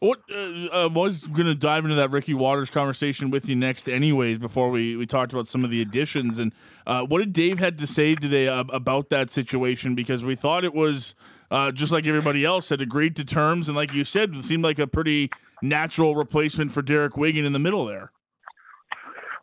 What 0.00 0.20
uh, 0.32 0.84
uh, 0.84 0.88
was 0.88 1.20
going 1.20 1.46
to 1.46 1.56
dive 1.56 1.84
into 1.84 1.96
that 1.96 2.10
Ricky 2.10 2.34
Waters 2.34 2.70
conversation 2.70 3.30
with 3.30 3.48
you 3.48 3.56
next, 3.56 3.88
anyways. 3.88 4.38
Before 4.38 4.70
we, 4.70 4.96
we 4.96 5.06
talked 5.06 5.32
about 5.32 5.48
some 5.48 5.64
of 5.64 5.70
the 5.70 5.82
additions 5.82 6.38
and 6.38 6.52
uh, 6.86 7.02
what 7.02 7.18
did 7.18 7.32
Dave 7.32 7.58
had 7.58 7.78
to 7.78 7.86
say 7.86 8.14
today 8.14 8.46
about 8.46 9.10
that 9.10 9.30
situation? 9.30 9.94
Because 9.94 10.24
we 10.24 10.36
thought 10.36 10.64
it 10.64 10.72
was 10.72 11.14
uh, 11.50 11.72
just 11.72 11.92
like 11.92 12.06
everybody 12.06 12.44
else 12.44 12.68
had 12.68 12.80
agreed 12.80 13.16
to 13.16 13.24
terms, 13.24 13.68
and 13.68 13.76
like 13.76 13.94
you 13.94 14.04
said, 14.04 14.34
it 14.34 14.44
seemed 14.44 14.64
like 14.64 14.78
a 14.78 14.86
pretty 14.86 15.30
natural 15.62 16.14
replacement 16.14 16.72
for 16.72 16.82
Derek 16.82 17.16
Wiggan 17.16 17.44
in 17.44 17.52
the 17.52 17.58
middle 17.58 17.86
there. 17.86 18.12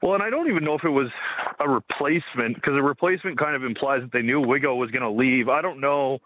Well, 0.02 0.14
and 0.14 0.22
I 0.22 0.30
don't 0.30 0.50
even 0.50 0.64
know 0.64 0.76
if 0.76 0.84
it 0.84 0.90
was 0.90 1.10
a 1.60 1.68
replacement 1.68 2.56
because 2.56 2.74
a 2.76 2.82
replacement 2.84 3.40
kind 3.40 3.56
of 3.56 3.64
implies 3.64 4.02
that 4.02 4.12
they 4.12 4.22
knew 4.22 4.42
Wiggo 4.42 4.78
was 4.78 4.92
going 4.92 5.02
to 5.02 5.10
leave. 5.10 5.50
I 5.50 5.62
don't 5.62 5.80
know 5.80 6.20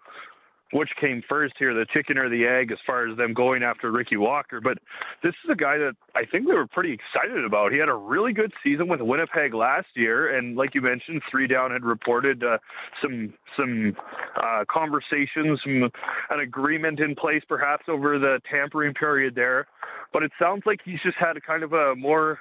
which 0.72 0.90
came 1.00 1.24
first 1.28 1.56
here, 1.58 1.74
the 1.74 1.86
chicken 1.94 2.18
or 2.18 2.30
the 2.30 2.46
egg, 2.46 2.72
as 2.72 2.78
far 2.86 3.10
as 3.10 3.18
them 3.18 3.34
going 3.34 3.64
after 3.64 3.92
Ricky 3.92 4.18
Walker. 4.18 4.62
But 4.62 4.78
this 5.24 5.34
is 5.44 5.50
a 5.52 5.56
guy 5.56 5.78
that 5.78 5.94
I 6.16 6.26
think 6.26 6.48
they 6.48 6.54
were 6.54 6.68
pretty 6.68 6.94
excited 6.94 7.44
about. 7.44 7.72
He 7.72 7.80
had 7.80 7.90
a 7.90 7.96
really 7.96 8.34
good 8.34 8.54
season 8.64 8.88
with 8.88 9.02
Winnipeg 9.02 9.54
last 9.54 9.88
year, 9.96 10.38
and 10.38 10.56
like 10.56 10.76
you 10.76 10.82
mentioned, 10.82 11.22
Three 11.32 11.48
Down 11.48 11.72
had 11.72 11.84
reported 11.84 12.44
uh, 12.44 12.58
some 13.02 13.34
some 13.58 13.96
uh, 14.36 14.66
conversations, 14.70 15.60
some, 15.64 15.90
an 16.30 16.40
agreement 16.42 17.00
in 17.00 17.16
place, 17.16 17.42
perhaps 17.48 17.86
over 17.88 18.20
the 18.20 18.40
tampering 18.50 18.94
period 18.94 19.34
there. 19.36 19.68
But 20.14 20.24
it 20.24 20.32
sounds 20.40 20.64
like 20.66 20.80
he's 20.84 21.00
just 21.04 21.18
had 21.18 21.38
a 21.38 21.42
kind 21.42 21.64
of 21.64 21.74
a 21.74 21.96
more 21.96 22.40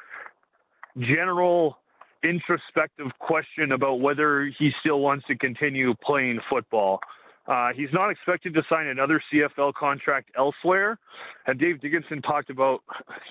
general 0.99 1.79
introspective 2.25 3.07
question 3.21 3.73
about 3.73 4.01
whether 4.01 4.51
he 4.59 4.71
still 4.81 5.01
wants 5.01 5.27
to 5.27 5.37
continue 5.37 5.95
playing 6.03 6.41
football. 6.51 7.01
Uh, 7.49 7.71
he's 7.75 7.89
not 7.95 8.11
expected 8.11 8.53
to 8.53 8.63
sign 8.69 8.87
another 8.87 9.23
CFL 9.33 9.73
contract 9.73 10.31
elsewhere. 10.37 10.99
And 11.47 11.59
Dave 11.59 11.81
Dickenson 11.81 12.21
talked 12.21 12.51
about, 12.51 12.81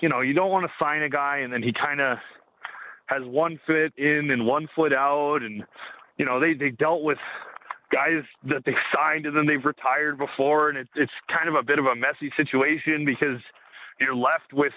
you 0.02 0.08
know, 0.08 0.20
you 0.22 0.34
don't 0.34 0.50
want 0.50 0.66
to 0.66 0.72
sign 0.84 1.02
a 1.02 1.08
guy 1.08 1.38
and 1.38 1.52
then 1.52 1.62
he 1.62 1.72
kind 1.72 2.00
of 2.00 2.18
has 3.06 3.22
one 3.24 3.60
foot 3.64 3.96
in 3.96 4.30
and 4.30 4.44
one 4.44 4.68
foot 4.74 4.92
out. 4.92 5.38
And, 5.42 5.62
you 6.16 6.26
know, 6.26 6.40
they, 6.40 6.52
they 6.52 6.70
dealt 6.70 7.02
with 7.02 7.18
guys 7.92 8.24
that 8.48 8.64
they 8.66 8.74
signed 8.94 9.24
and 9.26 9.36
then 9.36 9.46
they've 9.46 9.64
retired 9.64 10.18
before. 10.18 10.68
And 10.68 10.78
it, 10.78 10.88
it's 10.96 11.12
kind 11.28 11.48
of 11.48 11.54
a 11.54 11.62
bit 11.62 11.78
of 11.78 11.86
a 11.86 11.94
messy 11.94 12.32
situation 12.36 13.04
because 13.04 13.40
you're 14.00 14.16
left 14.16 14.52
with, 14.52 14.74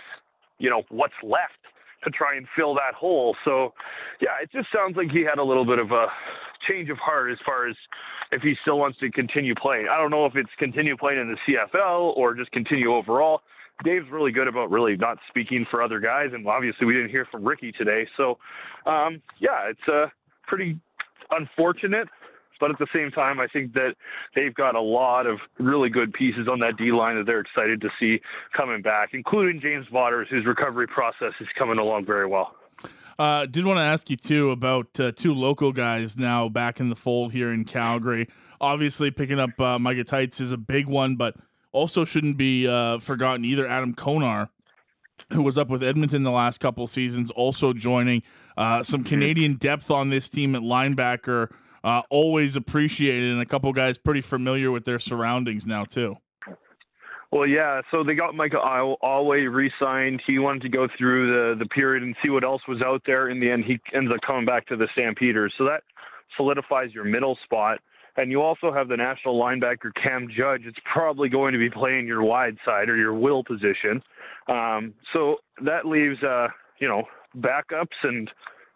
you 0.59 0.69
know, 0.69 0.83
what's 0.89 1.17
left 1.23 1.60
to 2.03 2.09
try 2.09 2.35
and 2.35 2.45
fill 2.55 2.73
that 2.75 2.93
hole. 2.95 3.35
So, 3.45 3.73
yeah, 4.19 4.41
it 4.41 4.51
just 4.51 4.67
sounds 4.73 4.95
like 4.97 5.11
he 5.11 5.21
had 5.21 5.39
a 5.39 5.43
little 5.43 5.65
bit 5.65 5.79
of 5.79 5.91
a 5.91 6.07
change 6.67 6.89
of 6.89 6.97
heart 6.97 7.31
as 7.31 7.37
far 7.45 7.67
as 7.67 7.75
if 8.31 8.41
he 8.41 8.55
still 8.61 8.79
wants 8.79 8.99
to 8.99 9.09
continue 9.11 9.55
playing. 9.55 9.87
I 9.91 9.97
don't 9.97 10.11
know 10.11 10.25
if 10.25 10.35
it's 10.35 10.49
continue 10.57 10.97
playing 10.97 11.19
in 11.19 11.35
the 11.35 11.53
CFL 11.53 12.15
or 12.15 12.33
just 12.33 12.51
continue 12.51 12.93
overall. 12.93 13.41
Dave's 13.83 14.05
really 14.11 14.31
good 14.31 14.47
about 14.47 14.69
really 14.69 14.95
not 14.95 15.17
speaking 15.27 15.65
for 15.69 15.81
other 15.81 15.99
guys, 15.99 16.27
and 16.33 16.47
obviously 16.47 16.85
we 16.85 16.93
didn't 16.93 17.09
hear 17.09 17.27
from 17.31 17.43
Ricky 17.43 17.71
today. 17.71 18.07
So, 18.15 18.37
um, 18.85 19.21
yeah, 19.39 19.69
it's 19.69 19.87
uh, 19.91 20.07
pretty 20.47 20.79
unfortunate 21.31 22.07
but 22.61 22.71
at 22.71 22.79
the 22.79 22.87
same 22.95 23.11
time, 23.11 23.41
I 23.41 23.47
think 23.47 23.73
that 23.73 23.95
they've 24.35 24.53
got 24.53 24.75
a 24.75 24.81
lot 24.81 25.27
of 25.27 25.39
really 25.59 25.89
good 25.89 26.13
pieces 26.13 26.47
on 26.49 26.59
that 26.59 26.77
D 26.77 26.93
line 26.93 27.17
that 27.17 27.25
they're 27.25 27.41
excited 27.41 27.81
to 27.81 27.89
see 27.99 28.21
coming 28.55 28.81
back, 28.81 29.09
including 29.11 29.59
James 29.59 29.87
Waters, 29.91 30.27
whose 30.29 30.45
recovery 30.45 30.87
process 30.87 31.33
is 31.41 31.47
coming 31.57 31.79
along 31.79 32.05
very 32.05 32.27
well. 32.27 32.55
Uh, 33.19 33.45
did 33.45 33.65
want 33.65 33.77
to 33.77 33.83
ask 33.83 34.09
you 34.09 34.15
too 34.15 34.51
about 34.51 34.99
uh, 34.99 35.11
two 35.11 35.33
local 35.33 35.71
guys 35.71 36.15
now 36.15 36.47
back 36.47 36.79
in 36.79 36.89
the 36.89 36.95
fold 36.95 37.33
here 37.33 37.51
in 37.51 37.65
Calgary. 37.65 38.29
obviously 38.61 39.11
picking 39.11 39.39
up 39.39 39.59
uh, 39.59 39.77
Micah 39.77 40.03
Teitz 40.03 40.39
is 40.39 40.51
a 40.51 40.57
big 40.57 40.87
one, 40.87 41.15
but 41.15 41.35
also 41.71 42.05
shouldn't 42.05 42.37
be 42.37 42.67
uh, 42.67 42.99
forgotten 42.99 43.43
either. 43.43 43.67
Adam 43.67 43.93
Konar, 43.93 44.49
who 45.33 45.41
was 45.41 45.57
up 45.57 45.69
with 45.69 45.83
Edmonton 45.83 46.23
the 46.23 46.31
last 46.31 46.59
couple 46.59 46.87
seasons, 46.87 47.31
also 47.31 47.73
joining 47.73 48.23
uh, 48.57 48.83
some 48.83 49.03
Canadian 49.03 49.55
depth 49.55 49.89
on 49.91 50.09
this 50.09 50.29
team 50.29 50.55
at 50.55 50.61
linebacker. 50.61 51.49
Uh, 51.83 52.01
always 52.09 52.55
appreciated, 52.55 53.31
and 53.31 53.41
a 53.41 53.45
couple 53.45 53.71
guys 53.73 53.97
pretty 53.97 54.21
familiar 54.21 54.71
with 54.71 54.85
their 54.85 54.99
surroundings 54.99 55.65
now 55.65 55.83
too. 55.83 56.17
Well, 57.31 57.47
yeah. 57.47 57.81
So 57.91 58.03
they 58.03 58.13
got 58.13 58.35
Micah 58.35 58.57
Awe 58.57 59.31
re-signed. 59.31 60.21
He 60.27 60.37
wanted 60.37 60.63
to 60.63 60.69
go 60.69 60.87
through 60.97 61.55
the 61.55 61.63
the 61.63 61.69
period 61.69 62.03
and 62.03 62.15
see 62.21 62.29
what 62.29 62.43
else 62.43 62.61
was 62.67 62.81
out 62.81 63.01
there. 63.05 63.29
In 63.29 63.39
the 63.39 63.49
end, 63.49 63.63
he 63.65 63.79
ends 63.95 64.11
up 64.13 64.19
coming 64.25 64.45
back 64.45 64.67
to 64.67 64.75
the 64.75 64.87
Stampeders. 64.93 65.53
So 65.57 65.63
that 65.63 65.83
solidifies 66.35 66.93
your 66.93 67.05
middle 67.05 67.37
spot. 67.43 67.79
And 68.17 68.29
you 68.29 68.41
also 68.41 68.73
have 68.73 68.89
the 68.89 68.97
national 68.97 69.39
linebacker 69.41 69.91
Cam 70.03 70.27
Judge. 70.27 70.63
It's 70.65 70.77
probably 70.91 71.29
going 71.29 71.53
to 71.53 71.59
be 71.59 71.69
playing 71.69 72.05
your 72.05 72.21
wide 72.23 72.57
side 72.65 72.89
or 72.89 72.97
your 72.97 73.13
will 73.13 73.43
position. 73.43 74.03
Um, 74.49 74.93
so 75.13 75.37
that 75.63 75.85
leaves, 75.85 76.21
uh, 76.21 76.49
you 76.79 76.89
know, 76.89 77.03
backups 77.37 77.95
and 78.03 78.29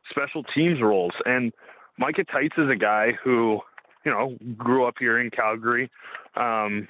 special 0.10 0.44
teams 0.56 0.82
roles. 0.82 1.12
And 1.26 1.52
Micah 1.98 2.26
Teitz 2.26 2.58
is 2.58 2.70
a 2.70 2.76
guy 2.76 3.12
who, 3.24 3.60
you 4.04 4.12
know, 4.12 4.38
grew 4.58 4.86
up 4.86 4.96
here 5.00 5.20
in 5.20 5.30
Calgary, 5.30 5.90
um, 6.36 6.88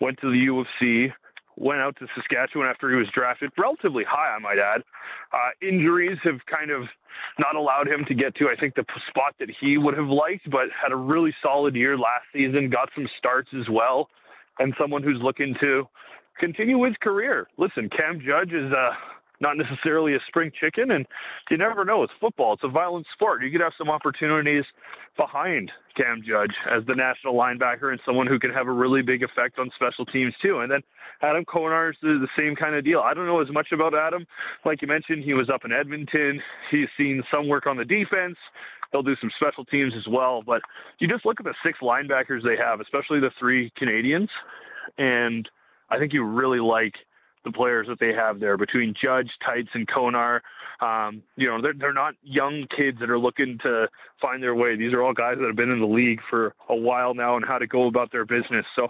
went 0.00 0.18
to 0.20 0.30
the 0.30 0.38
U 0.38 0.60
of 0.60 0.66
C, 0.78 1.08
went 1.56 1.80
out 1.80 1.96
to 1.98 2.06
Saskatchewan 2.14 2.68
after 2.68 2.90
he 2.90 2.96
was 2.96 3.08
drafted, 3.12 3.50
relatively 3.58 4.04
high, 4.08 4.34
I 4.34 4.38
might 4.38 4.58
add. 4.58 4.82
Uh, 5.32 5.66
injuries 5.66 6.18
have 6.24 6.38
kind 6.46 6.70
of 6.70 6.82
not 7.38 7.56
allowed 7.56 7.88
him 7.88 8.04
to 8.06 8.14
get 8.14 8.34
to, 8.36 8.46
I 8.46 8.58
think, 8.58 8.74
the 8.74 8.84
spot 9.08 9.34
that 9.40 9.48
he 9.60 9.76
would 9.76 9.96
have 9.96 10.08
liked, 10.08 10.48
but 10.50 10.66
had 10.70 10.92
a 10.92 10.96
really 10.96 11.34
solid 11.42 11.74
year 11.74 11.96
last 11.96 12.26
season, 12.32 12.70
got 12.70 12.90
some 12.94 13.08
starts 13.18 13.50
as 13.58 13.68
well, 13.70 14.08
and 14.58 14.74
someone 14.80 15.02
who's 15.02 15.18
looking 15.20 15.54
to 15.60 15.88
continue 16.38 16.84
his 16.84 16.94
career. 17.02 17.48
Listen, 17.56 17.88
Cam 17.90 18.20
Judge 18.20 18.52
is 18.52 18.72
uh, 18.72 18.90
not 19.40 19.56
necessarily 19.56 20.14
a 20.14 20.18
spring 20.26 20.50
chicken, 20.58 20.90
and 20.90 21.06
you 21.50 21.56
never 21.56 21.84
know. 21.84 22.02
It's 22.02 22.12
football. 22.20 22.54
It's 22.54 22.64
a 22.64 22.68
violent 22.68 23.06
sport. 23.12 23.42
You 23.44 23.50
could 23.50 23.60
have 23.60 23.72
some 23.78 23.88
opportunities 23.88 24.64
behind 25.16 25.70
Cam 25.96 26.22
Judge 26.26 26.54
as 26.70 26.84
the 26.86 26.94
national 26.94 27.34
linebacker 27.34 27.90
and 27.90 28.00
someone 28.04 28.26
who 28.26 28.38
can 28.38 28.50
have 28.50 28.66
a 28.66 28.72
really 28.72 29.02
big 29.02 29.22
effect 29.22 29.58
on 29.58 29.70
special 29.74 30.04
teams 30.06 30.34
too. 30.42 30.60
And 30.60 30.70
then 30.70 30.80
Adam 31.22 31.44
Konar 31.44 31.90
is 31.90 31.96
the, 32.02 32.18
the 32.20 32.28
same 32.36 32.56
kind 32.56 32.74
of 32.74 32.84
deal. 32.84 33.00
I 33.00 33.14
don't 33.14 33.26
know 33.26 33.40
as 33.40 33.50
much 33.50 33.68
about 33.72 33.94
Adam. 33.94 34.26
Like 34.64 34.82
you 34.82 34.88
mentioned, 34.88 35.24
he 35.24 35.34
was 35.34 35.50
up 35.50 35.64
in 35.64 35.72
Edmonton. 35.72 36.40
He's 36.70 36.88
seen 36.96 37.22
some 37.30 37.48
work 37.48 37.66
on 37.66 37.76
the 37.76 37.84
defense. 37.84 38.36
He'll 38.92 39.02
do 39.02 39.16
some 39.20 39.30
special 39.36 39.64
teams 39.64 39.92
as 39.96 40.06
well. 40.08 40.42
But 40.42 40.62
you 40.98 41.08
just 41.08 41.26
look 41.26 41.40
at 41.40 41.44
the 41.44 41.54
six 41.64 41.78
linebackers 41.80 42.42
they 42.42 42.56
have, 42.56 42.80
especially 42.80 43.20
the 43.20 43.30
three 43.38 43.70
Canadians, 43.76 44.30
and 44.96 45.48
I 45.90 45.98
think 45.98 46.12
you 46.12 46.24
really 46.24 46.60
like– 46.60 46.94
the 47.44 47.52
players 47.52 47.86
that 47.88 47.98
they 48.00 48.12
have 48.12 48.40
there 48.40 48.56
between 48.56 48.94
Judge, 49.00 49.30
Teitz, 49.46 49.68
and 49.74 49.86
Konar. 49.88 50.42
Um, 50.80 51.22
you 51.36 51.48
know, 51.48 51.60
they're 51.60 51.74
they're 51.74 51.92
not 51.92 52.14
young 52.22 52.66
kids 52.74 52.98
that 53.00 53.10
are 53.10 53.18
looking 53.18 53.58
to 53.62 53.88
find 54.20 54.42
their 54.42 54.54
way. 54.54 54.76
These 54.76 54.92
are 54.92 55.02
all 55.02 55.12
guys 55.12 55.36
that 55.38 55.46
have 55.46 55.56
been 55.56 55.70
in 55.70 55.80
the 55.80 55.86
league 55.86 56.20
for 56.30 56.54
a 56.68 56.76
while 56.76 57.14
now 57.14 57.36
and 57.36 57.44
how 57.44 57.58
to 57.58 57.66
go 57.66 57.86
about 57.86 58.12
their 58.12 58.24
business. 58.24 58.66
So. 58.76 58.88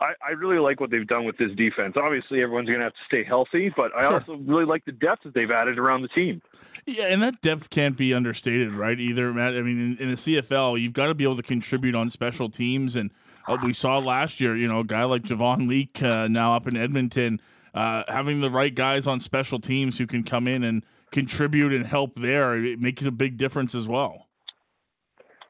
I, 0.00 0.12
I 0.26 0.30
really 0.32 0.58
like 0.58 0.80
what 0.80 0.90
they've 0.90 1.06
done 1.06 1.24
with 1.24 1.38
this 1.38 1.52
defense. 1.56 1.94
Obviously, 1.96 2.42
everyone's 2.42 2.66
going 2.66 2.80
to 2.80 2.84
have 2.84 2.94
to 2.94 2.98
stay 3.06 3.22
healthy, 3.22 3.72
but 3.76 3.94
I 3.96 4.02
sure. 4.02 4.14
also 4.14 4.34
really 4.44 4.64
like 4.64 4.84
the 4.84 4.92
depth 4.92 5.22
that 5.22 5.34
they've 5.34 5.50
added 5.52 5.78
around 5.78 6.02
the 6.02 6.08
team. 6.08 6.42
Yeah, 6.84 7.04
and 7.04 7.22
that 7.22 7.40
depth 7.40 7.70
can't 7.70 7.96
be 7.96 8.12
understated, 8.12 8.72
right? 8.72 8.98
Either, 8.98 9.32
Matt. 9.32 9.54
I 9.54 9.62
mean, 9.62 9.78
in, 9.78 9.96
in 9.98 10.08
the 10.08 10.16
CFL, 10.16 10.80
you've 10.80 10.92
got 10.92 11.06
to 11.06 11.14
be 11.14 11.22
able 11.22 11.36
to 11.36 11.44
contribute 11.44 11.94
on 11.94 12.10
special 12.10 12.50
teams, 12.50 12.96
and 12.96 13.12
uh, 13.46 13.56
we 13.62 13.72
saw 13.72 13.98
last 13.98 14.40
year, 14.40 14.56
you 14.56 14.68
know, 14.68 14.80
a 14.80 14.84
guy 14.84 15.04
like 15.04 15.22
Javon 15.22 15.68
Leake 15.68 16.02
uh, 16.02 16.28
now 16.28 16.56
up 16.56 16.66
in 16.66 16.76
Edmonton 16.76 17.40
uh, 17.74 18.04
having 18.08 18.40
the 18.40 18.50
right 18.50 18.74
guys 18.74 19.06
on 19.06 19.20
special 19.20 19.58
teams 19.58 19.98
who 19.98 20.06
can 20.06 20.22
come 20.22 20.46
in 20.46 20.62
and 20.62 20.84
contribute 21.10 21.72
and 21.72 21.86
help 21.86 22.16
there, 22.16 22.56
it 22.56 22.78
makes 22.80 23.02
a 23.02 23.10
big 23.10 23.36
difference 23.36 23.74
as 23.74 23.88
well. 23.88 24.28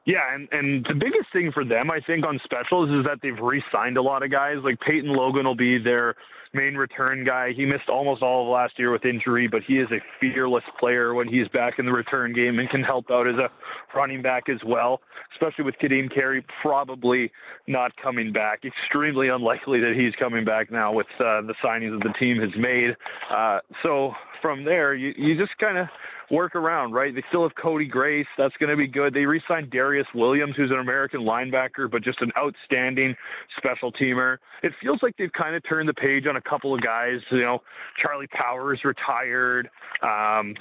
Yeah, 0.05 0.33
and, 0.33 0.47
and 0.51 0.85
the 0.87 0.93
biggest 0.93 1.33
thing 1.33 1.51
for 1.51 1.65
them, 1.65 1.89
I 1.89 1.99
think, 1.99 2.25
on 2.25 2.39
specials 2.43 2.89
is 2.91 3.05
that 3.05 3.19
they've 3.23 3.39
re-signed 3.41 3.97
a 3.97 4.03
lot 4.03 4.21
of 4.21 4.31
guys. 4.31 4.57
Like 4.63 4.79
Peyton 4.79 5.09
Logan 5.09 5.45
will 5.45 5.55
be 5.55 5.79
their 5.79 6.15
main 6.55 6.75
return 6.75 7.23
guy. 7.25 7.51
He 7.55 7.65
missed 7.65 7.89
almost 7.89 8.21
all 8.21 8.43
of 8.43 8.51
last 8.51 8.79
year 8.79 8.91
with 8.91 9.05
injury, 9.05 9.47
but 9.47 9.61
he 9.67 9.75
is 9.75 9.87
a 9.91 9.99
fearless 10.19 10.63
player 10.79 11.13
when 11.13 11.27
he's 11.27 11.47
back 11.49 11.75
in 11.77 11.85
the 11.85 11.91
return 11.91 12.33
game 12.33 12.59
and 12.59 12.69
can 12.69 12.81
help 12.81 13.11
out 13.11 13.27
as 13.27 13.35
a 13.35 13.49
running 13.95 14.21
back 14.21 14.49
as 14.49 14.59
well. 14.65 15.01
Especially 15.33 15.65
with 15.65 15.75
Kadeem 15.81 16.13
Carey 16.13 16.45
probably 16.61 17.31
not 17.67 17.91
coming 18.01 18.31
back. 18.31 18.63
Extremely 18.63 19.27
unlikely 19.29 19.79
that 19.81 19.93
he's 19.97 20.13
coming 20.17 20.45
back 20.45 20.71
now 20.71 20.93
with 20.93 21.07
uh, 21.19 21.41
the 21.41 21.53
signings 21.63 21.91
that 21.99 22.07
the 22.07 22.13
team 22.19 22.39
has 22.39 22.51
made. 22.57 22.95
Uh, 23.31 23.59
so 23.83 24.11
from 24.45 24.63
there, 24.63 24.93
you, 24.93 25.11
you 25.17 25.35
just 25.35 25.57
kind 25.57 25.75
of 25.75 25.87
work 26.29 26.55
around, 26.55 26.91
right? 26.91 27.15
They 27.15 27.23
still 27.29 27.41
have 27.41 27.53
Cody 27.59 27.87
Grace. 27.87 28.27
That's 28.37 28.53
going 28.59 28.69
to 28.69 28.77
be 28.77 28.85
good. 28.85 29.11
They 29.11 29.25
re 29.25 29.41
signed 29.47 29.71
Darius 29.71 30.05
Williams, 30.13 30.53
who's 30.55 30.69
an 30.69 30.77
American 30.77 31.21
linebacker, 31.21 31.89
but 31.89 32.03
just 32.03 32.21
an 32.21 32.31
outstanding 32.37 33.15
special 33.57 33.91
teamer. 33.91 34.37
It 34.61 34.71
feels 34.79 34.99
like 35.01 35.15
they've 35.17 35.31
kind 35.31 35.55
of 35.55 35.63
turned 35.67 35.89
the 35.89 35.95
page 35.95 36.27
on 36.27 36.35
a 36.35 36.41
couple 36.41 36.75
of 36.75 36.81
guys. 36.81 37.17
You 37.31 37.41
know, 37.41 37.63
Charlie 37.99 38.27
Powers 38.27 38.81
retired. 38.83 39.67
Um, 40.03 40.53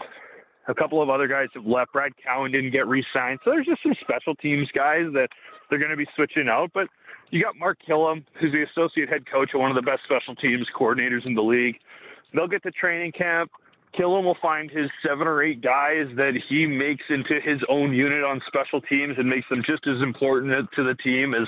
a 0.67 0.75
couple 0.75 1.03
of 1.03 1.11
other 1.11 1.29
guys 1.29 1.49
have 1.53 1.67
left. 1.67 1.93
Brad 1.93 2.13
Cowan 2.25 2.53
didn't 2.53 2.71
get 2.71 2.87
re-signed, 2.87 3.39
so 3.45 3.51
there's 3.51 3.67
just 3.67 3.83
some 3.83 3.93
special 4.01 4.35
teams 4.35 4.67
guys 4.75 5.13
that 5.13 5.29
they're 5.69 5.79
going 5.79 5.91
to 5.91 5.97
be 5.97 6.07
switching 6.17 6.49
out. 6.49 6.71
But 6.73 6.87
you 7.33 7.43
got 7.43 7.55
Mark 7.59 7.77
Kilam, 7.87 8.25
who's 8.41 8.53
the 8.53 8.65
associate 8.65 9.11
head 9.11 9.25
coach 9.31 9.51
of 9.53 9.61
one 9.61 9.71
of 9.71 9.77
the 9.77 9.83
best 9.83 10.05
special 10.05 10.35
teams 10.35 10.67
coordinators 10.75 11.27
in 11.27 11.35
the 11.35 11.43
league. 11.43 11.77
They'll 12.33 12.49
get 12.49 12.63
to 12.63 12.71
training 12.71 13.13
camp. 13.13 13.51
Kilam 13.99 14.25
will 14.25 14.37
find 14.43 14.71
his 14.71 14.91
seven 15.07 15.27
or 15.27 15.43
eight 15.43 15.63
guys 15.63 16.07
that 16.17 16.33
he 16.49 16.67
makes 16.67 17.05
into 17.09 17.41
his 17.45 17.61
own 17.69 17.93
unit 17.93 18.25
on 18.25 18.41
special 18.47 18.81
teams 18.81 19.15
and 19.19 19.29
makes 19.29 19.49
them 19.49 19.63
just 19.65 19.87
as 19.87 20.03
important 20.03 20.53
to 20.75 20.83
the 20.83 20.95
team 21.03 21.35
as, 21.35 21.47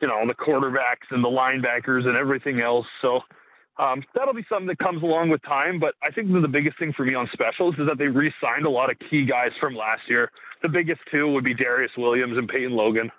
you 0.00 0.08
know, 0.08 0.22
the 0.26 0.34
quarterbacks 0.34 1.10
and 1.10 1.24
the 1.24 1.28
linebackers 1.28 2.06
and 2.06 2.16
everything 2.16 2.60
else. 2.60 2.86
So 3.02 3.20
um, 3.78 4.02
that'll 4.14 4.34
be 4.34 4.46
something 4.48 4.68
that 4.68 4.78
comes 4.78 5.02
along 5.02 5.30
with 5.30 5.42
time. 5.42 5.80
But 5.80 5.94
I 6.02 6.10
think 6.10 6.28
the 6.30 6.46
biggest 6.46 6.78
thing 6.78 6.92
for 6.96 7.04
me 7.04 7.14
on 7.14 7.28
specials 7.32 7.74
is 7.78 7.86
that 7.88 7.98
they 7.98 8.06
re-signed 8.06 8.66
a 8.66 8.70
lot 8.70 8.90
of 8.90 8.96
key 9.10 9.24
guys 9.24 9.50
from 9.58 9.74
last 9.74 10.02
year. 10.08 10.30
The 10.62 10.68
biggest 10.68 11.00
two 11.10 11.32
would 11.32 11.44
be 11.44 11.54
Darius 11.54 11.92
Williams 11.96 12.36
and 12.36 12.48
Peyton 12.48 12.72
Logan. 12.72 13.10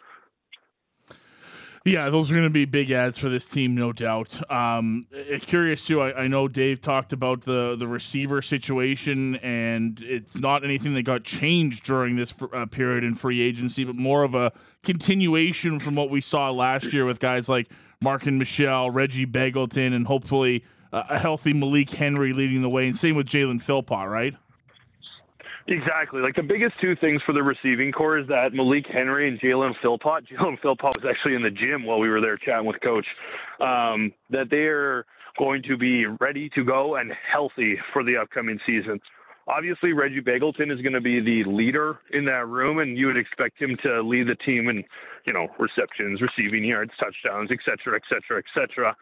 Yeah, 1.84 2.12
those 2.12 2.30
are 2.30 2.36
going 2.36 2.46
to 2.46 2.52
be 2.52 2.66
big 2.66 2.92
ads 2.92 3.18
for 3.18 3.28
this 3.28 3.44
team, 3.44 3.74
no 3.74 3.92
doubt. 3.92 4.40
Um, 4.52 5.08
eh, 5.14 5.40
curious 5.40 5.82
too. 5.82 6.00
I, 6.00 6.24
I, 6.24 6.28
know 6.28 6.48
Dave 6.48 6.80
talked 6.80 7.12
about 7.12 7.42
the 7.42 7.76
the 7.76 7.88
receiver 7.88 8.44
situation, 8.44 9.38
and 9.38 10.00
it's 10.04 10.38
not 10.38 10.64
anything 10.64 10.94
that 10.94 11.04
got 11.04 11.24
changed 11.24 11.84
during 11.84 12.18
this 12.18 12.36
uh, 12.54 12.68
period 12.68 13.04
in 13.04 13.16
free 13.16 13.42
agency, 13.42 13.84
but 13.84 13.96
more 13.96 14.22
of 14.24 14.36
a 14.36 14.52
continuation 14.84 15.80
from 15.80 15.96
what 15.96 16.12
we 16.12 16.22
saw 16.22 16.52
last 16.52 16.94
year 16.94 17.04
with 17.04 17.20
guys 17.20 17.50
like 17.50 17.68
Marken 18.00 18.38
Michel, 18.38 18.92
Reggie 18.92 19.26
Begelton, 19.26 19.92
and 19.92 20.06
hopefully 20.06 20.64
a 20.94 21.18
healthy 21.18 21.54
Malik 21.54 21.90
Henry 21.90 22.32
leading 22.32 22.62
the 22.62 22.70
way, 22.70 22.86
and 22.86 22.96
same 22.96 23.16
with 23.16 23.28
Jalen 23.28 23.60
Philpott, 23.60 24.08
right? 24.08 24.36
Exactly. 25.72 26.22
Like 26.22 26.36
the 26.36 26.44
biggest 26.44 26.74
two 26.82 26.98
things 26.98 27.22
for 27.26 27.32
the 27.32 27.42
receiving 27.42 27.94
core 27.94 28.20
is 28.20 28.28
that 28.28 28.54
Malik 28.54 28.86
Henry 28.92 29.30
and 29.30 29.40
Jalen 29.40 29.72
Philpott. 29.82 30.26
Jalen 30.32 30.60
Philpott 30.62 30.98
was 30.98 31.06
actually 31.10 31.36
in 31.36 31.44
the 31.44 31.50
gym 31.50 31.86
while 31.86 31.98
we 31.98 32.10
were 32.10 32.20
there 32.20 32.38
chatting 32.38 32.66
with 32.66 32.76
Coach. 32.82 33.06
Um, 33.62 34.12
that 34.30 34.50
they 34.50 34.68
are 34.68 35.06
going 35.40 35.64
to 35.64 35.78
be 35.78 36.06
ready 36.20 36.50
to 36.56 36.66
go 36.66 36.96
and 36.98 37.14
healthy 37.32 37.78
for 37.94 38.04
the 38.04 38.18
upcoming 38.18 38.60
season. 38.66 39.00
Obviously, 39.48 39.94
Reggie 39.94 40.20
Begelton 40.20 40.74
is 40.74 40.82
going 40.82 40.94
to 40.94 41.02
be 41.02 41.22
the 41.22 41.50
leader 41.50 42.00
in 42.12 42.26
that 42.26 42.48
room, 42.48 42.80
and 42.80 42.98
you 42.98 43.08
would 43.08 43.18
expect 43.18 43.60
him 43.60 43.78
to 43.82 44.02
lead 44.02 44.28
the 44.28 44.36
team 44.36 44.68
in, 44.68 44.84
you 45.26 45.34
know, 45.34 45.48
receptions, 45.58 46.22
receiving 46.22 46.66
yards, 46.66 46.92
touchdowns, 47.00 47.50
et 47.50 47.60
cetera, 47.64 47.96
et 47.96 48.04
cetera, 48.10 48.40
et 48.40 48.46
cetera. 48.54 48.96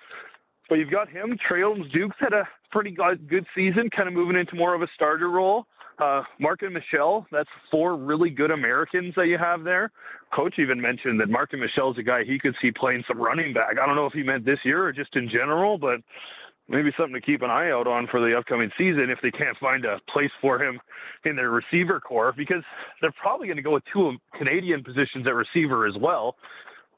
But 0.70 0.76
you've 0.76 0.92
got 0.92 1.10
him. 1.10 1.36
Traylon 1.50 1.92
Dukes 1.92 2.16
had 2.20 2.34
a 2.34 2.48
pretty 2.72 2.92
good 2.92 3.46
season, 3.56 3.90
kind 3.90 4.08
of 4.08 4.14
moving 4.14 4.38
into 4.38 4.56
more 4.56 4.76
of 4.76 4.84
a 4.84 4.88
starter 4.94 5.30
role. 5.30 5.66
Uh, 6.00 6.22
and 6.40 6.74
Michel, 6.74 7.26
that's 7.32 7.50
four 7.70 7.98
really 7.98 8.30
good 8.30 8.52
Americans 8.52 9.14
that 9.16 9.28
you 9.28 9.38
have 9.38 9.64
there. 9.64 9.92
Coach 10.34 10.56
even 10.58 10.80
mentioned 10.80 11.20
that 11.20 11.30
Marken 11.30 11.60
Michel 11.60 11.92
is 11.92 11.98
a 11.98 12.04
guy 12.04 12.24
he 12.24 12.40
could 12.40 12.56
see 12.62 12.72
playing 12.72 13.04
some 13.08 13.20
running 13.20 13.54
back. 13.54 13.76
I 13.82 13.86
don't 13.86 13.96
know 13.96 14.06
if 14.06 14.14
he 14.14 14.24
meant 14.24 14.46
this 14.46 14.60
year 14.64 14.86
or 14.86 14.94
just 14.94 15.16
in 15.16 15.30
general, 15.30 15.78
but 15.78 16.00
maybe 16.70 16.92
something 16.98 17.20
to 17.20 17.22
keep 17.22 17.42
an 17.42 17.50
eye 17.50 17.72
out 17.72 17.88
on 17.88 18.08
for 18.08 18.22
the 18.22 18.38
upcoming 18.38 18.70
season 18.78 19.08
if 19.10 19.20
they 19.22 19.32
can't 19.32 19.58
find 19.58 19.84
a 19.84 20.00
place 20.12 20.32
for 20.42 20.64
him 20.64 20.80
in 21.26 21.36
their 21.36 21.50
receiver 21.50 22.00
core 22.00 22.34
because 22.38 22.64
they're 23.02 23.14
probably 23.22 23.48
going 23.48 23.58
to 23.58 23.64
go 23.64 23.74
with 23.74 23.84
two 23.92 24.14
Canadian 24.38 24.84
positions 24.84 25.28
at 25.28 25.34
receiver 25.34 25.86
as 25.86 25.96
well. 26.00 26.36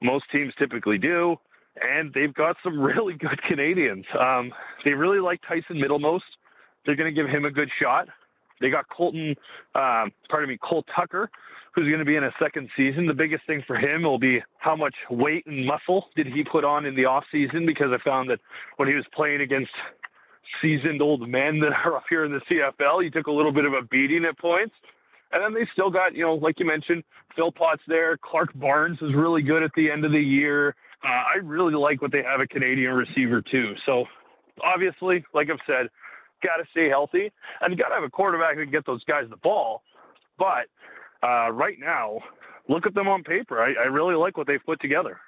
Most 0.03 0.25
teams 0.31 0.53
typically 0.59 0.97
do, 0.97 1.37
and 1.81 2.13
they've 2.13 2.33
got 2.33 2.55
some 2.63 2.79
really 2.81 3.15
good 3.15 3.41
Canadians. 3.47 4.05
Um, 4.19 4.51
they 4.85 4.91
really 4.91 5.19
like 5.19 5.39
Tyson 5.47 5.79
Middlemost. 5.79 6.25
They're 6.85 6.95
going 6.95 7.13
to 7.13 7.19
give 7.19 7.29
him 7.29 7.45
a 7.45 7.51
good 7.51 7.69
shot 7.81 8.07
They 8.61 8.69
got 8.69 8.85
Colton, 8.89 9.35
um, 9.75 10.11
pardon 10.29 10.49
me, 10.49 10.57
Cole 10.61 10.85
Tucker, 10.95 11.29
who's 11.73 11.87
going 11.87 11.99
to 11.99 12.05
be 12.05 12.15
in 12.15 12.23
a 12.23 12.31
second 12.39 12.69
season. 12.77 13.07
The 13.07 13.13
biggest 13.13 13.45
thing 13.47 13.63
for 13.65 13.75
him 13.75 14.03
will 14.03 14.19
be 14.19 14.39
how 14.59 14.75
much 14.75 14.95
weight 15.09 15.45
and 15.45 15.65
muscle 15.65 16.05
did 16.15 16.27
he 16.27 16.43
put 16.43 16.63
on 16.63 16.85
in 16.85 16.95
the 16.95 17.05
off 17.05 17.23
season 17.31 17.65
because 17.65 17.87
I 17.91 18.03
found 18.03 18.29
that 18.29 18.39
when 18.77 18.87
he 18.87 18.93
was 18.93 19.05
playing 19.13 19.41
against 19.41 19.71
seasoned 20.61 21.01
old 21.01 21.27
men 21.27 21.59
that 21.59 21.71
are 21.85 21.95
up 21.97 22.03
here 22.09 22.25
in 22.25 22.31
the 22.31 22.41
CFL, 22.49 23.03
he 23.03 23.09
took 23.09 23.27
a 23.27 23.31
little 23.31 23.53
bit 23.53 23.65
of 23.65 23.73
a 23.73 23.81
beating 23.89 24.25
at 24.25 24.37
points. 24.37 24.73
And 25.33 25.41
then 25.41 25.53
they 25.53 25.67
still 25.71 25.89
got, 25.89 26.13
you 26.13 26.25
know, 26.25 26.33
like 26.33 26.59
you 26.59 26.65
mentioned, 26.65 27.03
Philpott's 27.37 27.81
there. 27.87 28.17
Clark 28.17 28.49
Barnes 28.55 28.97
is 29.01 29.13
really 29.15 29.41
good 29.41 29.63
at 29.63 29.71
the 29.77 29.89
end 29.89 30.03
of 30.03 30.11
the 30.11 30.19
year. 30.19 30.75
Uh, 31.03 31.07
I 31.07 31.37
really 31.41 31.73
like 31.73 32.01
what 32.01 32.11
they 32.11 32.21
have 32.21 32.41
at 32.41 32.49
Canadian 32.49 32.93
receiver 32.93 33.41
too. 33.41 33.73
So 33.85 34.03
obviously, 34.61 35.23
like 35.33 35.47
I've 35.49 35.59
said, 35.65 35.87
got 36.41 36.57
to 36.57 36.69
stay 36.71 36.89
healthy 36.89 37.31
and 37.61 37.71
you 37.71 37.77
got 37.77 37.89
to 37.89 37.95
have 37.95 38.03
a 38.03 38.09
quarterback 38.09 38.55
that 38.55 38.63
can 38.63 38.71
get 38.71 38.85
those 38.85 39.03
guys 39.05 39.25
the 39.29 39.37
ball. 39.37 39.83
But 40.37 40.67
uh, 41.23 41.51
right 41.51 41.77
now, 41.79 42.19
look 42.67 42.85
at 42.85 42.93
them 42.93 43.07
on 43.07 43.23
paper. 43.23 43.61
I, 43.61 43.73
I 43.73 43.87
really 43.87 44.15
like 44.15 44.37
what 44.37 44.47
they've 44.47 44.63
put 44.65 44.81
together. 44.81 45.19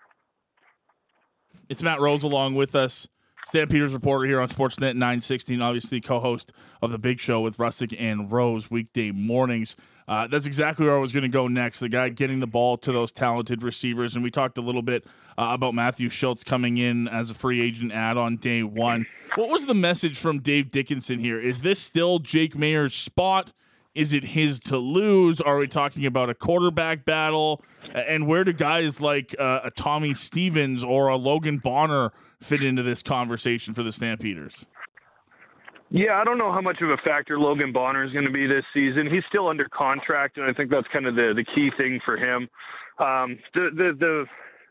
It's 1.69 1.81
Matt 1.81 1.99
Rose 1.99 2.23
along 2.23 2.55
with 2.55 2.75
us. 2.75 3.07
Stampeders 3.47 3.93
reporter 3.93 4.25
here 4.25 4.39
on 4.39 4.49
Sportsnet 4.49 4.95
960, 4.95 5.59
obviously 5.61 6.01
co-host 6.01 6.51
of 6.81 6.91
the 6.91 6.97
Big 6.97 7.19
Show 7.19 7.41
with 7.41 7.57
Russick 7.57 7.95
and 7.99 8.31
Rose 8.31 8.71
weekday 8.71 9.11
mornings. 9.11 9.75
Uh, 10.07 10.27
that's 10.27 10.45
exactly 10.45 10.85
where 10.85 10.95
I 10.95 10.99
was 10.99 11.11
going 11.11 11.23
to 11.23 11.29
go 11.29 11.47
next. 11.47 11.79
The 11.79 11.89
guy 11.89 12.09
getting 12.09 12.39
the 12.39 12.47
ball 12.47 12.77
to 12.77 12.91
those 12.91 13.11
talented 13.11 13.63
receivers, 13.63 14.15
and 14.15 14.23
we 14.23 14.31
talked 14.31 14.57
a 14.57 14.61
little 14.61 14.81
bit 14.81 15.05
uh, 15.37 15.49
about 15.51 15.73
Matthew 15.73 16.09
Shiltz 16.09 16.43
coming 16.43 16.77
in 16.77 17.07
as 17.07 17.29
a 17.29 17.33
free 17.33 17.61
agent 17.61 17.91
ad 17.91 18.17
on 18.17 18.37
day 18.37 18.63
one. 18.63 19.05
What 19.35 19.49
was 19.49 19.65
the 19.65 19.73
message 19.73 20.17
from 20.17 20.39
Dave 20.39 20.71
Dickenson 20.71 21.19
here? 21.19 21.39
Is 21.39 21.61
this 21.61 21.79
still 21.79 22.19
Jake 22.19 22.55
Maier's 22.55 22.95
spot? 22.95 23.51
Is 23.95 24.11
it 24.13 24.23
his 24.25 24.59
to 24.61 24.77
lose? 24.77 25.39
Are 25.39 25.57
we 25.57 25.67
talking 25.67 26.05
about 26.05 26.29
a 26.29 26.33
quarterback 26.33 27.05
battle? 27.05 27.63
And 27.93 28.27
where 28.27 28.43
do 28.43 28.51
guys 28.51 28.99
like 28.99 29.35
uh, 29.39 29.61
a 29.63 29.71
Tommy 29.71 30.13
Stevens 30.15 30.83
or 30.83 31.07
a 31.09 31.15
Logan 31.15 31.59
Bonner 31.59 32.11
fit 32.43 32.63
into 32.63 32.83
this 32.83 33.01
conversation 33.01 33.73
for 33.73 33.83
the 33.83 33.91
Stampeders? 33.91 34.65
Yeah, 35.89 36.15
I 36.19 36.23
don't 36.23 36.39
know 36.39 36.51
how 36.51 36.61
much 36.61 36.81
of 36.81 36.89
a 36.89 36.97
factor 37.05 37.37
Logan 37.37 37.71
Bonner 37.71 38.03
is 38.03 38.11
going 38.11 38.25
to 38.25 38.31
be 38.31 38.47
this 38.47 38.65
season. 38.73 39.07
He's 39.11 39.23
still 39.29 39.47
under 39.47 39.69
contract, 39.69 40.37
and 40.37 40.49
I 40.49 40.53
think 40.53 40.71
that's 40.71 40.87
kind 40.91 41.05
of 41.05 41.13
the 41.15 41.33
the 41.35 41.45
key 41.55 41.69
thing 41.77 41.99
for 42.03 42.17
him. 42.17 42.49
Um, 42.99 43.37
the 43.53 43.69
the 43.75 43.91
the 43.99 44.25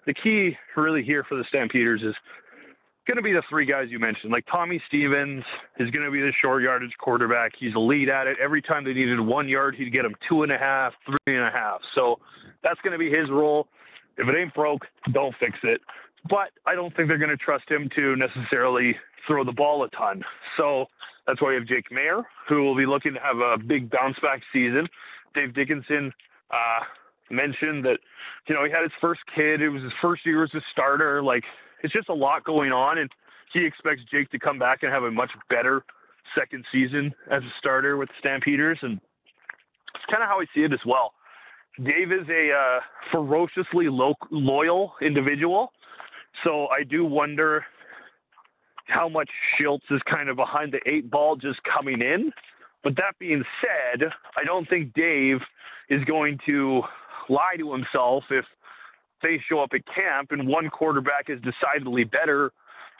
the 0.06 0.14
key 0.14 0.56
really 0.76 1.04
here 1.04 1.24
for 1.28 1.36
the 1.36 1.44
Stampeders 1.48 2.02
is 2.02 2.14
going 3.06 3.16
to 3.16 3.22
be 3.22 3.32
the 3.32 3.42
three 3.48 3.66
guys 3.66 3.86
you 3.88 3.98
mentioned. 3.98 4.32
Like 4.32 4.44
Tommy 4.50 4.82
Stevens 4.88 5.44
is 5.78 5.90
going 5.90 6.04
to 6.04 6.10
be 6.10 6.20
the 6.20 6.32
short 6.40 6.62
yardage 6.62 6.92
quarterback. 6.98 7.52
He's 7.58 7.74
elite 7.74 8.08
at 8.08 8.26
it. 8.26 8.36
Every 8.42 8.62
time 8.62 8.84
they 8.84 8.92
needed 8.92 9.20
one 9.20 9.48
yard, 9.48 9.74
he'd 9.76 9.92
get 9.92 10.02
them 10.02 10.14
two 10.28 10.42
and 10.42 10.52
a 10.52 10.58
half, 10.58 10.92
three 11.06 11.36
and 11.36 11.46
a 11.46 11.50
half. 11.50 11.80
So 11.94 12.18
that's 12.62 12.80
going 12.80 12.92
to 12.92 12.98
be 12.98 13.10
his 13.10 13.30
role. 13.30 13.68
If 14.18 14.28
it 14.28 14.34
ain't 14.36 14.54
broke, 14.54 14.82
don't 15.12 15.34
fix 15.40 15.58
it. 15.62 15.80
But 16.28 16.50
I 16.66 16.74
don't 16.74 16.94
think 16.94 17.08
they're 17.08 17.18
going 17.18 17.30
to 17.30 17.36
trust 17.36 17.68
him 17.68 17.88
to 17.96 18.16
necessarily 18.16 18.96
throw 19.26 19.44
the 19.44 19.52
ball 19.52 19.84
a 19.84 19.88
ton. 19.90 20.22
So 20.56 20.86
that's 21.26 21.40
why 21.40 21.52
you 21.52 21.58
have 21.58 21.68
Jake 21.68 21.90
Maier, 21.90 22.22
who 22.48 22.62
will 22.62 22.76
be 22.76 22.86
looking 22.86 23.14
to 23.14 23.20
have 23.20 23.38
a 23.38 23.58
big 23.58 23.90
bounce 23.90 24.16
back 24.22 24.40
season. 24.52 24.88
Dave 25.34 25.54
Dickenson 25.54 26.12
uh, 26.50 26.84
mentioned 27.30 27.84
that, 27.84 27.98
you 28.48 28.54
know, 28.54 28.64
he 28.64 28.70
had 28.70 28.82
his 28.82 28.92
first 29.00 29.20
kid. 29.34 29.62
It 29.62 29.68
was 29.68 29.82
his 29.82 29.92
first 30.00 30.24
year 30.24 30.44
as 30.44 30.50
a 30.54 30.60
starter. 30.70 31.22
Like, 31.22 31.44
it's 31.82 31.92
just 31.92 32.08
a 32.08 32.14
lot 32.14 32.44
going 32.44 32.72
on. 32.72 32.98
And 32.98 33.10
he 33.52 33.64
expects 33.64 34.02
Jake 34.10 34.30
to 34.30 34.38
come 34.38 34.58
back 34.58 34.82
and 34.82 34.92
have 34.92 35.02
a 35.02 35.10
much 35.10 35.30
better 35.50 35.84
second 36.38 36.64
season 36.72 37.12
as 37.30 37.42
a 37.42 37.52
starter 37.58 37.96
with 37.96 38.08
the 38.08 38.14
Stampeders. 38.20 38.78
And 38.82 39.00
it's 39.94 40.04
kind 40.10 40.22
of 40.22 40.28
how 40.28 40.40
I 40.40 40.44
see 40.54 40.62
it 40.62 40.72
as 40.72 40.80
well. 40.86 41.12
Dave 41.78 42.12
is 42.12 42.28
a 42.28 42.50
uh, 42.52 42.80
ferociously 43.10 43.88
lo- 43.88 44.14
loyal 44.30 44.94
individual. 45.00 45.72
So 46.44 46.66
I 46.68 46.84
do 46.84 47.04
wonder 47.04 47.64
how 48.86 49.08
much 49.08 49.30
Shiltz 49.58 49.90
is 49.90 50.00
kind 50.10 50.28
of 50.28 50.36
behind 50.36 50.72
the 50.72 50.80
eight 50.90 51.10
ball 51.10 51.36
just 51.36 51.60
coming 51.62 52.00
in. 52.02 52.32
But 52.82 52.96
that 52.96 53.18
being 53.18 53.44
said, 53.60 54.08
I 54.36 54.44
don't 54.44 54.68
think 54.68 54.92
Dave 54.94 55.38
is 55.88 56.02
going 56.04 56.38
to 56.46 56.82
lie 57.28 57.56
to 57.58 57.72
himself 57.72 58.24
if 58.30 58.44
they 59.22 59.40
show 59.48 59.60
up 59.60 59.70
at 59.72 59.82
camp 59.86 60.32
and 60.32 60.48
one 60.48 60.68
quarterback 60.68 61.28
is 61.28 61.38
decidedly 61.42 62.04
better 62.04 62.52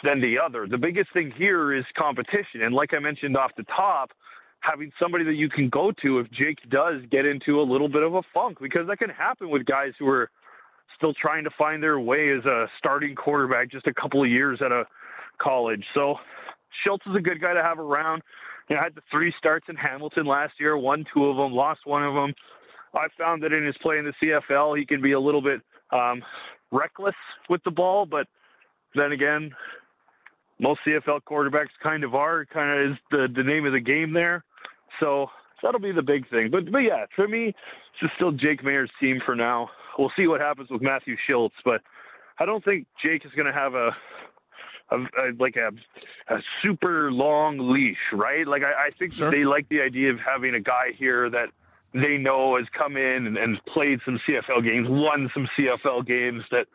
than 0.05 0.21
the 0.21 0.37
other. 0.39 0.67
The 0.69 0.79
biggest 0.79 1.13
thing 1.13 1.33
here 1.37 1.75
is 1.75 1.85
competition. 1.99 2.63
And 2.63 2.75
like 2.75 2.95
I 2.95 3.01
mentioned 3.01 3.37
off 3.37 3.51
the 3.57 3.65
top, 3.65 4.11
having 4.61 4.93
somebody 5.01 5.25
that 5.25 5.35
you 5.35 5.49
can 5.49 5.69
go 5.69 5.93
to 6.03 6.21
if 6.21 6.31
Jake 6.31 6.59
does 6.71 7.03
get 7.11 7.27
into 7.27 7.61
a 7.61 7.63
little 7.63 7.89
bit 7.89 8.03
of 8.03 8.15
a 8.15 8.23
funk, 8.33 8.59
because 8.61 8.87
that 8.87 8.99
can 8.99 9.11
happen 9.11 9.51
with 9.51 9.65
guys 9.67 9.93
who 9.99 10.09
are 10.09 10.31
still 11.03 11.15
trying 11.21 11.43
to 11.43 11.51
find 11.59 11.83
their 11.83 11.99
way 11.99 12.31
as 12.31 12.45
a 12.45 12.67
starting 12.79 13.17
quarterback 13.17 13.73
just 13.73 13.89
a 13.89 13.95
couple 13.95 14.23
of 14.23 14.31
years 14.31 14.61
at 14.65 14.71
a 14.71 14.85
college. 15.41 15.83
So 15.95 16.15
Shiltz 16.87 17.11
is 17.11 17.17
a 17.17 17.21
good 17.21 17.41
guy 17.41 17.55
to 17.55 17.63
have 17.63 17.81
around. 17.81 18.23
You 18.71 18.77
know, 18.77 18.81
I 18.81 18.85
had 18.85 18.95
the 18.95 19.03
three 19.11 19.35
starts 19.37 19.67
in 19.69 19.75
Hamilton 19.75 20.27
last 20.27 20.53
year, 20.61 20.77
won 20.77 21.05
two 21.13 21.27
of 21.27 21.37
them, 21.37 21.53
lost 21.53 21.81
one 21.87 22.05
of 22.05 22.15
them. 22.15 22.33
I 22.95 23.09
found 23.19 23.43
that 23.43 23.53
in 23.53 23.67
his 23.67 23.75
play 23.83 23.99
in 23.99 24.05
the 24.05 24.13
CFL, 24.23 24.79
he 24.79 24.87
can 24.87 25.03
be 25.03 25.13
a 25.13 25.19
little 25.19 25.43
bit 25.43 25.61
um, 25.91 26.23
reckless 26.71 27.17
with 27.51 27.63
the 27.65 27.73
ball, 27.73 28.07
but 28.07 28.29
then 28.95 29.11
again, 29.11 29.51
most 30.61 30.81
CFL 30.87 31.23
quarterbacks 31.29 31.75
kind 31.83 32.05
of 32.05 32.15
are. 32.15 32.45
Kind 32.45 32.71
of 32.71 32.93
is 32.93 32.99
the 33.11 33.27
the 33.35 33.43
name 33.43 33.67
of 33.67 33.73
the 33.73 33.81
game 33.81 34.13
there. 34.13 34.45
So 35.01 35.27
that'll 35.63 35.81
be 35.81 35.91
the 35.91 36.03
big 36.03 36.29
thing. 36.31 36.51
But 36.53 36.71
but 36.71 36.79
yeah, 36.79 37.07
for 37.17 37.27
me, 37.27 37.55
it's 37.93 38.01
just 38.01 38.15
still 38.15 38.33
Jake 38.33 38.65
Maier's 38.65 38.91
team 39.01 39.21
for 39.25 39.35
now. 39.35 39.71
We'll 39.99 40.13
see 40.17 40.27
what 40.27 40.41
happens 40.41 40.71
with 40.71 40.83
Matthew 40.83 41.17
Shiltz, 41.29 41.51
but 41.65 41.83
I 42.39 42.47
don't 42.47 42.65
think 42.65 42.87
Jake 43.03 43.25
is 43.25 43.33
going 43.37 43.47
to 43.47 43.53
have 43.53 43.75
a 43.75 43.91
a, 44.91 44.97
a, 44.97 45.25
like 45.39 45.57
a, 45.57 45.71
a 46.33 46.39
super 46.63 47.11
long 47.11 47.73
leash, 47.73 47.97
right? 48.13 48.47
Like 48.47 48.63
I, 48.63 48.89
I 48.89 48.91
think 48.99 49.13
sure. 49.15 49.31
they 49.31 49.45
like 49.45 49.69
the 49.69 49.81
idea 49.81 50.11
of 50.11 50.19
having 50.19 50.55
a 50.55 50.61
guy 50.61 50.93
here 50.99 51.31
that 51.31 51.49
they 51.95 52.17
know 52.19 52.57
has 52.57 52.67
come 52.77 52.97
in 52.97 53.27
and, 53.27 53.37
and 53.37 53.59
played 53.73 54.01
some 54.05 54.21
CFL 54.29 54.63
games, 54.65 54.89
won 54.91 55.31
some 55.35 55.49
CFL 55.59 56.07
games 56.07 56.43
that 56.51 56.67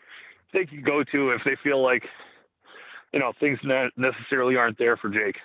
they 0.53 0.65
can 0.65 0.81
go 0.81 1.03
to 1.03 1.31
if 1.31 1.41
they 1.45 1.55
feel 1.63 1.83
like 1.83 2.03
you 3.13 3.19
know 3.19 3.33
things 3.39 3.59
not 3.63 3.91
necessarily 3.97 4.55
aren't 4.55 4.77
there 4.77 4.97
for 4.97 5.09
Jake. 5.09 5.37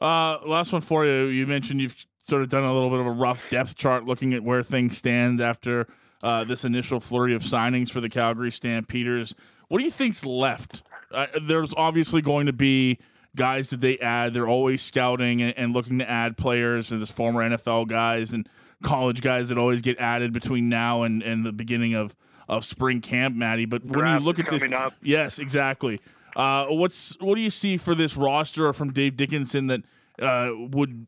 Uh, 0.00 0.38
last 0.46 0.72
one 0.72 0.82
for 0.82 1.06
you. 1.06 1.26
You 1.26 1.46
mentioned 1.46 1.80
you've 1.80 2.06
sort 2.28 2.42
of 2.42 2.48
done 2.48 2.64
a 2.64 2.72
little 2.72 2.90
bit 2.90 3.00
of 3.00 3.06
a 3.06 3.10
rough 3.10 3.42
depth 3.50 3.74
chart, 3.76 4.04
looking 4.04 4.34
at 4.34 4.42
where 4.42 4.62
things 4.62 4.96
stand 4.96 5.40
after 5.40 5.86
uh, 6.22 6.44
this 6.44 6.64
initial 6.64 7.00
flurry 7.00 7.34
of 7.34 7.42
signings 7.42 7.90
for 7.90 8.00
the 8.00 8.08
Calgary 8.08 8.50
Stampeders. 8.50 9.34
What 9.68 9.78
do 9.78 9.84
you 9.84 9.90
think's 9.90 10.24
left 10.24 10.82
uh, 11.14 11.26
there's 11.40 11.72
obviously 11.76 12.20
going 12.20 12.46
to 12.46 12.52
be 12.52 12.98
guys 13.36 13.70
that 13.70 13.80
they 13.80 13.96
add. 13.98 14.34
They're 14.34 14.48
always 14.48 14.82
scouting 14.82 15.40
and, 15.40 15.56
and 15.56 15.72
looking 15.72 15.98
to 16.00 16.10
add 16.10 16.36
players, 16.36 16.90
and 16.90 17.00
there's 17.00 17.10
former 17.10 17.48
NFL 17.48 17.88
guys 17.88 18.32
and 18.32 18.48
college 18.82 19.22
guys 19.22 19.48
that 19.48 19.56
always 19.56 19.80
get 19.80 19.98
added 19.98 20.32
between 20.32 20.68
now 20.68 21.02
and, 21.02 21.22
and 21.22 21.46
the 21.46 21.52
beginning 21.52 21.94
of, 21.94 22.14
of 22.48 22.64
spring 22.64 23.00
camp, 23.00 23.34
Maddie. 23.34 23.64
But 23.64 23.84
when 23.84 24.06
you 24.06 24.18
look 24.18 24.38
at 24.38 24.50
this, 24.50 24.64
up. 24.72 24.94
yes, 25.02 25.38
exactly. 25.38 26.00
Uh, 26.36 26.66
what's 26.66 27.16
what 27.20 27.36
do 27.36 27.40
you 27.40 27.50
see 27.50 27.76
for 27.76 27.94
this 27.94 28.16
roster 28.16 28.72
from 28.72 28.92
Dave 28.92 29.16
Dickenson 29.16 29.68
that 29.68 29.82
uh, 30.20 30.50
would 30.52 31.06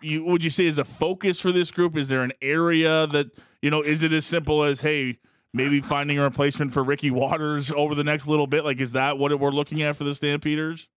you 0.00 0.24
would 0.24 0.44
you 0.44 0.50
say 0.50 0.66
is 0.66 0.78
a 0.78 0.84
focus 0.84 1.40
for 1.40 1.52
this 1.52 1.70
group? 1.70 1.96
Is 1.96 2.08
there 2.08 2.22
an 2.22 2.32
area 2.42 3.06
that 3.06 3.26
you 3.62 3.70
know? 3.70 3.82
Is 3.82 4.02
it 4.02 4.12
as 4.12 4.26
simple 4.26 4.64
as 4.64 4.80
hey, 4.80 5.18
maybe 5.52 5.80
finding 5.80 6.18
a 6.18 6.22
replacement 6.22 6.72
for 6.72 6.82
Ricky 6.82 7.10
Waters 7.10 7.72
over 7.72 7.94
the 7.94 8.04
next 8.04 8.26
little 8.26 8.46
bit? 8.46 8.64
Like, 8.64 8.80
is 8.80 8.92
that 8.92 9.18
what 9.18 9.38
we're 9.38 9.50
looking 9.50 9.82
at 9.82 9.96
for 9.96 10.04
the 10.04 10.14
Stampeders? 10.14 10.88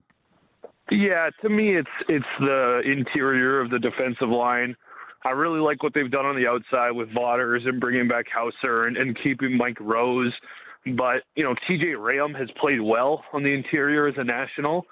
Yeah, 0.90 1.30
to 1.42 1.50
me, 1.50 1.78
it's 1.78 1.90
it's 2.10 2.26
the 2.40 2.82
interior 2.86 3.62
of 3.62 3.70
the 3.70 3.80
defensive 3.80 4.30
line. 4.30 4.76
I 5.24 5.30
really 5.30 5.60
like 5.60 5.84
what 5.84 5.94
they've 5.94 6.10
done 6.10 6.26
on 6.26 6.36
the 6.36 6.48
outside 6.48 6.92
with 6.92 7.10
Watters 7.14 7.62
and 7.66 7.80
bringing 7.80 8.08
back 8.08 8.26
Hauser 8.34 8.88
and, 8.88 8.98
and 8.98 9.18
keeping 9.24 9.56
Mike 9.56 9.80
Rose. 9.80 10.34
But 10.98 11.24
you 11.36 11.44
know, 11.44 11.56
TJ 11.70 11.96
Rayam 11.96 12.38
has 12.38 12.50
played 12.60 12.82
well 12.82 13.24
on 13.34 13.44
the 13.44 13.54
interior 13.54 14.08
as 14.08 14.16
a 14.18 14.24
national. 14.24 14.86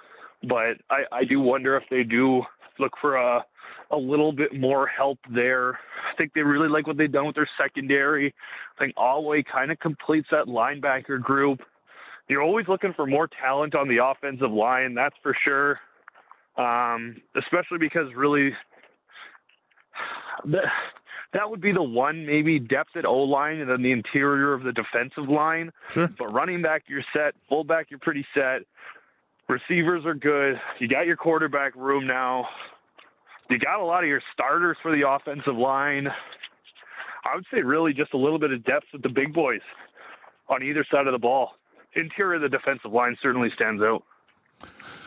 But 0.43 0.77
I, 0.89 1.03
I 1.11 1.23
do 1.25 1.41
wonder 1.41 1.75
if 1.75 1.83
they 1.89 2.03
do 2.03 2.43
look 2.77 2.93
for 3.01 3.15
a 3.15 3.43
a 3.91 3.97
little 3.97 4.31
bit 4.31 4.53
more 4.53 4.87
help 4.87 5.19
there. 5.33 5.73
I 5.73 6.15
think 6.17 6.33
they 6.33 6.41
really 6.41 6.69
like 6.69 6.87
what 6.87 6.97
they've 6.97 7.11
done 7.11 7.25
with 7.25 7.35
their 7.35 7.49
secondary. 7.61 8.33
I 8.77 8.83
think 8.83 8.93
Awe 8.97 9.41
kind 9.51 9.71
of 9.71 9.79
completes 9.79 10.27
that 10.31 10.45
linebacker 10.45 11.21
group. 11.21 11.61
You're 12.27 12.43
always 12.43 12.67
looking 12.67 12.93
for 12.93 13.07
more 13.07 13.27
talent 13.41 13.73
on 13.73 13.87
the 13.87 14.03
offensive 14.03 14.51
line, 14.51 14.93
that's 14.93 15.15
for 15.23 15.35
sure. 15.43 15.79
Um, 16.57 17.17
especially 17.35 17.79
because 17.79 18.07
really 18.15 18.51
that 20.45 20.65
that 21.33 21.49
would 21.49 21.61
be 21.61 21.71
the 21.71 21.83
one 21.83 22.25
maybe 22.25 22.59
depth 22.59 22.95
at 22.95 23.05
O 23.05 23.17
line 23.17 23.59
and 23.59 23.69
then 23.69 23.81
the 23.81 23.91
interior 23.91 24.53
of 24.53 24.63
the 24.63 24.71
defensive 24.71 25.29
line. 25.29 25.71
Sure. 25.89 26.09
But 26.17 26.33
running 26.33 26.61
back, 26.61 26.83
you're 26.87 27.03
set. 27.13 27.35
Fullback, 27.47 27.87
you're 27.89 27.99
pretty 27.99 28.25
set. 28.33 28.61
Receivers 29.47 30.05
are 30.05 30.15
good. 30.15 30.59
You 30.79 30.87
got 30.87 31.07
your 31.07 31.15
quarterback 31.15 31.75
room 31.75 32.05
now. 32.05 32.47
You 33.49 33.59
got 33.59 33.79
a 33.79 33.85
lot 33.85 34.03
of 34.03 34.09
your 34.09 34.21
starters 34.33 34.77
for 34.81 34.95
the 34.95 35.07
offensive 35.07 35.55
line. 35.55 36.07
I 37.25 37.35
would 37.35 37.45
say 37.51 37.61
really 37.61 37.93
just 37.93 38.13
a 38.13 38.17
little 38.17 38.39
bit 38.39 38.51
of 38.51 38.63
depth 38.63 38.85
with 38.93 39.01
the 39.01 39.09
big 39.09 39.33
boys 39.33 39.61
on 40.47 40.63
either 40.63 40.85
side 40.91 41.07
of 41.07 41.13
the 41.13 41.19
ball. 41.19 41.51
Interior 41.95 42.35
of 42.35 42.41
the 42.41 42.49
defensive 42.49 42.91
line 42.91 43.17
certainly 43.21 43.49
stands 43.55 43.81
out. 43.81 44.03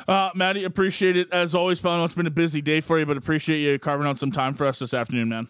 Uh, 0.09 0.31
Maddie, 0.35 0.65
appreciate 0.65 1.17
it 1.17 1.33
as 1.33 1.55
always, 1.55 1.79
pal. 1.79 1.93
I 1.93 1.97
know 1.99 2.05
it's 2.05 2.15
been 2.15 2.27
a 2.27 2.31
busy 2.31 2.61
day 2.61 2.81
for 2.81 2.99
you, 2.99 3.07
but 3.07 3.17
appreciate 3.17 3.61
you 3.61 3.79
carving 3.79 4.07
out 4.07 4.19
some 4.19 4.33
time 4.33 4.55
for 4.55 4.67
us 4.67 4.81
this 4.81 4.93
afternoon, 4.93 5.29
man. 5.29 5.49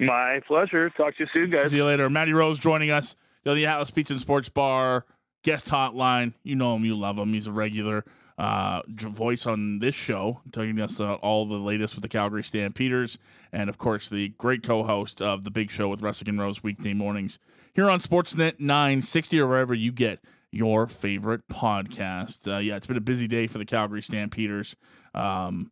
My 0.00 0.40
pleasure. 0.46 0.90
Talk 0.90 1.16
to 1.16 1.22
you 1.22 1.28
soon, 1.32 1.50
guys. 1.50 1.70
See 1.70 1.76
you 1.76 1.84
later. 1.84 2.10
Maddie 2.10 2.32
Rose 2.32 2.58
joining 2.58 2.90
us. 2.90 3.14
The 3.44 3.66
Atlas 3.66 3.90
Pizza 3.90 4.14
and 4.14 4.20
Sports 4.20 4.48
Bar 4.48 5.04
guest 5.44 5.68
hotline. 5.68 6.32
You 6.42 6.56
know 6.56 6.74
him, 6.74 6.84
you 6.84 6.98
love 6.98 7.16
him. 7.16 7.32
He's 7.32 7.46
a 7.46 7.52
regular 7.52 8.04
uh, 8.38 8.82
voice 8.88 9.46
on 9.46 9.78
this 9.78 9.94
show, 9.94 10.40
telling 10.52 10.80
us 10.80 10.98
uh, 11.00 11.14
all 11.14 11.46
the 11.46 11.54
latest 11.54 11.94
with 11.94 12.02
the 12.02 12.08
Calgary 12.08 12.42
Stampeders, 12.42 13.16
and 13.52 13.68
of 13.68 13.78
course 13.78 14.08
the 14.08 14.30
great 14.30 14.62
co-host 14.62 15.22
of 15.22 15.44
the 15.44 15.50
Big 15.50 15.70
Show 15.70 15.88
with 15.88 16.00
Russick 16.00 16.28
and 16.28 16.40
Rose 16.40 16.62
weekday 16.62 16.94
mornings 16.94 17.38
here 17.74 17.90
on 17.90 18.00
Sportsnet 18.00 18.58
960 18.58 19.40
or 19.40 19.48
wherever 19.48 19.74
you 19.74 19.92
get 19.92 20.20
your 20.50 20.86
favorite 20.86 21.42
podcast. 21.50 22.52
Uh, 22.52 22.58
yeah, 22.58 22.76
it's 22.76 22.86
been 22.86 22.96
a 22.96 23.00
busy 23.00 23.26
day 23.26 23.46
for 23.46 23.58
the 23.58 23.64
Calgary 23.64 24.02
Stampeders, 24.02 24.76
um, 25.14 25.70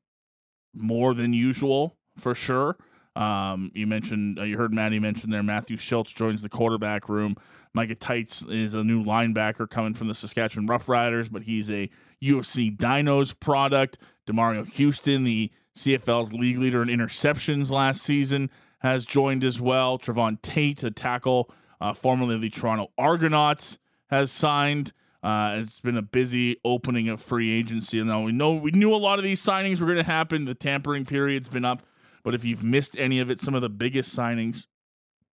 more 0.74 1.14
than 1.14 1.32
usual 1.32 1.96
for 2.18 2.34
sure. 2.34 2.76
Um, 3.14 3.70
you 3.74 3.86
mentioned, 3.86 4.38
uh, 4.38 4.44
you 4.44 4.56
heard 4.56 4.72
Maddie 4.72 4.98
mention 4.98 5.30
there, 5.30 5.42
Matthew 5.42 5.76
Shiltz 5.76 6.14
joins 6.14 6.42
the 6.42 6.48
quarterback 6.48 7.08
room. 7.08 7.36
Micah 7.74 7.94
Teitz 7.94 8.42
is 8.50 8.74
a 8.74 8.84
new 8.84 9.04
linebacker 9.04 9.68
coming 9.68 9.94
from 9.94 10.08
the 10.08 10.14
Saskatchewan 10.14 10.66
Roughriders, 10.66 11.30
but 11.30 11.42
he's 11.42 11.70
a 11.70 11.90
U 12.20 12.38
of 12.38 12.46
C 12.46 12.70
Dinos 12.70 13.38
product. 13.38 13.98
Demerio 14.26 14.66
Houston, 14.72 15.24
the 15.24 15.50
CFL's 15.76 16.32
league 16.32 16.58
leader 16.58 16.82
in 16.82 16.88
interceptions 16.88 17.70
last 17.70 18.02
season, 18.02 18.50
has 18.80 19.04
joined 19.04 19.44
as 19.44 19.60
well. 19.60 19.98
Trevon 19.98 20.40
Tate, 20.42 20.82
a 20.82 20.90
tackle 20.90 21.50
uh, 21.80 21.94
formerly 21.94 22.34
of 22.34 22.40
the 22.40 22.50
Toronto 22.50 22.90
Argonauts, 22.98 23.78
has 24.08 24.30
signed. 24.30 24.92
Uh, 25.22 25.60
it's 25.60 25.80
been 25.80 25.96
a 25.96 26.02
busy 26.02 26.56
opening 26.64 27.08
of 27.08 27.22
free 27.22 27.52
agency, 27.52 27.98
and 27.98 28.08
now 28.08 28.22
we 28.22 28.32
know 28.32 28.54
we 28.54 28.72
knew 28.72 28.92
a 28.92 28.96
lot 28.96 29.18
of 29.18 29.22
these 29.22 29.44
signings 29.44 29.80
were 29.80 29.86
going 29.86 29.96
to 29.96 30.02
happen. 30.02 30.44
The 30.44 30.54
tampering 30.54 31.04
period's 31.04 31.48
been 31.48 31.64
up, 31.64 31.82
but 32.24 32.34
if 32.34 32.44
you've 32.44 32.62
missed 32.62 32.96
any 32.98 33.20
of 33.20 33.30
it, 33.30 33.40
some 33.40 33.54
of 33.54 33.62
the 33.62 33.68
biggest 33.68 34.16
signings, 34.16 34.66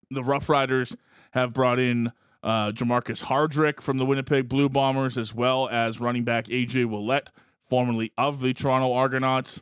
the 0.10 0.24
Rough 0.24 0.50
Riders 0.50 0.96
have 1.32 1.54
brought 1.54 1.80
in 1.80 2.12
uh, 2.44 2.72
Jermarcus 2.72 3.24
Hardrick 3.24 3.82
from 3.82 3.98
the 3.98 4.06
Winnipeg 4.06 4.48
Blue 4.48 4.70
Bombers, 4.70 5.18
as 5.18 5.34
well 5.34 5.70
as 5.70 6.00
running 6.00 6.24
back 6.24 6.48
AJ 6.48 6.86
Ouellette, 6.86 7.28
formerly 7.68 8.12
of 8.18 8.42
the 8.42 8.54
Toronto 8.54 8.94
Argonauts. 8.94 9.62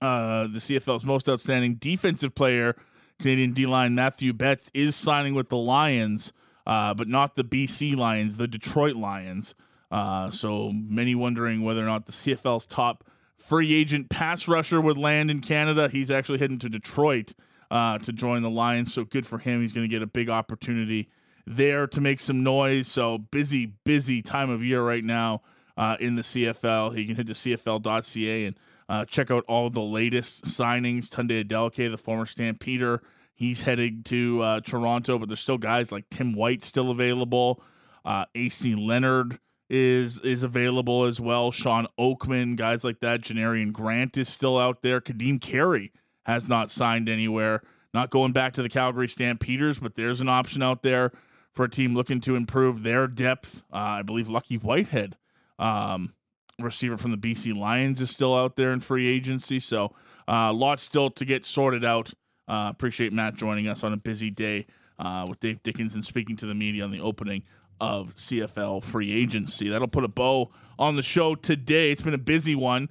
Uh, 0.00 0.44
the 0.44 0.58
CFL's 0.58 1.04
most 1.04 1.28
outstanding 1.28 1.76
defensive 1.76 2.34
player, 2.34 2.76
Canadian 3.20 3.52
D 3.52 3.66
line 3.66 3.94
Mathieu 3.94 4.32
Betts, 4.32 4.70
is 4.74 4.96
signing 4.96 5.34
with 5.34 5.48
the 5.48 5.56
Lions, 5.56 6.32
uh, 6.66 6.94
but 6.94 7.08
not 7.08 7.36
the 7.36 7.44
BC 7.44 7.96
Lions, 7.96 8.36
the 8.36 8.48
Detroit 8.48 8.96
Lions. 8.96 9.54
Uh, 9.90 10.30
so 10.30 10.72
many 10.72 11.14
wondering 11.14 11.62
whether 11.62 11.82
or 11.82 11.86
not 11.86 12.06
the 12.06 12.12
CFL's 12.12 12.66
top 12.66 13.04
free 13.44 13.74
agent 13.74 14.08
pass 14.08 14.48
rusher 14.48 14.80
would 14.80 14.98
land 14.98 15.30
in 15.30 15.40
Canada. 15.40 15.88
He's 15.90 16.10
actually 16.10 16.38
heading 16.38 16.58
to 16.60 16.68
Detroit 16.68 17.34
uh, 17.70 17.98
to 17.98 18.12
join 18.12 18.42
the 18.42 18.50
Lions, 18.50 18.92
so 18.92 19.04
good 19.04 19.26
for 19.26 19.38
him. 19.38 19.60
He's 19.60 19.72
going 19.72 19.88
to 19.88 19.94
get 19.94 20.02
a 20.02 20.06
big 20.06 20.28
opportunity 20.30 21.10
there 21.46 21.86
to 21.86 22.00
make 22.00 22.20
some 22.20 22.42
noise. 22.42 22.88
So 22.88 23.18
busy, 23.18 23.66
busy 23.84 24.22
time 24.22 24.50
of 24.50 24.62
year 24.62 24.82
right 24.82 25.04
now 25.04 25.42
uh, 25.76 25.96
in 26.00 26.16
the 26.16 26.22
CFL. 26.22 26.96
You 26.96 27.06
can 27.06 27.16
hit 27.16 27.26
the 27.26 27.34
CFL.ca 27.34 28.46
and 28.46 28.58
uh, 28.88 29.04
check 29.04 29.30
out 29.30 29.44
all 29.46 29.70
the 29.70 29.80
latest 29.80 30.44
signings. 30.44 31.08
Tunde 31.08 31.44
Adeleke, 31.44 31.90
the 31.90 31.98
former 31.98 32.26
Stampeder, 32.26 33.02
he's 33.34 33.62
heading 33.62 34.02
to 34.04 34.42
uh, 34.42 34.60
Toronto, 34.60 35.18
but 35.18 35.28
there's 35.28 35.40
still 35.40 35.58
guys 35.58 35.92
like 35.92 36.08
Tim 36.10 36.34
White 36.34 36.64
still 36.64 36.90
available. 36.90 37.62
Uh, 38.04 38.24
AC 38.34 38.74
Leonard 38.74 39.38
is 39.70 40.18
is 40.20 40.42
available 40.42 41.04
as 41.04 41.20
well. 41.20 41.50
Shawn 41.50 41.86
Oakman, 41.98 42.56
guys 42.56 42.84
like 42.84 43.00
that. 43.00 43.22
Janarion 43.22 43.72
Grant 43.72 44.16
is 44.16 44.28
still 44.28 44.58
out 44.58 44.82
there. 44.82 45.00
Kadeem 45.00 45.40
Carey 45.40 45.92
has 46.24 46.46
not 46.46 46.70
signed 46.70 47.08
anywhere. 47.08 47.62
Not 47.92 48.10
going 48.10 48.32
back 48.32 48.52
to 48.54 48.62
the 48.62 48.68
Calgary 48.68 49.08
Stampeders, 49.08 49.78
but 49.78 49.94
there's 49.94 50.20
an 50.20 50.28
option 50.28 50.62
out 50.62 50.82
there 50.82 51.12
for 51.52 51.64
a 51.64 51.70
team 51.70 51.94
looking 51.94 52.20
to 52.22 52.34
improve 52.34 52.82
their 52.82 53.06
depth. 53.06 53.62
Uh, 53.72 53.76
I 53.76 54.02
believe 54.02 54.28
Lucky 54.28 54.56
Whitehead, 54.56 55.16
um, 55.58 56.14
receiver 56.58 56.96
from 56.96 57.12
the 57.12 57.16
BC 57.16 57.56
Lions, 57.56 58.00
is 58.00 58.10
still 58.10 58.34
out 58.34 58.56
there 58.56 58.72
in 58.72 58.80
free 58.80 59.06
agency. 59.06 59.60
So 59.60 59.94
uh, 60.26 60.52
lots 60.52 60.82
still 60.82 61.10
to 61.10 61.24
get 61.24 61.46
sorted 61.46 61.84
out. 61.84 62.12
Uh, 62.48 62.68
appreciate 62.70 63.12
Matt 63.12 63.36
joining 63.36 63.68
us 63.68 63.84
on 63.84 63.92
a 63.92 63.96
busy 63.96 64.30
day 64.30 64.66
uh, 64.98 65.24
with 65.28 65.40
Dave 65.40 65.62
Dickenson 65.62 66.02
speaking 66.02 66.36
to 66.38 66.46
the 66.46 66.54
media 66.54 66.84
on 66.84 66.90
the 66.90 67.00
opening 67.00 67.44
of 67.80 68.14
CFL 68.16 68.82
free 68.82 69.12
agency. 69.12 69.68
That'll 69.68 69.88
put 69.88 70.04
a 70.04 70.08
bow 70.08 70.50
on 70.78 70.96
the 70.96 71.02
show 71.02 71.34
today. 71.34 71.90
It's 71.90 72.02
been 72.02 72.14
a 72.14 72.18
busy 72.18 72.54
one, 72.54 72.90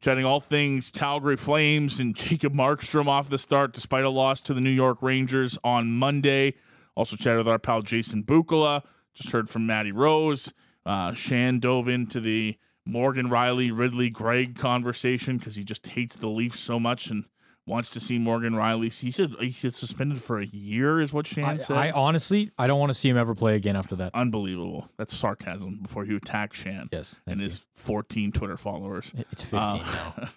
chatting 0.00 0.24
all 0.24 0.40
things 0.40 0.90
Calgary 0.90 1.36
Flames 1.36 2.00
and 2.00 2.14
Jacob 2.14 2.54
Markstrom 2.54 3.06
off 3.06 3.30
the 3.30 3.38
start 3.38 3.72
despite 3.72 4.04
a 4.04 4.10
loss 4.10 4.40
to 4.42 4.54
the 4.54 4.60
New 4.60 4.70
York 4.70 4.98
Rangers 5.00 5.58
on 5.64 5.92
Monday. 5.92 6.54
Also 6.94 7.16
chatted 7.16 7.38
with 7.38 7.48
our 7.48 7.58
pal 7.58 7.82
Jason 7.82 8.22
Bukala. 8.22 8.82
Just 9.14 9.30
heard 9.30 9.48
from 9.48 9.66
Maddie 9.66 9.92
Rose. 9.92 10.52
Uh, 10.86 11.14
Shan 11.14 11.60
dove 11.60 11.88
into 11.88 12.20
the 12.20 12.58
Morgan 12.84 13.28
Rielly, 13.28 13.76
Ridly, 13.76 14.10
Greig 14.10 14.56
conversation 14.56 15.38
because 15.38 15.54
he 15.54 15.64
just 15.64 15.86
hates 15.88 16.16
the 16.16 16.28
Leafs 16.28 16.60
so 16.60 16.78
much 16.78 17.08
and 17.08 17.24
wants 17.66 17.90
to 17.90 18.00
see 18.00 18.18
Morgan 18.18 18.52
Rielly. 18.54 18.92
He 18.92 19.10
said 19.10 19.32
he's 19.40 19.76
suspended 19.76 20.22
for 20.22 20.38
a 20.38 20.46
year, 20.46 21.00
is 21.00 21.12
what 21.12 21.26
Shan 21.26 21.44
I, 21.44 21.56
said. 21.56 21.76
I 21.76 21.90
honestly, 21.90 22.50
I 22.58 22.66
don't 22.66 22.78
want 22.78 22.90
to 22.90 22.94
see 22.94 23.08
him 23.08 23.16
ever 23.16 23.34
play 23.34 23.54
again 23.56 23.76
after 23.76 23.96
that. 23.96 24.10
Unbelievable. 24.14 24.88
That's 24.98 25.16
sarcasm 25.16 25.80
before 25.82 26.04
you 26.04 26.16
attack 26.16 26.52
Shan 26.52 26.88
Yes, 26.92 27.20
and 27.26 27.40
you. 27.40 27.44
his 27.44 27.62
14 27.74 28.32
Twitter 28.32 28.56
followers. 28.56 29.12
It's 29.32 29.42
15 29.42 29.60
Uh, 29.60 30.28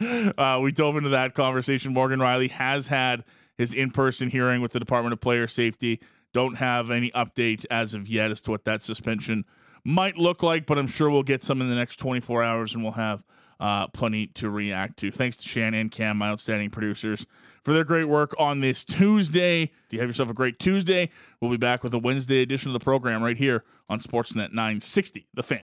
now. 0.00 0.32
uh, 0.56 0.60
we 0.60 0.72
dove 0.72 0.96
into 0.96 1.10
that 1.10 1.34
conversation. 1.34 1.92
Morgan 1.92 2.18
Rielly 2.20 2.50
has 2.50 2.88
had 2.88 3.24
his 3.56 3.72
in 3.72 3.90
person 3.90 4.28
hearing 4.30 4.60
with 4.60 4.72
the 4.72 4.80
Department 4.80 5.12
of 5.12 5.20
Player 5.20 5.48
Safety. 5.48 6.00
Don't 6.34 6.56
have 6.56 6.90
any 6.90 7.10
update 7.12 7.64
as 7.70 7.94
of 7.94 8.06
yet 8.08 8.30
as 8.30 8.40
to 8.42 8.50
what 8.50 8.64
that 8.64 8.82
suspension 8.82 9.44
might 9.84 10.18
look 10.18 10.42
like, 10.42 10.66
but 10.66 10.78
I'm 10.78 10.88
sure 10.88 11.08
we'll 11.08 11.22
get 11.22 11.44
some 11.44 11.62
in 11.62 11.68
the 11.70 11.76
next 11.76 11.96
24 11.96 12.42
hours 12.42 12.74
and 12.74 12.82
we'll 12.82 12.92
have 12.94 13.22
uh, 13.60 13.86
plenty 13.88 14.26
to 14.28 14.50
react 14.50 14.98
to. 14.98 15.10
Thanks 15.10 15.36
to 15.38 15.48
Shannon 15.48 15.80
and 15.80 15.90
Cam, 15.90 16.18
my 16.18 16.28
outstanding 16.30 16.70
producers, 16.70 17.26
for 17.64 17.72
their 17.72 17.84
great 17.84 18.04
work 18.04 18.34
on 18.38 18.60
this 18.60 18.84
Tuesday. 18.84 19.66
Do 19.88 19.96
you 19.96 20.00
have 20.00 20.08
yourself 20.08 20.30
a 20.30 20.34
great 20.34 20.58
Tuesday. 20.58 21.10
We'll 21.40 21.50
be 21.50 21.56
back 21.56 21.82
with 21.82 21.94
a 21.94 21.98
Wednesday 21.98 22.42
edition 22.42 22.70
of 22.70 22.72
the 22.74 22.84
program 22.84 23.22
right 23.22 23.36
here 23.36 23.64
on 23.88 24.00
Sportsnet 24.00 24.52
960, 24.52 25.26
The 25.34 25.42
Fan. 25.42 25.62